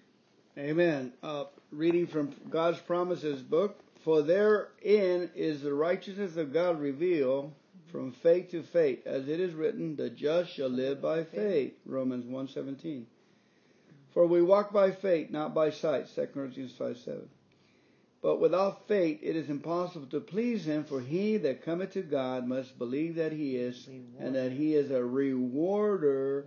[0.57, 1.14] Amen.
[1.22, 3.80] Uh, reading from God's Promises book.
[4.03, 7.53] For therein is the righteousness of God revealed
[7.91, 11.73] from faith to faith, as it is written, the just shall live by faith.
[11.85, 13.03] Romans 1.17.
[14.14, 16.07] For we walk by faith, not by sight.
[16.14, 17.30] 2 Corinthians 5 7.
[18.22, 22.48] But without faith it is impossible to please him, for he that cometh to God
[22.48, 23.88] must believe that he is,
[24.19, 26.45] and that he is a rewarder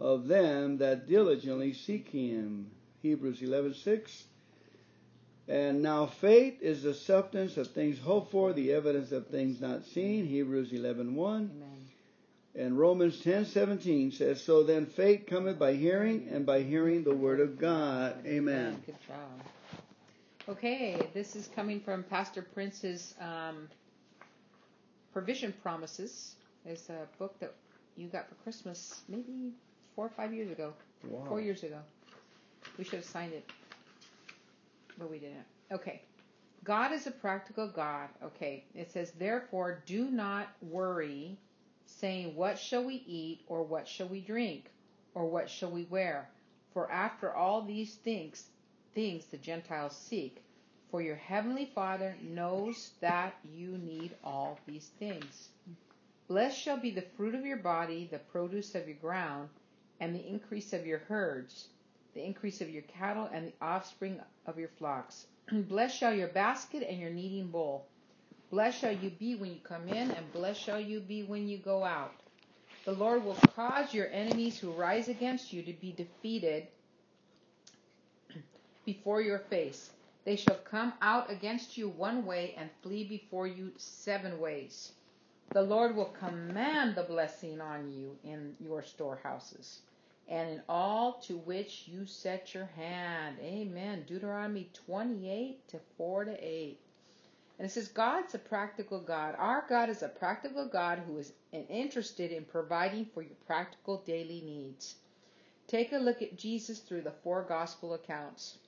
[0.00, 2.70] of them that diligently seek him.
[3.02, 4.24] Hebrews eleven six.
[5.46, 9.84] And now faith is the substance of things hoped for, the evidence of things not
[9.84, 10.26] seen.
[10.26, 11.14] Hebrews 11.1.
[11.14, 11.50] 1.
[12.54, 17.40] And Romans 10:17 says, "So then faith cometh by hearing, and by hearing the word
[17.40, 18.82] of God." Amen.
[18.86, 19.46] Good job.
[20.48, 23.68] Okay, this is coming from Pastor Prince's um,
[25.12, 26.34] Provision Promises.
[26.66, 27.54] It's a book that
[27.96, 29.52] you got for Christmas maybe
[29.96, 30.74] four or five years ago.
[31.08, 31.24] Wow.
[31.28, 31.78] Four years ago.
[32.78, 33.50] We should have signed it
[34.98, 35.44] but we didn't.
[35.72, 36.02] Okay.
[36.62, 38.08] God is a practical God.
[38.22, 38.64] Okay.
[38.74, 41.36] It says, therefore, do not worry,
[41.86, 44.70] saying, What shall we eat, or what shall we drink,
[45.14, 46.28] or what shall we wear?
[46.72, 48.44] For after all these things,
[48.94, 50.44] things the Gentiles seek.
[50.90, 55.50] For your heavenly Father knows that you need all these things.
[56.28, 59.50] Blessed shall be the fruit of your body, the produce of your ground,
[60.00, 61.68] and the increase of your herds
[62.14, 65.26] the increase of your cattle, and the offspring of your flocks.
[65.52, 67.86] blessed shall your basket and your kneading bowl.
[68.50, 71.58] Blessed shall you be when you come in, and blessed shall you be when you
[71.58, 72.12] go out.
[72.84, 76.68] The Lord will cause your enemies who rise against you to be defeated
[78.84, 79.90] before your face.
[80.24, 84.92] They shall come out against you one way and flee before you seven ways.
[85.52, 89.80] The Lord will command the blessing on you in your storehouses
[90.28, 93.36] and in all to which you set your hand.
[93.40, 94.04] Amen.
[94.06, 96.80] Deuteronomy 28 to 4 to 8.
[97.58, 99.36] And it says, God's a practical God.
[99.38, 104.40] Our God is a practical God who is interested in providing for your practical daily
[104.40, 104.96] needs.
[105.68, 108.58] Take a look at Jesus through the four gospel accounts.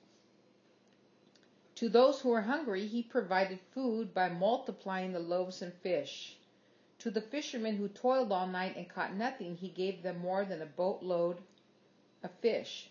[1.77, 6.35] To those who were hungry, he provided food by multiplying the loaves and fish.
[6.97, 10.63] To the fishermen who toiled all night and caught nothing, he gave them more than
[10.63, 11.37] a boatload
[12.23, 12.89] of fish.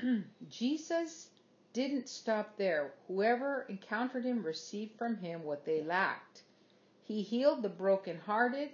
[0.48, 1.30] Jesus
[1.72, 2.92] didn't stop there.
[3.06, 6.42] Whoever encountered him received from him what they lacked.
[7.04, 8.70] He healed the broken-hearted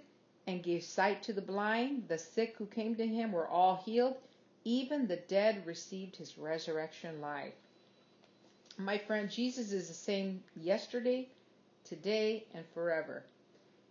[0.47, 2.07] and gave sight to the blind.
[2.07, 4.17] The sick who came to him were all healed.
[4.63, 7.53] Even the dead received his resurrection life.
[8.77, 11.29] My friend, Jesus is the same yesterday,
[11.83, 13.23] today, and forever.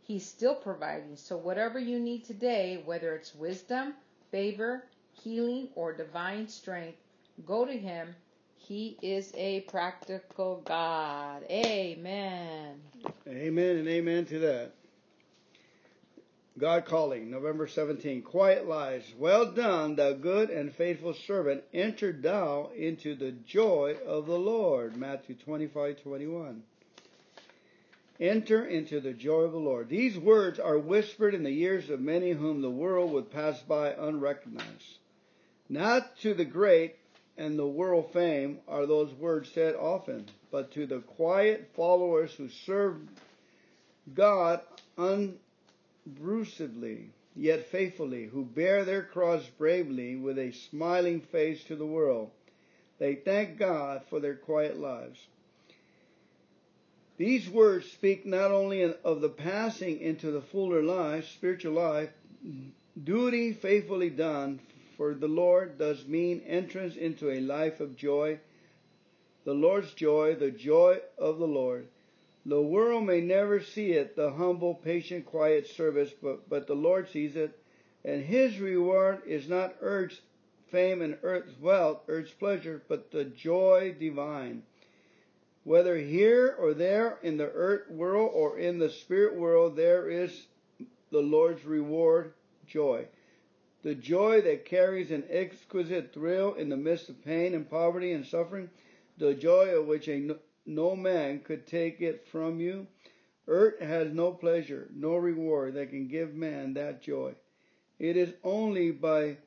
[0.02, 1.16] He's still providing.
[1.16, 3.94] So, whatever you need today, whether it's wisdom,
[4.30, 6.98] favor, healing, or divine strength,
[7.46, 8.14] go to Him.
[8.56, 11.42] He is a practical God.
[11.50, 12.80] Amen.
[13.28, 14.72] Amen and amen to that.
[16.58, 18.22] God calling, November 17.
[18.22, 19.02] Quiet lies.
[19.18, 21.64] Well done, thou good and faithful servant.
[21.72, 24.96] Enter thou into the joy of the Lord.
[24.96, 26.62] Matthew 25, 21.
[28.20, 29.88] Enter into the joy of the Lord.
[29.88, 33.94] These words are whispered in the ears of many whom the world would pass by
[33.94, 34.98] unrecognized.
[35.70, 36.96] Not to the great
[37.38, 42.48] and the world fame are those words said often, but to the quiet followers who
[42.48, 42.98] serve
[44.14, 44.60] God
[46.06, 52.30] unbruisedly, yet faithfully, who bear their cross bravely with a smiling face to the world.
[52.98, 55.26] They thank God for their quiet lives.
[57.16, 62.10] These words speak not only of the passing into the fuller life, spiritual life,
[63.02, 64.60] duty faithfully done
[64.96, 68.38] for the Lord does mean entrance into a life of joy,
[69.44, 71.88] the Lord's joy, the joy of the Lord.
[72.44, 77.08] The world may never see it, the humble, patient, quiet service, but, but the Lord
[77.08, 77.56] sees it,
[78.04, 80.20] and His reward is not earth's
[80.66, 84.64] fame and earth's wealth, earth's pleasure, but the joy divine.
[85.62, 90.46] Whether here or there in the earth world or in the spirit world, there is
[91.10, 92.32] the Lord's reward,
[92.66, 93.06] joy.
[93.82, 98.26] The joy that carries an exquisite thrill in the midst of pain and poverty and
[98.26, 98.70] suffering,
[99.18, 100.36] the joy of which a
[100.66, 102.86] no man could take it from you.
[103.48, 107.34] Earth has no pleasure, no reward that can give man that joy.
[107.98, 109.38] It is only by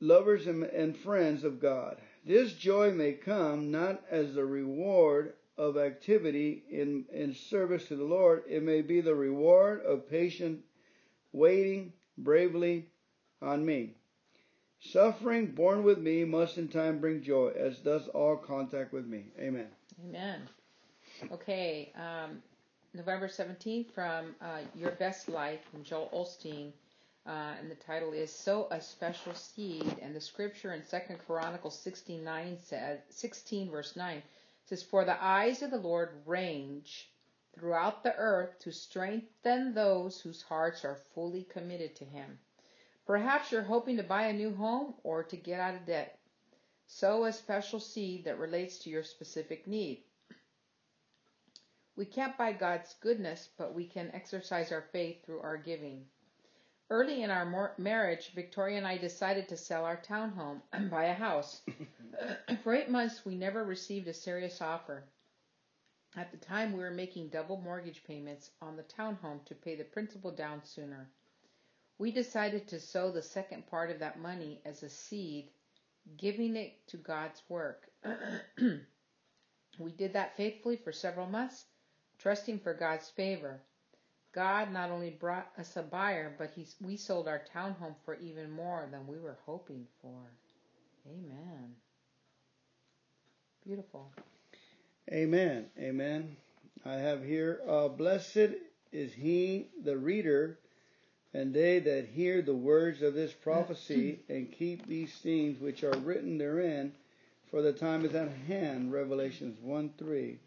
[0.00, 1.98] lovers and, and friends of God.
[2.24, 8.04] This joy may come not as the reward of activity in, in service to the
[8.04, 10.60] Lord, it may be the reward of patient
[11.32, 12.86] waiting bravely
[13.42, 13.97] on me.
[14.80, 19.26] Suffering borne with me must in time bring joy, as does all contact with me.
[19.38, 19.66] Amen.
[20.04, 20.48] Amen.
[21.32, 22.40] Okay, um,
[22.94, 26.72] November 17th from uh, Your Best Life from Joel Osteen.
[27.26, 29.96] Uh, and the title is Sow a Special Seed.
[30.00, 34.22] And the scripture in 2nd Chronicles 69 says, 16 verse 9
[34.64, 37.10] says, For the eyes of the Lord range
[37.54, 42.38] throughout the earth to strengthen those whose hearts are fully committed to Him.
[43.08, 46.18] Perhaps you're hoping to buy a new home or to get out of debt.
[46.86, 50.04] Sow a special seed that relates to your specific need.
[51.96, 56.04] We can't buy God's goodness, but we can exercise our faith through our giving.
[56.90, 61.14] Early in our marriage, Victoria and I decided to sell our townhome and buy a
[61.14, 61.62] house.
[62.62, 65.02] For eight months, we never received a serious offer.
[66.14, 69.84] At the time, we were making double mortgage payments on the townhome to pay the
[69.84, 71.08] principal down sooner.
[71.98, 75.48] We decided to sow the second part of that money as a seed,
[76.16, 77.90] giving it to God's work.
[79.78, 81.64] we did that faithfully for several months,
[82.18, 83.60] trusting for God's favor.
[84.32, 88.50] God not only brought us a buyer, but he, we sold our townhome for even
[88.50, 90.20] more than we were hoping for.
[91.08, 91.74] Amen.
[93.66, 94.12] Beautiful.
[95.10, 95.66] Amen.
[95.78, 96.36] Amen.
[96.84, 98.50] I have here, uh, blessed
[98.92, 100.58] is he, the reader,
[101.34, 105.96] and they that hear the words of this prophecy and keep these things which are
[105.98, 106.92] written therein,
[107.50, 108.92] for the time is at hand.
[108.92, 110.38] Revelations 1 3.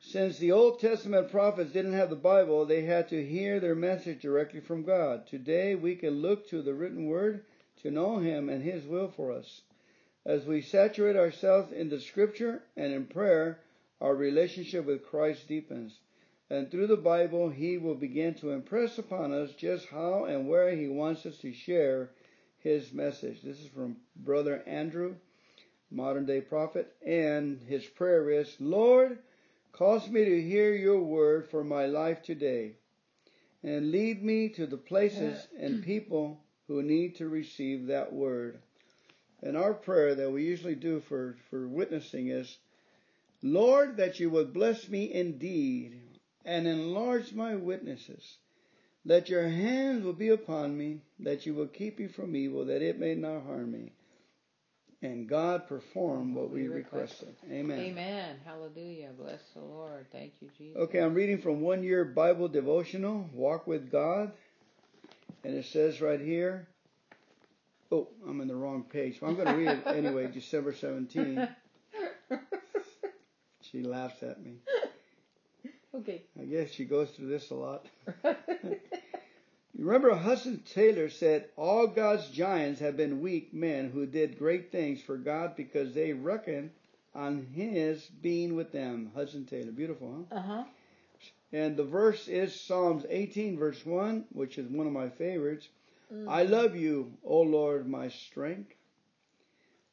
[0.00, 4.20] Since the Old Testament prophets didn't have the Bible, they had to hear their message
[4.20, 5.26] directly from God.
[5.26, 7.44] Today we can look to the written word
[7.82, 9.62] to know Him and His will for us.
[10.24, 13.60] As we saturate ourselves in the scripture and in prayer,
[14.00, 15.98] our relationship with Christ deepens.
[16.48, 20.70] And through the Bible, He will begin to impress upon us just how and where
[20.76, 22.10] He wants us to share
[22.58, 23.42] His message.
[23.42, 25.16] This is from Brother Andrew,
[25.90, 29.18] modern day prophet, and his prayer is, Lord,
[29.72, 32.76] cause me to hear your word for my life today,
[33.62, 38.60] and lead me to the places uh, and people who need to receive that word.
[39.42, 42.58] And our prayer that we usually do for, for witnessing is,
[43.42, 46.00] Lord, that you would bless me indeed
[46.46, 48.38] and enlarge my witnesses.
[49.04, 52.82] Let your hands will be upon me, that you will keep me from evil, that
[52.82, 53.92] it may not harm me.
[55.02, 57.28] and God performed what we We requested.
[57.28, 57.52] requested.
[57.52, 57.78] Amen.
[57.80, 58.36] Amen.
[58.44, 59.10] Hallelujah.
[59.18, 60.06] Bless the Lord.
[60.10, 60.80] Thank you, Jesus.
[60.82, 64.32] Okay, I'm reading from one year Bible devotional, Walk with God.
[65.44, 66.66] And it says right here,
[67.92, 69.18] oh, I'm in the wrong page.
[69.22, 71.46] I'm going to read it anyway, December 17.
[73.62, 74.58] She laughs at me.
[75.96, 76.22] Okay.
[76.40, 77.86] I guess she goes through this a lot.
[79.78, 84.72] You remember Hudson Taylor said, All God's giants have been weak men who did great
[84.72, 86.70] things for God because they reckoned
[87.14, 89.10] on His being with them.
[89.14, 89.72] Hudson Taylor.
[89.72, 90.36] Beautiful, huh?
[90.36, 90.64] Uh huh.
[91.52, 95.68] And the verse is Psalms 18, verse 1, which is one of my favorites.
[96.26, 98.72] I love you, O Lord, my strength.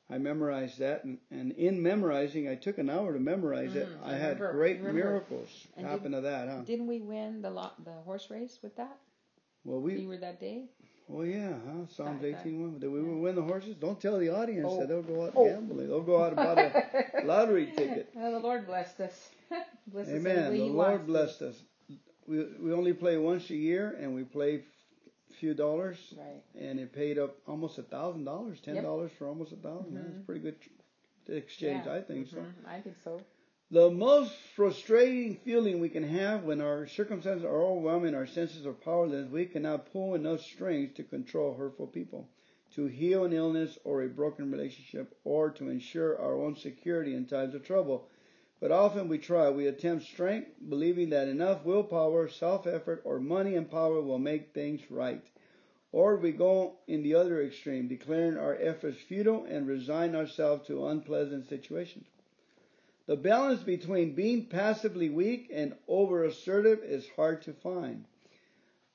[0.09, 3.88] I memorized that, and, and in memorizing, I took an hour to memorize it.
[3.88, 4.93] Mm, I I had remember- great remember.
[5.03, 6.61] miracles And happen to that, huh?
[6.65, 8.97] Didn't we win the lot, the horse race with that?
[9.63, 10.65] Well, We we, were that day.
[11.07, 11.85] well, yeah, huh?
[11.95, 12.80] Psalms that- 18, 1.
[12.80, 13.75] Did we win the horses?
[13.75, 14.80] Don't tell the audience Oh.
[14.81, 15.45] that they'll go out Oh.
[15.45, 15.88] gambling.
[15.88, 18.09] They'll go out and buy a lottery ticket.
[18.13, 19.30] Well, the Lord blessed us.
[19.88, 20.51] blessed Amen.
[20.51, 21.55] way The Lord blessed us.
[22.27, 24.63] We, we only play once a year, and we play
[25.44, 26.14] few dollars.
[26.18, 26.41] Right.
[26.57, 30.26] and it paid up almost a thousand dollars, ten dollars for almost a 1000 That's
[30.26, 30.56] pretty good
[31.28, 31.95] exchange, Yeah.
[31.95, 32.38] I think so.
[32.38, 33.20] Mhm, I think so.
[33.70, 38.72] The most frustrating feeling we can have when our circumstances are overwhelming, our senses are
[38.74, 42.30] powerless, we cannot pull enough strings to control hurtful people,
[42.76, 47.26] to heal an illness or a broken relationship, or to ensure our own security in
[47.26, 48.07] times of trouble.
[48.61, 53.56] But often we try, we attempt strength, believing that enough willpower, self effort, or money
[53.56, 55.26] and power will make things right.
[55.94, 60.88] Or we go in the other extreme, declaring our efforts futile and resign ourselves to
[60.88, 62.07] unpleasant situations.
[63.06, 68.06] The balance between being passively weak and over assertive is hard to find.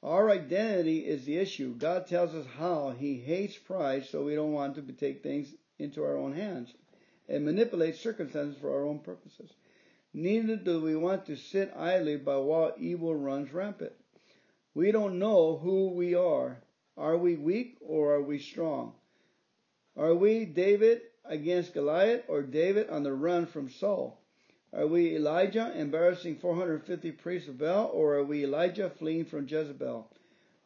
[0.02, 1.76] Our identity is the issue.
[1.76, 6.02] God tells us how He hates pride, so we don't want to take things into
[6.02, 6.74] our own hands
[7.28, 9.52] and manipulate circumstances for our own purposes.
[10.12, 13.92] Neither do we want to sit idly by while evil runs rampant.
[14.74, 16.58] We don't know who we are.
[16.98, 18.92] Are we weak or are we strong?
[19.96, 24.20] Are we David against Goliath or David on the run from Saul?
[24.72, 30.10] Are we Elijah embarrassing 450 priests of Baal or are we Elijah fleeing from Jezebel?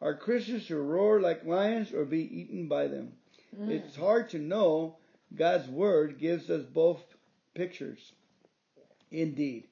[0.01, 3.13] Are Christians to roar like lions or be eaten by them?
[3.55, 3.69] Mm.
[3.69, 4.97] It's hard to know.
[5.35, 7.01] God's word gives us both
[7.53, 8.11] pictures.
[9.11, 9.67] Indeed.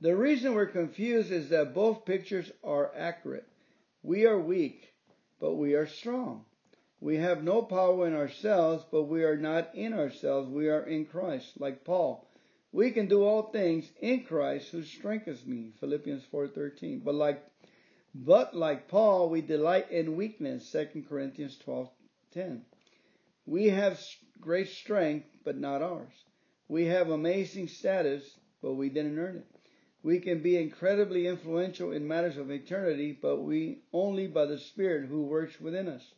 [0.00, 3.48] The reason we're confused is that both pictures are accurate.
[4.02, 4.87] We are weak,
[5.40, 6.44] but we are strong.
[7.00, 10.50] We have no power in ourselves, but we are not in ourselves.
[10.50, 12.26] We are in Christ, like Paul.
[12.72, 15.72] We can do all things in Christ who strengthens me.
[15.80, 17.04] Philippians 4:13.
[17.04, 17.42] But like
[18.14, 20.70] but like Paul, we delight in weakness.
[20.72, 22.64] 2 Corinthians 12:10.
[23.46, 24.00] We have
[24.40, 26.24] great strength, but not ours.
[26.68, 29.57] We have amazing status, but we didn't earn it.
[30.04, 35.08] We can be incredibly influential in matters of eternity, but we only by the Spirit
[35.08, 36.14] who works within us.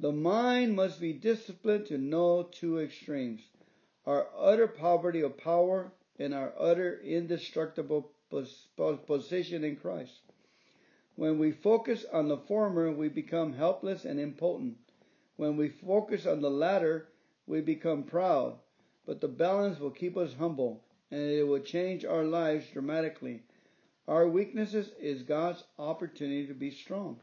[0.00, 3.42] The mind must be disciplined to know two extremes
[4.06, 8.68] our utter poverty of power and our utter indestructible pos-
[9.06, 10.20] position in Christ.
[11.16, 14.78] When we focus on the former, we become helpless and impotent.
[15.36, 17.08] When we focus on the latter,
[17.46, 18.58] we become proud.
[19.06, 23.42] But the balance will keep us humble and it will change our lives dramatically.
[24.06, 27.20] Our weaknesses is God's opportunity to be strong.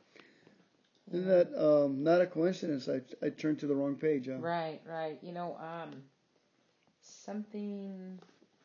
[1.12, 2.88] Isn't that um, not a coincidence?
[2.88, 4.28] I, I turned to the wrong page.
[4.28, 4.38] Huh?
[4.40, 5.20] Right, right.
[5.22, 6.04] You know, um,
[7.02, 8.20] something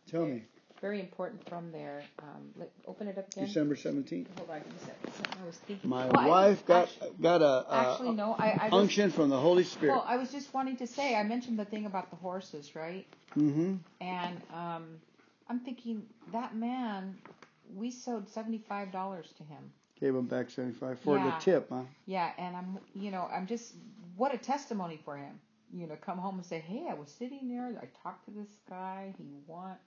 [0.06, 0.44] Tell me.
[0.80, 2.02] Very important from there.
[2.20, 3.46] Um, let, open it up again.
[3.46, 4.26] December 17th.
[4.38, 5.38] Hold on, a second.
[5.42, 5.90] I was thinking.
[5.90, 8.34] My Well, I- wife got actually, got a, a actually no.
[8.38, 9.92] I, I just, unction from the Holy Spirit.
[9.92, 11.14] well, I was just wanting to say.
[11.14, 13.06] I mentioned the thing about the horses, right?
[13.36, 13.74] mm-hmm.
[14.00, 14.84] And um,
[15.48, 17.16] I'm thinking that man.
[17.74, 19.72] We sold seventy five dollars to him.
[19.98, 21.24] Gave him back 75 for Yeah.
[21.24, 21.80] the tip, huh?
[22.04, 23.72] Yeah, and I'm, you know, I'm just,
[24.14, 25.40] what a testimony for him.
[25.72, 28.50] You know, come home and say, hey, I was sitting there, I talked to this
[28.68, 29.78] guy, he want,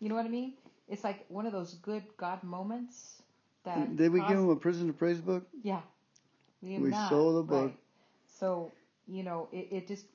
[0.00, 0.54] you know what I mean?
[0.88, 3.22] It's like one of those good God moments
[3.64, 3.96] that.
[3.96, 5.46] Did we give him a prison to praise book?
[5.62, 5.80] Yeah.
[6.62, 7.64] We, We that, sold the book.
[7.66, 7.78] right.
[8.38, 8.72] So,
[9.06, 10.06] you know, it, it just,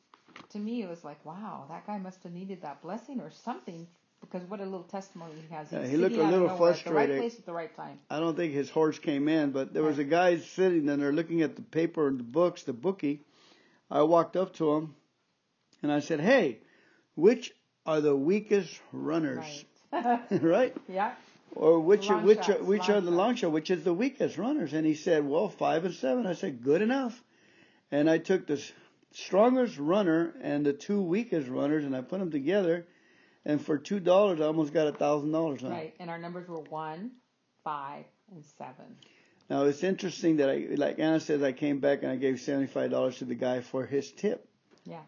[0.52, 3.88] to me, it was like, wow, that guy must have needed that blessing or something.
[4.22, 5.72] Because what a little testimony he has.
[5.72, 7.20] Yeah, he looked a little nowhere At the right frustrated.
[7.20, 8.00] place at the right time.
[8.10, 11.14] I don't think his horse came in, but there was a guy sitting and they're
[11.14, 13.22] looking at the paper and the books, the bookie.
[13.90, 14.96] I walked up to him
[15.82, 16.60] and I said, Hey,
[17.16, 17.54] which
[17.86, 19.38] are the weakest runners?
[19.38, 19.66] Right.
[20.42, 20.76] right?
[20.88, 21.14] yeah.
[21.56, 23.18] Or which Long which are, which long are the shots.
[23.18, 23.52] long shot?
[23.52, 24.74] Which is the weakest runners?
[24.74, 26.28] And he said, Well, five and seven.
[26.28, 27.20] I said, Good enough.
[27.92, 28.64] And I took the
[29.14, 32.86] strongest runner and the two weakest runners, and I put them together,
[33.46, 35.72] and for two dollars, I almost got a thousand dollars on.
[35.72, 37.12] Right, and our numbers were one,
[37.64, 38.98] five, and seven.
[39.50, 42.92] Now it's interesting that I, like Anna says, I came back and I gave seventy-five
[42.92, 44.48] dollars to the guy for his tip.
[44.86, 45.02] Yeah.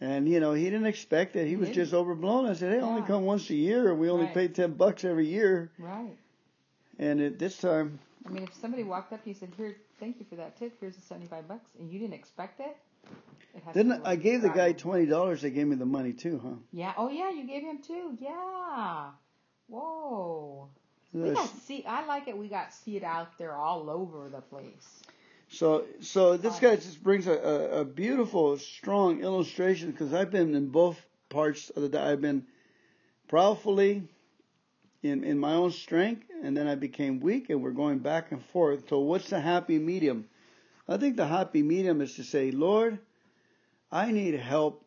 [0.00, 1.46] And you know he didn't expect it.
[1.46, 1.82] He was didn't.
[1.84, 2.46] just overblown.
[2.46, 4.34] I said, "Hey, I only come once a year, and we only Right.
[4.34, 6.16] pay ten bucks every year." Right.
[6.98, 9.76] And at this time, I mean, if somebody walked up to you and said, "Here,
[10.00, 10.76] thank you for that tip.
[10.80, 12.76] Here's the seventy-five bucks," and you didn't expect it,
[13.54, 15.42] it has to didn't I gave the guy twenty dollars?
[15.42, 16.56] They gave me the money too, huh?
[16.72, 16.92] Yeah.
[16.96, 17.30] Oh, yeah.
[17.30, 18.18] You gave him two.
[18.20, 19.10] Yeah.
[19.68, 20.68] Whoa.
[21.12, 21.84] We got see.
[21.86, 22.36] I like it.
[22.36, 25.02] We got see it out there all over the place.
[25.48, 30.54] So, so this guy just brings a, a, a beautiful, strong illustration because I've been
[30.54, 31.88] in both parts of the.
[31.88, 31.98] Day.
[31.98, 32.46] I've been
[33.28, 34.02] proudfully
[35.02, 38.44] in in my own strength, and then I became weak, and we're going back and
[38.46, 38.88] forth.
[38.88, 40.26] So, what's the happy medium?
[40.88, 42.98] I think the happy medium is to say, Lord,
[43.92, 44.84] I need help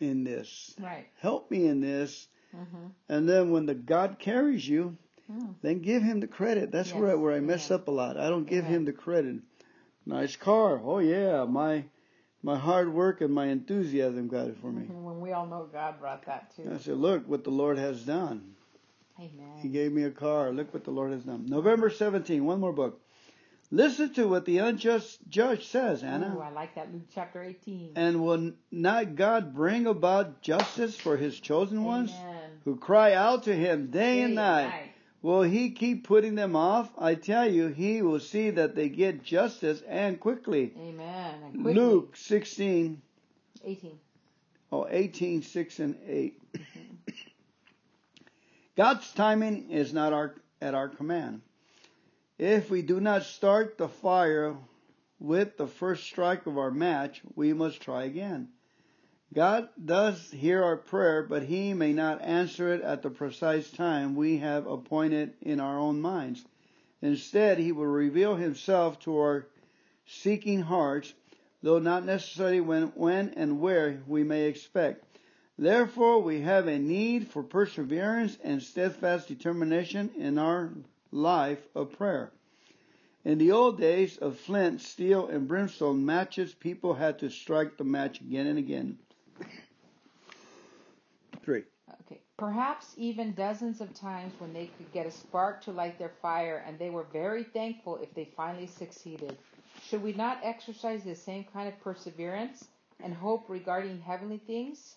[0.00, 0.74] in this.
[0.78, 1.06] Right.
[1.20, 2.28] Help me in this.
[2.56, 2.86] Mm-hmm.
[3.08, 4.96] And then when the God carries you,
[5.30, 5.54] Mm.
[5.62, 6.72] then give him the credit.
[6.72, 7.80] That's where I, Yes, where I mess amen.
[7.80, 8.16] up a lot.
[8.16, 8.78] I don't give Amen.
[8.78, 9.36] him the credit.
[10.06, 10.80] Nice car.
[10.82, 11.84] Oh yeah, my
[12.42, 14.82] my hard work and my enthusiasm got it for me.
[14.82, 15.04] Mm-hmm.
[15.04, 16.70] When we all know God brought that too.
[16.72, 18.54] I said, look what the Lord has done.
[19.18, 19.58] Amen.
[19.58, 20.50] He gave me a car.
[20.50, 21.44] Look what the Lord has done.
[21.46, 23.00] November 17, one more book.
[23.70, 26.34] Listen to what the unjust judge says, Anna.
[26.36, 26.92] Ooh, I like that.
[26.92, 27.92] Luke chapter 18.
[27.94, 32.12] And will not God bring about justice for his chosen ones
[32.64, 34.89] who cry out to him day and night?
[35.22, 36.90] Will he keep putting them off?
[36.98, 40.72] I tell you, he will see that they get justice and quickly.
[40.78, 41.34] Amen.
[41.44, 41.74] And quickly.
[41.74, 43.02] Luke 16,
[43.64, 43.98] 18.
[44.72, 46.40] oh, 18, 6 and 8.
[48.76, 51.42] God's timing is not our, at our command.
[52.38, 54.56] If we do not start the fire
[55.18, 58.48] with the first strike of our match, we must try again.
[59.32, 64.16] God does hear our prayer, but He may not answer it at the precise time
[64.16, 66.44] we have appointed in our own minds.
[67.00, 69.46] Instead, He will reveal Himself to our
[70.04, 71.14] seeking hearts,
[71.62, 75.04] though not necessarily when, when and where we may expect.
[75.56, 80.72] Therefore, we have a need for perseverance and steadfast determination in our
[81.12, 82.32] life of prayer.
[83.24, 87.84] In the old days of flint, steel, and brimstone matches, people had to strike the
[87.84, 88.98] match again and again.
[91.42, 91.64] Three.
[92.02, 92.20] Okay.
[92.36, 96.62] Perhaps even dozens of times when they could get a spark to light their fire,
[96.66, 99.36] and they were very thankful if they finally succeeded.
[99.82, 102.68] Should we not exercise the same kind of perseverance
[103.02, 104.96] and hope regarding heavenly things?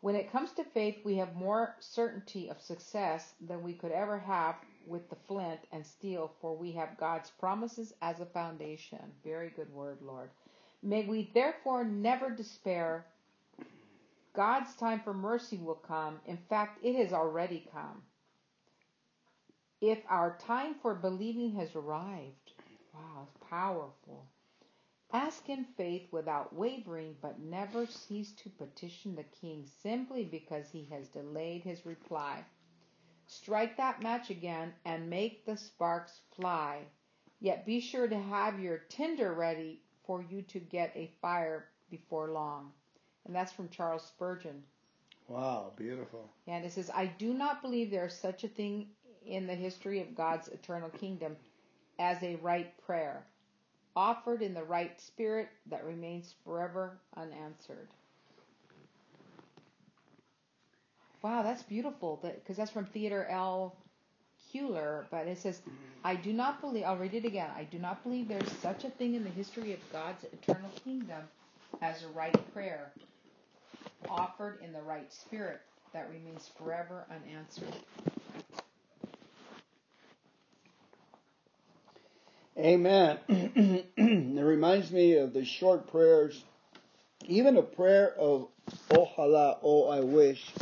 [0.00, 4.18] When it comes to faith, we have more certainty of success than we could ever
[4.18, 4.56] have
[4.86, 8.98] with the flint and steel, for we have God's promises as a foundation.
[9.24, 10.28] Very good word, Lord.
[10.82, 13.06] May we therefore never despair.
[14.34, 16.20] God's time for mercy will come.
[16.26, 18.02] In fact, it has already come.
[19.80, 22.52] If our time for believing has arrived,
[22.92, 24.26] wow, it's powerful.
[25.12, 30.88] Ask in faith without wavering, but never cease to petition the king simply because he
[30.90, 32.44] has delayed his reply.
[33.26, 36.86] Strike that match again and make the sparks fly.
[37.40, 42.30] Yet be sure to have your tinder ready for you to get a fire before
[42.32, 42.72] long.
[43.26, 44.62] And that's from Charles Spurgeon.
[45.28, 46.28] Wow, beautiful.
[46.46, 48.88] And it says, I do not believe there is such a thing
[49.26, 51.36] in the history of God's eternal kingdom
[51.98, 53.24] as a right prayer,
[53.96, 57.88] offered in the right spirit that remains forever unanswered.
[61.22, 62.20] Wow, that's beautiful.
[62.22, 63.74] Because that's from Theodore L.
[64.52, 65.06] Cuyler.
[65.10, 65.62] But it says,
[66.04, 67.48] I do not believe, I'll read it again.
[67.56, 71.22] I do not believe there's such a thing in the history of God's eternal kingdom
[71.80, 72.92] as a right prayer,
[74.08, 75.60] offered in the right spirit
[75.92, 77.74] that remains forever unanswered.
[82.58, 83.18] Amen.
[83.28, 86.44] it reminds me of the short prayers.
[87.26, 88.48] Even a prayer of
[88.90, 90.52] Ojalá, oh I wish,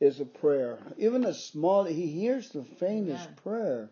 [0.00, 0.78] is a prayer.
[0.98, 3.36] Even a small, he hears the faintest Amen.
[3.42, 3.90] prayer.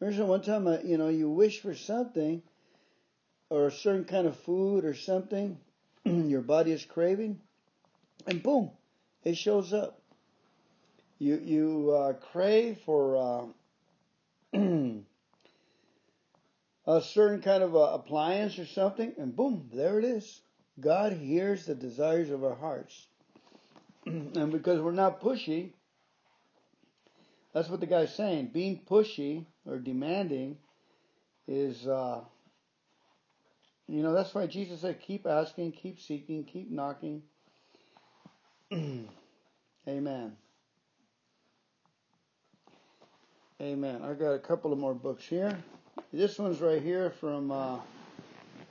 [0.00, 2.42] Remember one time, uh, you know, you wish for something,
[3.50, 5.58] or a certain kind of food or something,
[6.04, 7.40] your body is craving,
[8.26, 8.70] and boom,
[9.24, 10.00] it shows up.
[11.18, 13.52] You you uh, crave for.
[14.54, 14.58] Uh,
[16.86, 20.40] a certain kind of a appliance or something, and boom, there it is.
[20.80, 23.06] God hears the desires of our hearts.
[24.06, 25.72] and because we're not pushy,
[27.54, 28.50] that's what the guy's saying.
[28.52, 30.58] Being pushy or demanding
[31.48, 32.22] is uh,
[33.88, 37.22] You know, that's why Jesus said, keep asking, keep seeking, keep knocking.
[39.88, 40.34] Amen.
[43.60, 44.00] Amen.
[44.02, 45.58] I got a couple of more books here.
[46.10, 47.80] This one's right here from uh,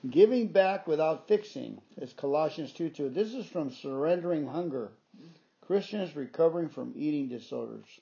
[0.09, 1.79] Giving Back Without Fixing.
[1.97, 3.09] It's Colossians 2 2.
[3.09, 4.91] This is from Surrendering Hunger.
[5.61, 7.99] Christians recovering from eating disorders.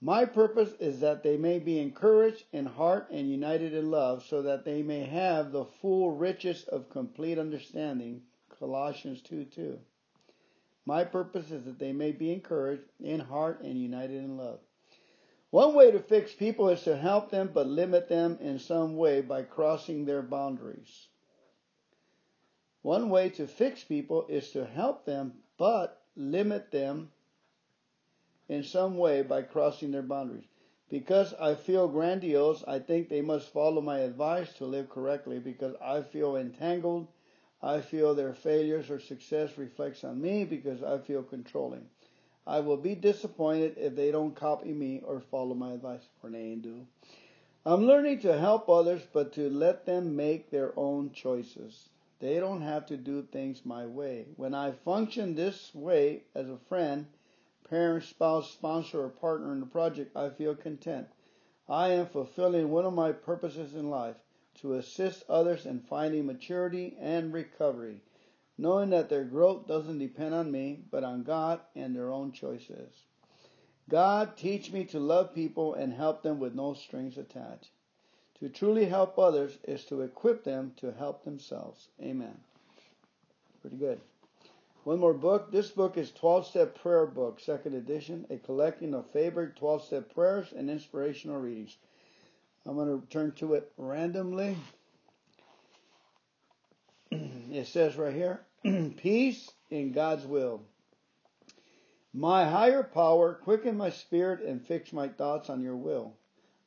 [0.00, 4.42] My purpose is that they may be encouraged in heart and united in love, so
[4.42, 8.22] that they may have the full riches of complete understanding.
[8.56, 9.80] Colossians 2 2.
[10.90, 14.58] My purpose is that they may be encouraged in heart and united in love.
[15.50, 19.20] One way to fix people is to help them but limit them in some way
[19.20, 21.06] by crossing their boundaries.
[22.82, 27.12] One way to fix people is to help them but limit them
[28.48, 30.48] in some way by crossing their boundaries.
[30.88, 35.76] Because I feel grandiose, I think they must follow my advice to live correctly because
[35.80, 37.06] I feel entangled.
[37.62, 41.90] I feel their failures or success reflects on me because I feel controlling.
[42.46, 46.08] I will be disappointed if they don't copy me or follow my advice.
[46.24, 46.86] They do.
[47.66, 51.90] I'm learning to help others, but to let them make their own choices.
[52.18, 54.26] They don't have to do things my way.
[54.36, 57.06] When I function this way as a friend,
[57.68, 61.08] parent, spouse, sponsor, or partner in the project, I feel content.
[61.68, 64.16] I am fulfilling one of my purposes in life
[64.60, 68.00] to assist others in finding maturity and recovery,
[68.58, 73.04] knowing that their growth doesn't depend on me, but on God and their own choices.
[73.88, 77.70] God, teach me to love people and help them with no strings attached.
[78.38, 81.88] To truly help others is to equip them to help themselves.
[82.00, 82.40] Amen.
[83.60, 84.00] Pretty good.
[84.84, 85.50] One more book.
[85.52, 90.14] This book is 12 Step Prayer Book, second edition, a collection of favorite 12 step
[90.14, 91.76] prayers and inspirational readings.
[92.70, 94.56] I'm going to turn to it randomly.
[97.10, 98.42] it says right here
[98.96, 100.62] Peace in God's will.
[102.12, 106.14] My higher power, quicken my spirit and fix my thoughts on your will,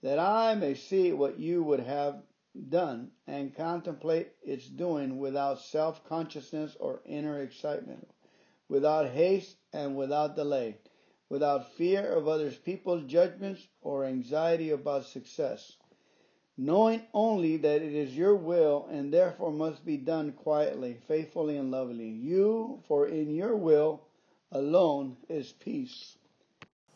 [0.02, 2.22] that I may see what you would have
[2.68, 8.10] done and contemplate its doing without self consciousness or inner excitement,
[8.68, 10.80] without haste and without delay,
[11.30, 15.78] without fear of other people's judgments or anxiety about success,
[16.58, 21.72] knowing only that it is your will and therefore must be done quietly, faithfully, and
[21.72, 22.10] lovingly.
[22.10, 24.02] You, for in your will
[24.52, 26.18] alone is peace.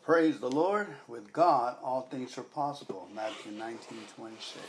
[0.03, 0.87] Praise the Lord.
[1.07, 3.09] With God, all things are possible.
[3.13, 4.59] Matthew 19 26.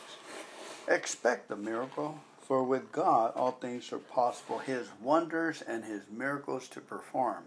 [0.89, 6.67] Expect a miracle, for with God all things are possible, His wonders and His miracles
[6.69, 7.45] to perform.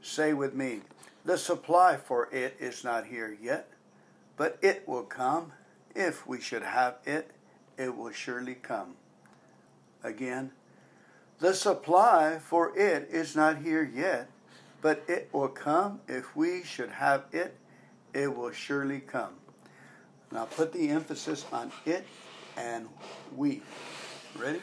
[0.00, 0.80] Say with me,
[1.24, 3.68] the supply for it is not here yet,
[4.36, 5.52] but it will come.
[5.94, 7.30] If we should have it,
[7.76, 8.94] it will surely come.
[10.02, 10.50] Again,
[11.38, 14.28] the supply for it is not here yet,
[14.82, 16.00] but it will come.
[16.06, 17.56] If we should have it,
[18.12, 19.34] it will surely come.
[20.32, 22.06] Now put the emphasis on it
[22.56, 22.88] and
[23.36, 23.62] we.
[24.38, 24.60] Ready?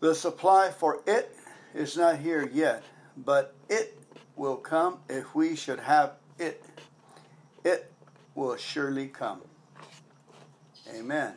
[0.00, 1.34] The supply for it
[1.74, 2.84] is not here yet,
[3.16, 3.98] but it
[4.36, 6.62] will come if we should have it.
[7.64, 7.90] It
[8.38, 9.42] will surely come.
[10.94, 11.34] Amen.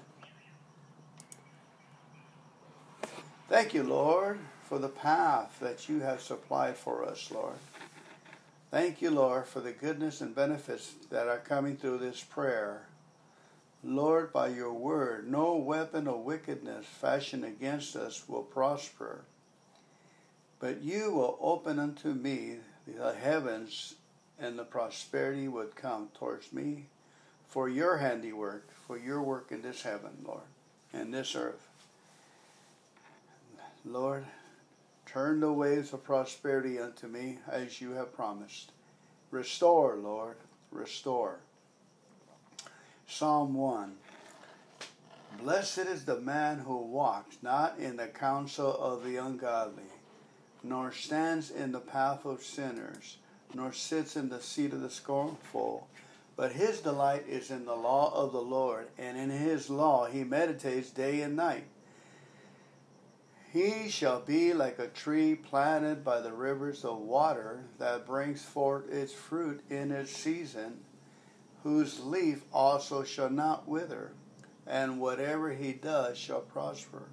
[3.50, 7.56] Thank you, Lord, for the path that you have supplied for us, Lord.
[8.70, 12.86] Thank you, Lord, for the goodness and benefits that are coming through this prayer.
[13.84, 19.26] Lord, by your word, no weapon of wickedness fashioned against us will prosper.
[20.60, 22.58] But you will open unto me
[22.88, 23.96] the heavens,
[24.42, 26.88] and the prosperity would come towards me
[27.48, 30.42] for your handiwork, for your work in this heaven, Lord,
[30.92, 31.68] and this earth.
[33.86, 34.26] Lord,
[35.06, 38.72] turn the waves of prosperity unto me as you have promised.
[39.30, 40.38] Restore, Lord,
[40.72, 41.40] restore.
[43.08, 43.94] Psalm 1
[45.40, 49.84] Blessed is the man who walks not in the counsel of the ungodly,
[50.64, 53.18] nor stands in the path of sinners,
[53.54, 55.88] nor sits in the seat of the scornful.
[56.36, 60.24] But his delight is in the law of the Lord, and in his law he
[60.24, 61.66] meditates day and night.
[63.52, 68.90] He shall be like a tree planted by the rivers of water that brings forth
[68.90, 70.80] its fruit in its season
[71.64, 74.14] whose leaf also shall not wither,
[74.66, 77.04] and whatever he does shall prosper.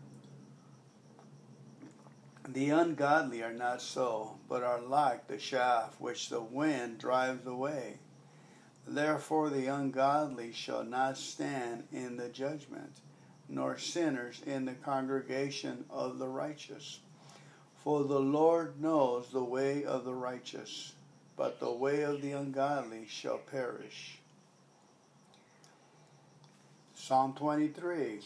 [2.51, 7.99] The ungodly are not so, but are like the chaff which the wind drives away.
[8.87, 13.01] Therefore the ungodly shall not stand in the judgment,
[13.51, 17.01] nor sinners in the congregation of the righteous.
[17.85, 20.95] For the Lord knows the way of the righteous,
[21.37, 24.20] but the way of the ungodly shall perish.
[26.95, 28.23] Psalm 23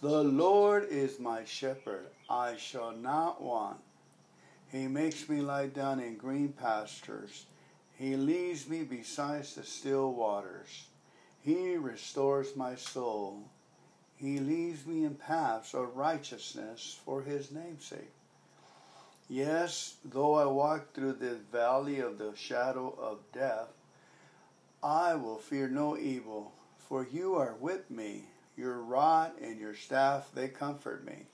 [0.00, 3.78] The Lord is my shepherd, I shall not want.
[4.70, 7.46] He makes me lie down in green pastures.
[7.96, 10.86] He leads me beside the still waters.
[11.40, 13.50] He restores my soul.
[14.14, 18.12] He leads me in paths of righteousness for his name's sake.
[19.28, 23.70] Yes, though I walk through the valley of the shadow of death,
[24.80, 26.52] I will fear no evil,
[26.88, 28.26] for you are with me.
[28.58, 31.26] Your rod and your staff, they comfort me.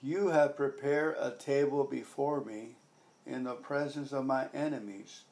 [0.00, 2.76] You have prepared a table before me
[3.26, 5.22] in the presence of my enemies.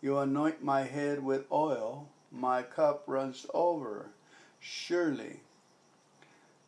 [0.00, 4.08] You anoint my head with oil, my cup runs over.
[4.58, 5.40] Surely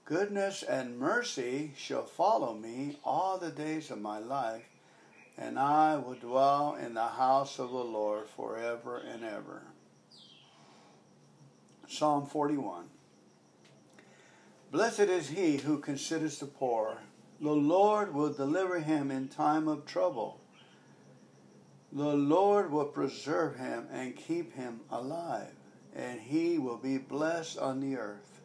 [0.05, 4.69] goodness and mercy shall follow me all the days of my life,
[5.39, 9.63] and I will dwell in the house of the Lord forever and ever.
[11.89, 12.85] Psalm 41
[14.71, 16.99] Blessed is he who considers the poor.
[17.41, 20.41] The Lord will deliver him in time of trouble.
[21.93, 25.55] The Lord will preserve him and keep him alive,
[25.97, 28.41] and he will be blessed on the earth.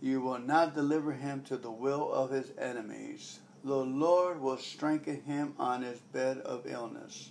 [0.00, 3.38] You will not deliver him to the will of his enemies.
[3.62, 7.30] The Lord will strengthen him on his bed of illness.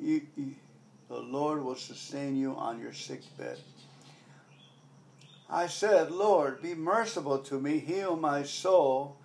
[0.00, 0.54] You, you,
[1.10, 3.58] the Lord will sustain you on your sick bed.
[5.48, 9.16] I said, Lord, be merciful to me, heal my soul,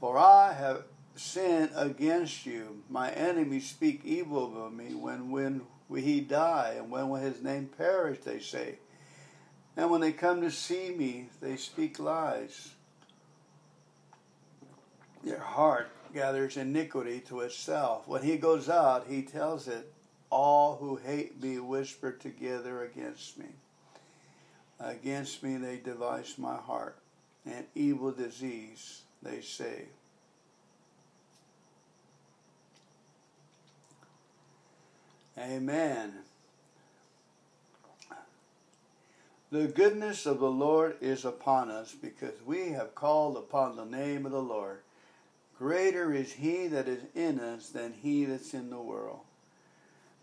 [0.00, 0.84] for I have
[1.14, 2.82] sinned against you.
[2.90, 5.62] My enemies speak evil of me when, when
[5.96, 8.78] he die, and when will his name perish, they say.
[9.76, 12.72] And when they come to see me, they speak lies.
[15.22, 18.08] Their heart gathers iniquity to itself.
[18.08, 19.92] When he goes out, he tells it,
[20.30, 23.46] All who hate me whisper together against me.
[24.80, 26.96] Against me they devise my heart,
[27.44, 29.86] and evil disease they say.
[35.36, 36.12] Amen.
[39.50, 44.26] The goodness of the Lord is upon us because we have called upon the name
[44.26, 44.80] of the Lord.
[45.58, 49.20] Greater is he that is in us than he that's in the world.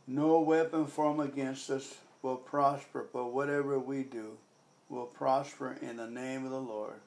[0.07, 4.38] No weapon formed against us will prosper, but whatever we do
[4.90, 6.99] will prosper in the name of the Lord.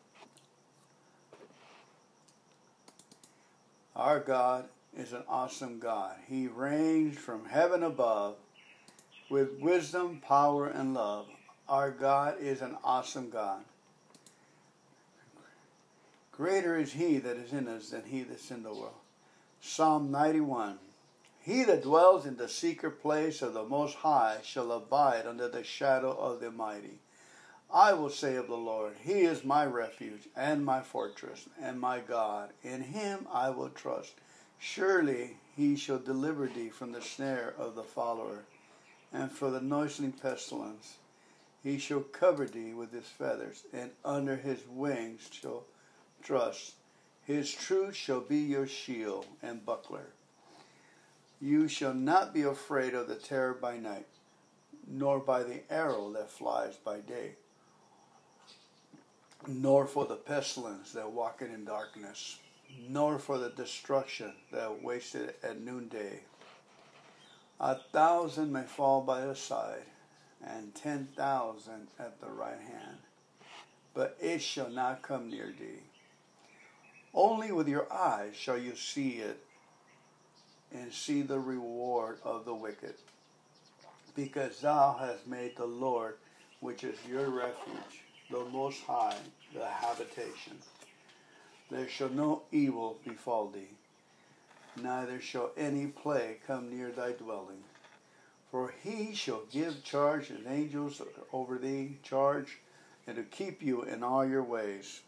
[3.94, 6.16] Our God is an awesome God.
[6.28, 8.36] He reigns from heaven above
[9.28, 11.26] with wisdom, power, and love.
[11.68, 13.62] Our God is an awesome God.
[16.32, 18.94] Greater is he that is in us than he that's in the world.
[19.60, 20.78] Psalm 91.
[21.40, 25.64] He that dwells in the secret place of the Most High shall abide under the
[25.64, 27.00] shadow of the Mighty.
[27.72, 32.00] I will say of the Lord, He is my refuge and my fortress and my
[32.00, 32.50] God.
[32.62, 34.14] In Him I will trust.
[34.58, 38.44] Surely He shall deliver thee from the snare of the follower
[39.12, 40.96] and for the noisome pestilence.
[41.62, 45.64] He shall cover thee with his feathers, and under his wings shall
[46.22, 46.74] trust.
[47.24, 50.12] His truth shall be your shield and buckler.
[51.40, 54.06] You shall not be afraid of the terror by night,
[54.86, 57.36] nor by the arrow that flies by day,
[59.46, 62.38] nor for the pestilence that walketh in darkness,
[62.88, 66.20] nor for the destruction that wasteth at noonday.
[67.60, 69.84] A thousand may fall by the side
[70.44, 72.98] and ten thousand at the right hand,
[73.94, 75.82] but it shall not come near thee.
[77.14, 79.44] Only with your eyes shall you see it
[80.72, 82.94] and see the reward of the wicked,
[84.14, 86.16] because thou hast made the Lord,
[86.60, 89.16] which is your refuge, the Most High,
[89.54, 90.58] the habitation.
[91.70, 93.70] There shall no evil befall thee,
[94.82, 97.64] neither shall any plague come near thy dwelling.
[98.50, 101.02] For he shall give charge and angels
[101.32, 102.58] over thee, charge,
[103.06, 105.00] and to keep you in all your ways.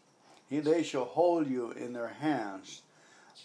[0.49, 2.81] He, they shall hold you in their hands,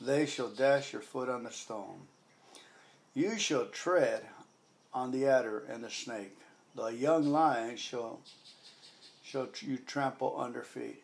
[0.00, 2.02] they shall dash your foot on the stone.
[3.14, 4.26] You shall tread
[4.92, 6.36] on the adder and the snake.
[6.74, 8.20] The young lion shall,
[9.36, 11.02] shall you trample under feet.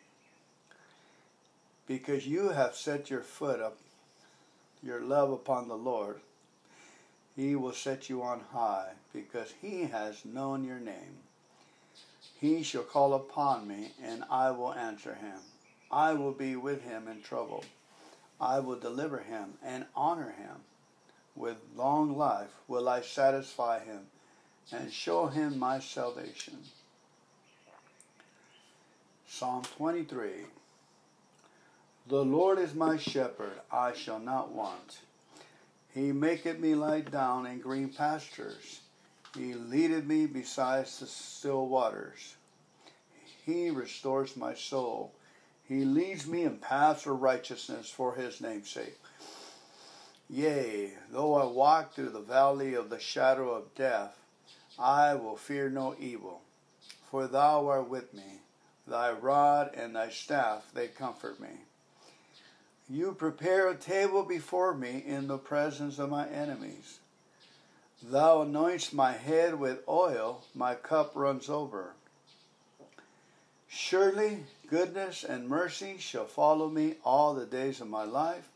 [1.85, 3.77] Because you have set your foot up,
[4.81, 6.19] your love upon the Lord,
[7.35, 11.19] he will set you on high because he has known your name.
[12.41, 15.37] He shall call upon me, and I will answer him.
[15.91, 17.63] I will be with him in trouble.
[18.41, 20.55] I will deliver him and honor him.
[21.35, 24.07] With long life will I satisfy him
[24.71, 26.57] and show him my salvation.
[29.43, 30.45] Psalm 23
[32.07, 34.99] The Lord is my shepherd, I shall not want.
[35.93, 38.79] He maketh me lie down in green pastures.
[39.35, 42.35] He leadeth me beside the still waters.
[43.45, 45.13] He restores my soul.
[45.67, 48.97] He leads me in paths of righteousness for his name's sake.
[50.29, 54.15] Yea, though I walk through the valley of the shadow of death,
[54.79, 56.43] I will fear no evil,
[57.11, 58.42] for thou art with me.
[58.87, 61.49] Thy rod and thy staff, they comfort me.
[62.89, 66.99] You prepare a table before me in the presence of my enemies.
[68.01, 71.93] Thou anointest my head with oil, my cup runs over.
[73.69, 78.49] Surely goodness and mercy shall follow me all the days of my life,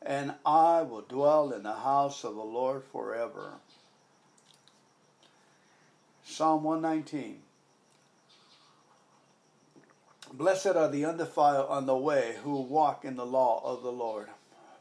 [0.00, 3.54] and I will dwell in the house of the Lord forever.
[6.24, 7.41] Psalm 119.
[10.34, 14.28] Blessed are the undefiled on the way who walk in the law of the Lord.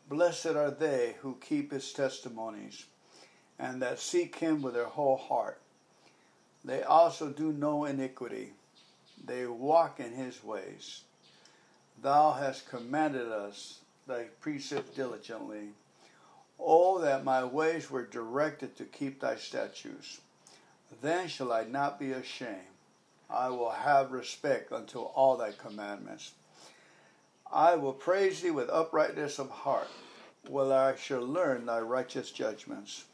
[0.07, 2.85] Blessed are they who keep his testimonies
[3.59, 5.59] and that seek him with their whole heart.
[6.63, 8.53] They also do no iniquity.
[9.25, 11.01] They walk in his ways.
[12.01, 15.73] Thou hast commanded us thy precepts diligently.
[16.57, 20.21] Oh, that my ways were directed to keep thy statutes.
[21.01, 22.70] Then shall I not be ashamed.
[23.31, 26.33] I will have respect unto all thy commandments.
[27.49, 29.87] I will praise thee with uprightness of heart,
[30.47, 33.05] while I shall learn thy righteous judgments.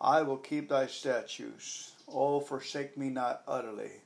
[0.00, 1.92] I will keep thy statutes.
[2.06, 4.00] Oh, forsake me not utterly.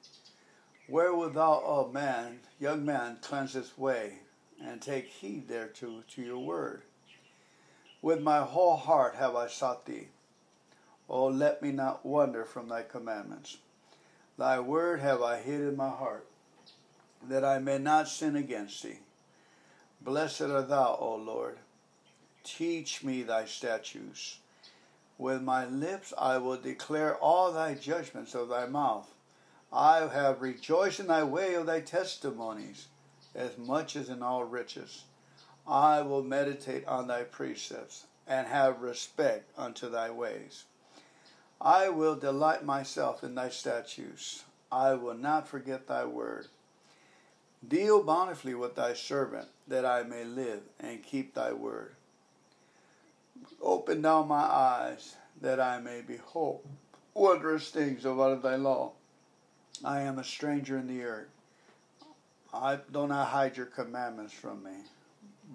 [0.88, 4.18] Where thou, O man, young man, cleanse his way,
[4.60, 6.82] and take heed thereto to your word?
[8.00, 10.08] With my whole heart have I sought thee.
[11.08, 13.58] Oh, let me not wander from thy commandments.
[14.42, 16.26] Thy word have I hid in my heart,
[17.28, 18.98] that I may not sin against thee.
[20.00, 21.58] Blessed art thou, O Lord.
[22.42, 24.40] Teach me thy statutes.
[25.16, 29.14] With my lips I will declare all thy judgments of thy mouth.
[29.72, 32.88] I have rejoiced in thy way of thy testimonies,
[33.36, 35.04] as much as in all riches.
[35.68, 40.64] I will meditate on thy precepts, and have respect unto thy ways.
[41.64, 44.42] I will delight myself in thy statutes.
[44.72, 46.48] I will not forget thy word.
[47.66, 51.94] Deal bountifully with thy servant, that I may live and keep thy word.
[53.60, 56.66] Open thou my eyes, that I may behold
[57.14, 58.92] wondrous things of out of thy law.
[59.84, 61.28] I am a stranger in the earth.
[62.52, 64.78] I do not hide your commandments from me.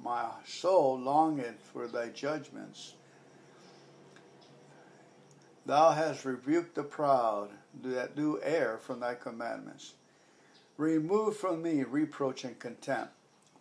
[0.02, 2.94] My soul longeth for thy judgments.
[5.68, 7.50] Thou hast rebuked the proud
[7.84, 9.96] that do err from thy commandments.
[10.78, 13.12] Remove from me reproach and contempt,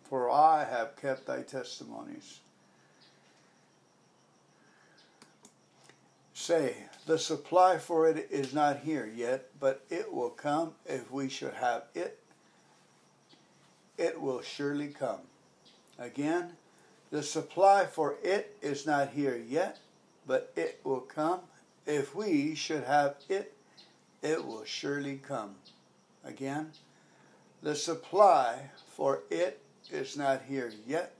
[0.05, 2.39] for I have kept thy testimonies.
[6.33, 11.27] Say, the supply for it is not here yet, but it will come if we
[11.27, 12.19] should have it.
[13.97, 15.21] It will surely come.
[15.99, 16.53] Again,
[17.11, 19.79] the supply for it is not here yet,
[20.25, 21.41] but it will come
[21.87, 23.53] if we should have it,
[24.21, 25.55] it will surely come.
[26.23, 26.71] Again,
[27.63, 31.13] the supply for it is not here yet,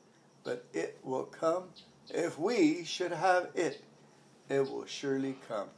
[0.44, 1.64] but it will come.
[2.10, 3.82] If we should have it,
[4.50, 5.70] it will surely come.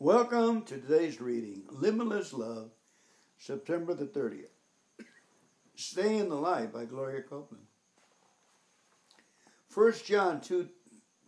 [0.00, 2.70] Welcome to today's reading Limitless Love,
[3.36, 4.44] September the 30th.
[5.74, 7.64] Stay in the Light by Gloria Copeland.
[9.74, 10.68] 1 John 2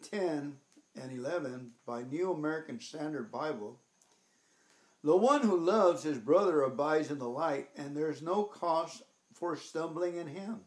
[0.09, 0.57] 10
[0.95, 3.81] and 11 by New American Standard Bible.
[5.03, 9.03] The one who loves his brother abides in the light, and there is no cause
[9.35, 10.61] for stumbling in him.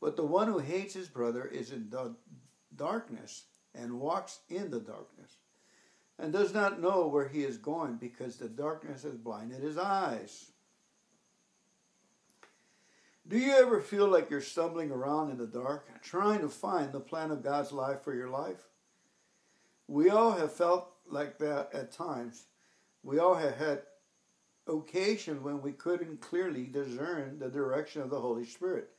[0.00, 2.16] But the one who hates his brother is in the
[2.74, 3.44] darkness
[3.74, 5.36] and walks in the darkness
[6.18, 10.52] and does not know where he is going because the darkness has blinded his eyes.
[13.26, 17.00] Do you ever feel like you're stumbling around in the dark, trying to find the
[17.00, 18.68] plan of God's life for your life?
[19.88, 22.44] We all have felt like that at times.
[23.02, 23.82] We all have had
[24.66, 28.90] occasions when we couldn't clearly discern the direction of the Holy Spirit.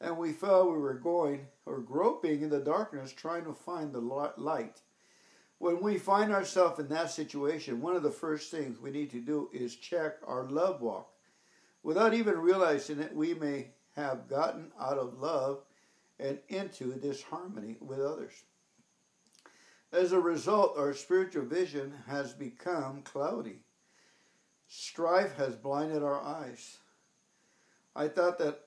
[0.00, 4.00] And we felt we were going or groping in the darkness trying to find the
[4.00, 4.80] light.
[5.60, 9.20] When we find ourselves in that situation, one of the first things we need to
[9.20, 11.12] do is check our love walk.
[11.82, 15.60] Without even realizing it, we may have gotten out of love
[16.18, 18.32] and into disharmony with others.
[19.92, 23.58] As a result, our spiritual vision has become cloudy.
[24.66, 26.78] Strife has blinded our eyes.
[27.94, 28.60] I thought that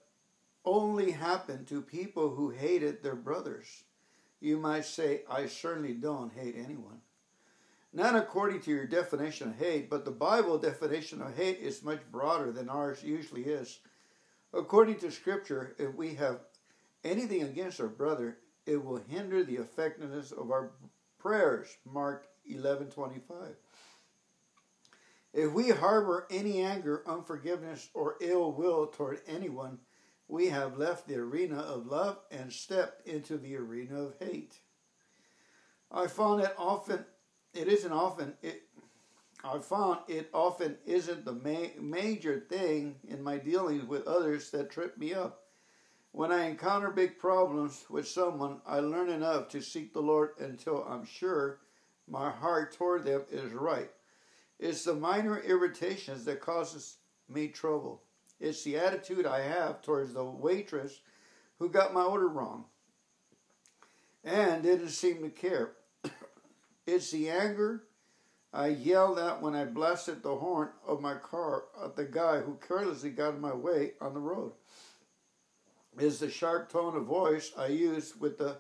[0.64, 3.84] only happened to people who hated their brothers.
[4.44, 7.00] You might say, I certainly don't hate anyone.
[7.94, 12.02] Not according to your definition of hate, but the Bible definition of hate is much
[12.12, 13.80] broader than ours usually is.
[14.54, 16.42] According to Scripture, if we have
[17.06, 20.72] anything against our brother, it will hinder the effectiveness of our
[21.20, 21.78] prayers.
[21.86, 23.56] Mark 11:25.
[25.32, 29.80] If we harbor any anger, unforgiveness, or ill will toward anyone,
[30.34, 34.56] we have left the arena of love and stepped into the arena of hate.
[35.92, 37.06] I found it often,
[37.54, 38.64] it isn't often, it,
[39.44, 44.72] I found it often isn't the ma- major thing in my dealings with others that
[44.72, 45.44] trip me up.
[46.14, 50.84] When I encounter big problems with someone, I learn enough to seek the Lord until
[50.90, 51.60] I'm sure
[52.08, 53.92] my heart toward them is right.
[54.60, 56.98] It's the minor irritations that causes
[57.30, 58.02] me trouble.
[58.44, 61.00] It's the attitude I have towards the waitress
[61.60, 62.66] who got my order wrong
[64.22, 65.72] and didn't seem to care.
[66.86, 67.86] it's the anger
[68.52, 72.60] I yelled at when I blasted the horn of my car at the guy who
[72.68, 74.52] carelessly got in my way on the road.
[75.98, 78.58] It's the sharp tone of voice I used with the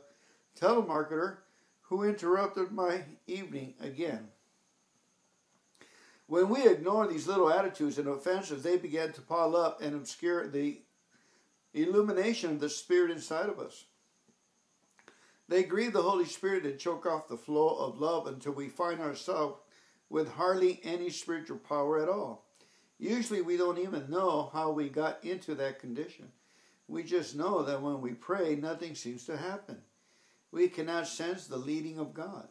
[0.57, 1.39] telemarketer
[1.81, 4.29] who interrupted my evening again.
[6.27, 10.47] When we ignore these little attitudes and offenses, they begin to pile up and obscure
[10.47, 10.81] the
[11.73, 13.85] illumination of the Spirit inside of us.
[15.49, 19.01] They grieve the Holy Spirit and choke off the flow of love until we find
[19.01, 19.59] ourselves
[20.09, 22.45] with hardly any spiritual power at all.
[22.99, 26.31] Usually, we don't even know how we got into that condition.
[26.87, 29.77] We just know that when we pray, nothing seems to happen.
[30.51, 32.47] We cannot sense the leading of God.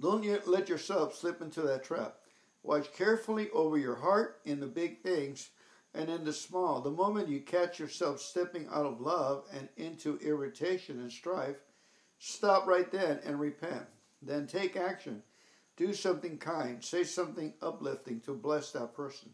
[0.00, 2.16] Don't let yourself slip into that trap.
[2.62, 5.50] Watch carefully over your heart in the big things
[5.94, 6.80] and in the small.
[6.80, 11.56] The moment you catch yourself stepping out of love and into irritation and strife,
[12.18, 13.86] stop right then and repent.
[14.20, 15.22] Then take action.
[15.76, 16.82] Do something kind.
[16.82, 19.30] Say something uplifting to bless that person.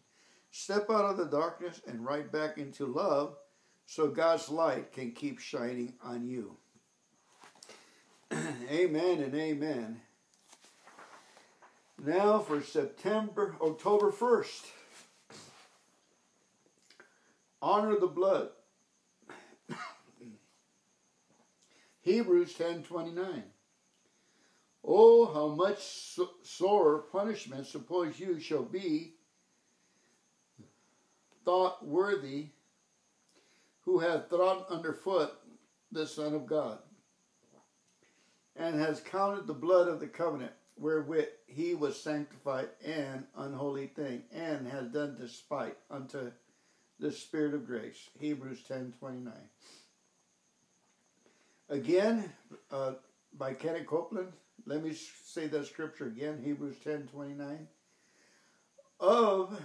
[0.50, 3.36] Step out of the darkness and right back into love
[3.86, 6.56] so God's light can keep shining on you.
[8.70, 10.00] amen and amen.
[12.02, 14.64] Now for September, October 1st.
[17.60, 18.48] Honor the blood.
[22.00, 23.42] Hebrews 10:29.
[24.82, 29.16] Oh, how much sore punishment suppose you shall be
[31.44, 32.46] thought worthy
[33.82, 35.32] who hath trodden underfoot
[35.92, 36.78] the Son of God,
[38.56, 44.22] and has counted the blood of the covenant wherewith he was sanctified an unholy thing,
[44.32, 46.32] and has done despite unto
[46.98, 48.08] the Spirit of grace.
[48.18, 49.48] Hebrews ten twenty nine.
[51.68, 52.32] Again,
[52.70, 52.94] uh,
[53.38, 54.32] by Kenneth Copeland.
[54.66, 54.92] Let me
[55.24, 56.42] say that scripture again.
[56.42, 57.68] Hebrews ten twenty nine.
[58.98, 59.58] Of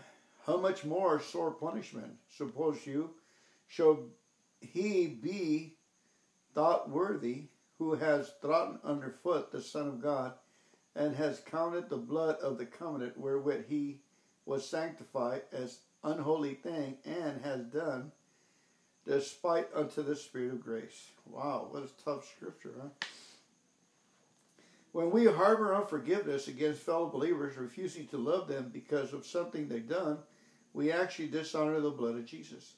[0.46, 3.10] how much more sore punishment, suppose you,
[3.68, 4.00] shall
[4.62, 5.76] he be
[6.54, 10.34] thought worthy who has trodden underfoot the Son of God
[10.96, 14.00] and has counted the blood of the covenant wherewith he
[14.46, 18.12] was sanctified as unholy thing and has done
[19.06, 21.10] despite unto the spirit of grace.
[21.26, 22.90] Wow, what a tough scripture, huh?
[24.94, 29.88] When we harbor unforgiveness against fellow believers, refusing to love them because of something they've
[29.88, 30.20] done,
[30.74, 32.76] we actually dishonor the blood of Jesus.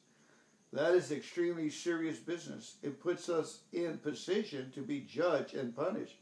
[0.73, 2.77] That is extremely serious business.
[2.81, 6.17] It puts us in position to be judged and punished.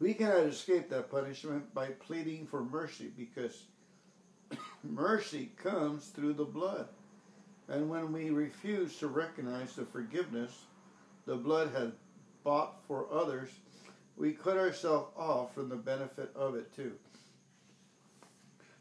[0.00, 3.64] We cannot escape that punishment by pleading for mercy because
[4.82, 6.88] mercy comes through the blood.
[7.68, 10.64] And when we refuse to recognize the forgiveness
[11.26, 11.92] the blood had
[12.42, 13.48] bought for others,
[14.16, 16.92] we cut ourselves off from the benefit of it too.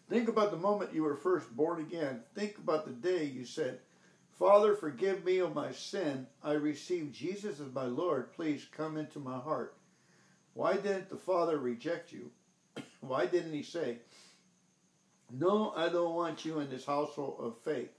[0.10, 2.22] Think about the moment you were first born again.
[2.36, 3.80] Think about the day you said,
[4.32, 6.28] Father, forgive me of my sin.
[6.44, 8.34] I received Jesus as my Lord.
[8.34, 9.76] Please come into my heart.
[10.54, 12.32] Why didn't the Father reject you?
[13.02, 13.98] Why didn't he say,
[15.32, 17.92] No, I don't want you in this household of faith,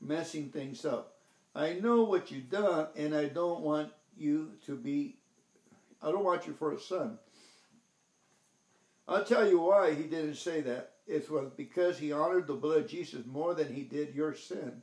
[0.00, 1.16] messing things up.
[1.54, 5.16] I know what you've done, and I don't want you to be,
[6.02, 7.18] I don't want you for a son.
[9.08, 10.92] I'll tell you why he didn't say that.
[11.08, 14.82] It was because he honored the blood of Jesus more than he did your sin.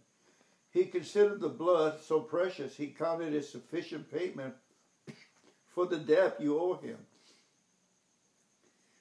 [0.72, 4.54] He considered the blood so precious, he counted it sufficient payment
[5.74, 6.98] for the debt you owe him.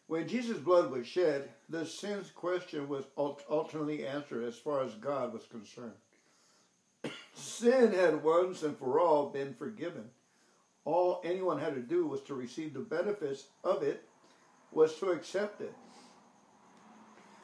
[0.08, 5.32] When Jesus' blood was shed, the sin's question was ultimately answered as far as God
[5.32, 5.92] was concerned.
[7.34, 10.10] Sin had once and for all been forgiven.
[10.84, 14.04] All anyone had to do was to receive the benefits of it,
[14.70, 15.74] was to accept it.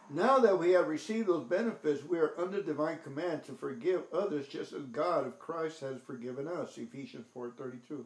[0.09, 4.47] Now that we have received those benefits, we are under divine command to forgive others
[4.47, 6.77] just as God of Christ has forgiven us.
[6.77, 8.05] Ephesians 4:32.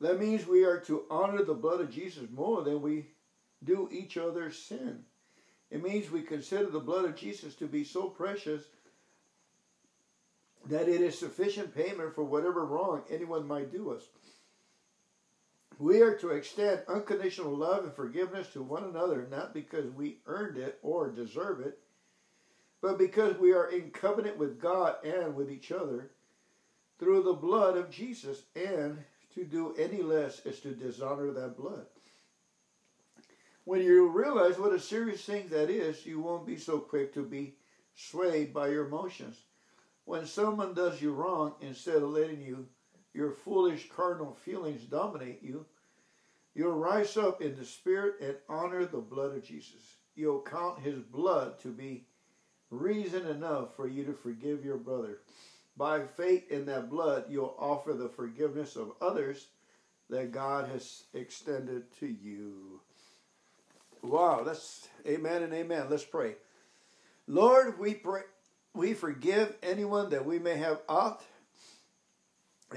[0.00, 3.06] That means we are to honor the blood of Jesus more than we
[3.64, 5.00] do each other's sin.
[5.70, 8.62] It means we consider the blood of Jesus to be so precious
[10.66, 14.02] that it is sufficient payment for whatever wrong anyone might do us.
[15.78, 20.58] We are to extend unconditional love and forgiveness to one another, not because we earned
[20.58, 21.78] it or deserve it,
[22.80, 26.10] but because we are in covenant with God and with each other
[26.98, 29.04] through the blood of Jesus, and
[29.38, 31.86] to do any less is to dishonor that blood.
[33.64, 37.22] When you realize what a serious thing that is, you won't be so quick to
[37.22, 37.54] be
[37.94, 39.36] swayed by your emotions.
[40.04, 42.66] When someone does you wrong, instead of letting you
[43.12, 45.66] your foolish carnal feelings dominate you,
[46.54, 49.96] you'll rise up in the spirit and honor the blood of Jesus.
[50.14, 52.06] You'll count his blood to be
[52.70, 55.18] reason enough for you to forgive your brother.
[55.78, 59.46] By faith in that blood, you'll offer the forgiveness of others
[60.10, 62.80] that God has extended to you.
[64.02, 65.86] Wow, that's amen and amen.
[65.88, 66.34] Let's pray.
[67.28, 68.22] Lord, we pray
[68.74, 71.22] we forgive anyone that we may have ought.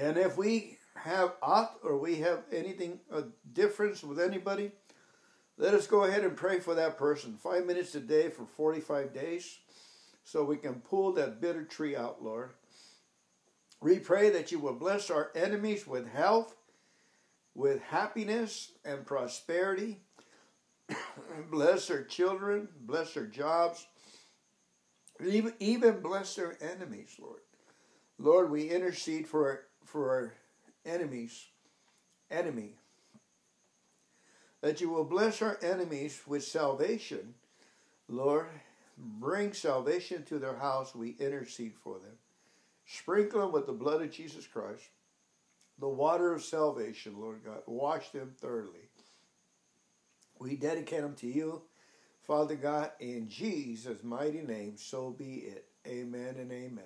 [0.00, 4.70] And if we have ought or we have anything, a difference with anybody,
[5.58, 7.36] let us go ahead and pray for that person.
[7.36, 9.58] Five minutes a day for 45 days
[10.24, 12.50] so we can pull that bitter tree out, Lord.
[13.82, 16.54] We pray that you will bless our enemies with health,
[17.52, 20.00] with happiness and prosperity.
[21.50, 23.86] bless their children, bless their jobs,
[25.24, 27.40] even, even bless their enemies, Lord.
[28.18, 30.34] Lord, we intercede for for our
[30.86, 31.44] enemies,
[32.30, 32.76] enemy.
[34.60, 37.34] That you will bless our enemies with salvation.
[38.08, 38.46] Lord,
[38.96, 40.94] bring salvation to their house.
[40.94, 42.16] We intercede for them.
[42.86, 44.90] Sprinkle them with the blood of Jesus Christ,
[45.78, 47.62] the water of salvation, Lord God.
[47.66, 48.88] Wash them thoroughly.
[50.38, 51.62] We dedicate them to you
[52.26, 55.66] Father God, in Jesus' mighty name, so be it.
[55.86, 56.84] Amen and amen.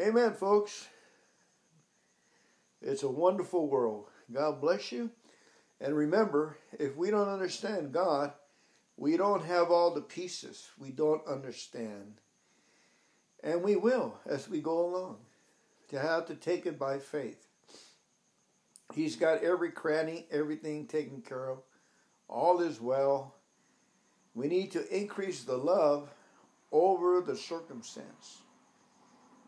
[0.00, 0.88] Amen, folks.
[2.80, 4.06] It's a wonderful world.
[4.32, 5.10] God bless you.
[5.78, 8.32] And remember, if we don't understand God,
[8.96, 10.70] we don't have all the pieces.
[10.78, 12.14] We don't understand.
[13.42, 15.18] And we will as we go along.
[15.90, 17.46] To have to take it by faith.
[18.94, 21.58] He's got every cranny, everything taken care of.
[22.28, 23.34] All is well.
[24.34, 26.10] We need to increase the love
[26.70, 28.38] over the circumstance.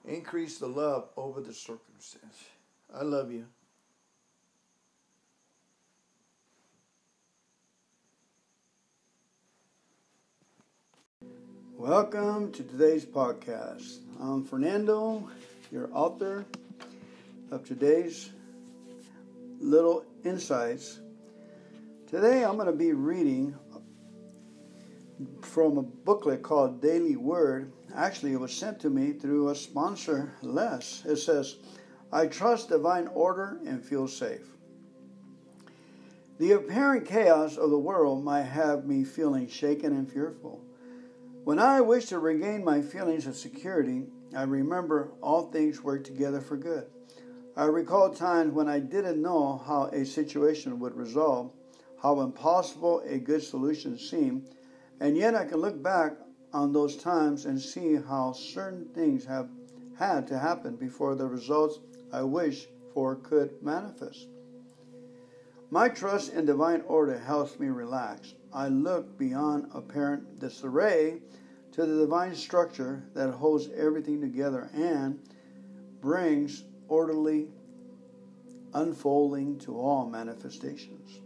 [0.04, 2.44] Increase the love over the circumstance.
[2.94, 3.46] I love you.
[11.76, 13.98] Welcome to today's podcast.
[14.20, 15.28] I'm Fernando,
[15.72, 16.46] your author
[17.50, 18.30] of today's
[19.58, 21.00] little insights.
[22.06, 23.56] Today I'm going to be reading
[25.42, 27.72] from a booklet called Daily Word.
[27.94, 31.04] Actually, it was sent to me through a sponsor, Les.
[31.04, 31.56] It says,
[32.12, 34.46] I trust divine order and feel safe.
[36.38, 40.63] The apparent chaos of the world might have me feeling shaken and fearful.
[41.44, 46.40] When I wish to regain my feelings of security, I remember all things work together
[46.40, 46.86] for good.
[47.54, 51.52] I recall times when I didn't know how a situation would resolve,
[52.02, 54.48] how impossible a good solution seemed,
[55.00, 56.16] and yet I can look back
[56.54, 59.50] on those times and see how certain things have
[59.98, 61.78] had to happen before the results
[62.10, 64.28] I wish for could manifest.
[65.70, 68.32] My trust in divine order helps me relax.
[68.54, 71.20] I look beyond apparent disarray
[71.72, 75.18] to the divine structure that holds everything together and
[76.00, 77.48] brings orderly
[78.72, 81.18] unfolding to all manifestations.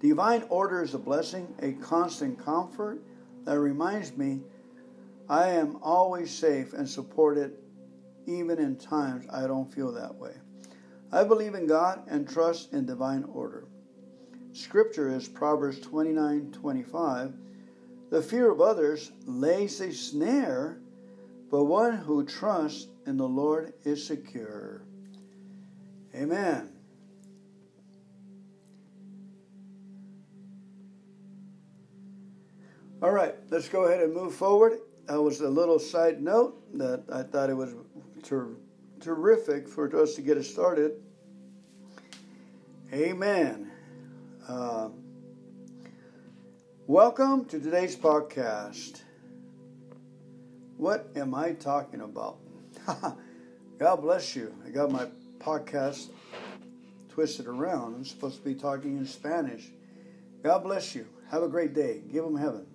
[0.00, 3.00] Divine order is a blessing, a constant comfort
[3.44, 4.40] that reminds me
[5.28, 7.56] I am always safe and supported
[8.26, 10.34] even in times I don't feel that way.
[11.12, 13.68] I believe in God and trust in divine order.
[14.56, 17.34] Scripture is Proverbs 29 25.
[18.08, 20.78] The fear of others lays a snare,
[21.50, 24.80] but one who trusts in the Lord is secure.
[26.14, 26.70] Amen.
[33.02, 34.78] All right, let's go ahead and move forward.
[35.04, 37.74] That was a little side note that I thought it was
[38.22, 38.56] ter-
[39.00, 40.92] terrific for us to get it started.
[42.90, 43.72] Amen.
[44.48, 44.90] Uh,
[46.86, 49.00] welcome to today's podcast.
[50.76, 52.38] What am I talking about?
[53.78, 54.54] God bless you.
[54.64, 55.08] I got my
[55.40, 56.10] podcast
[57.08, 57.96] twisted around.
[57.96, 59.68] I'm supposed to be talking in Spanish.
[60.44, 61.08] God bless you.
[61.32, 62.02] Have a great day.
[62.12, 62.66] Give them heaven.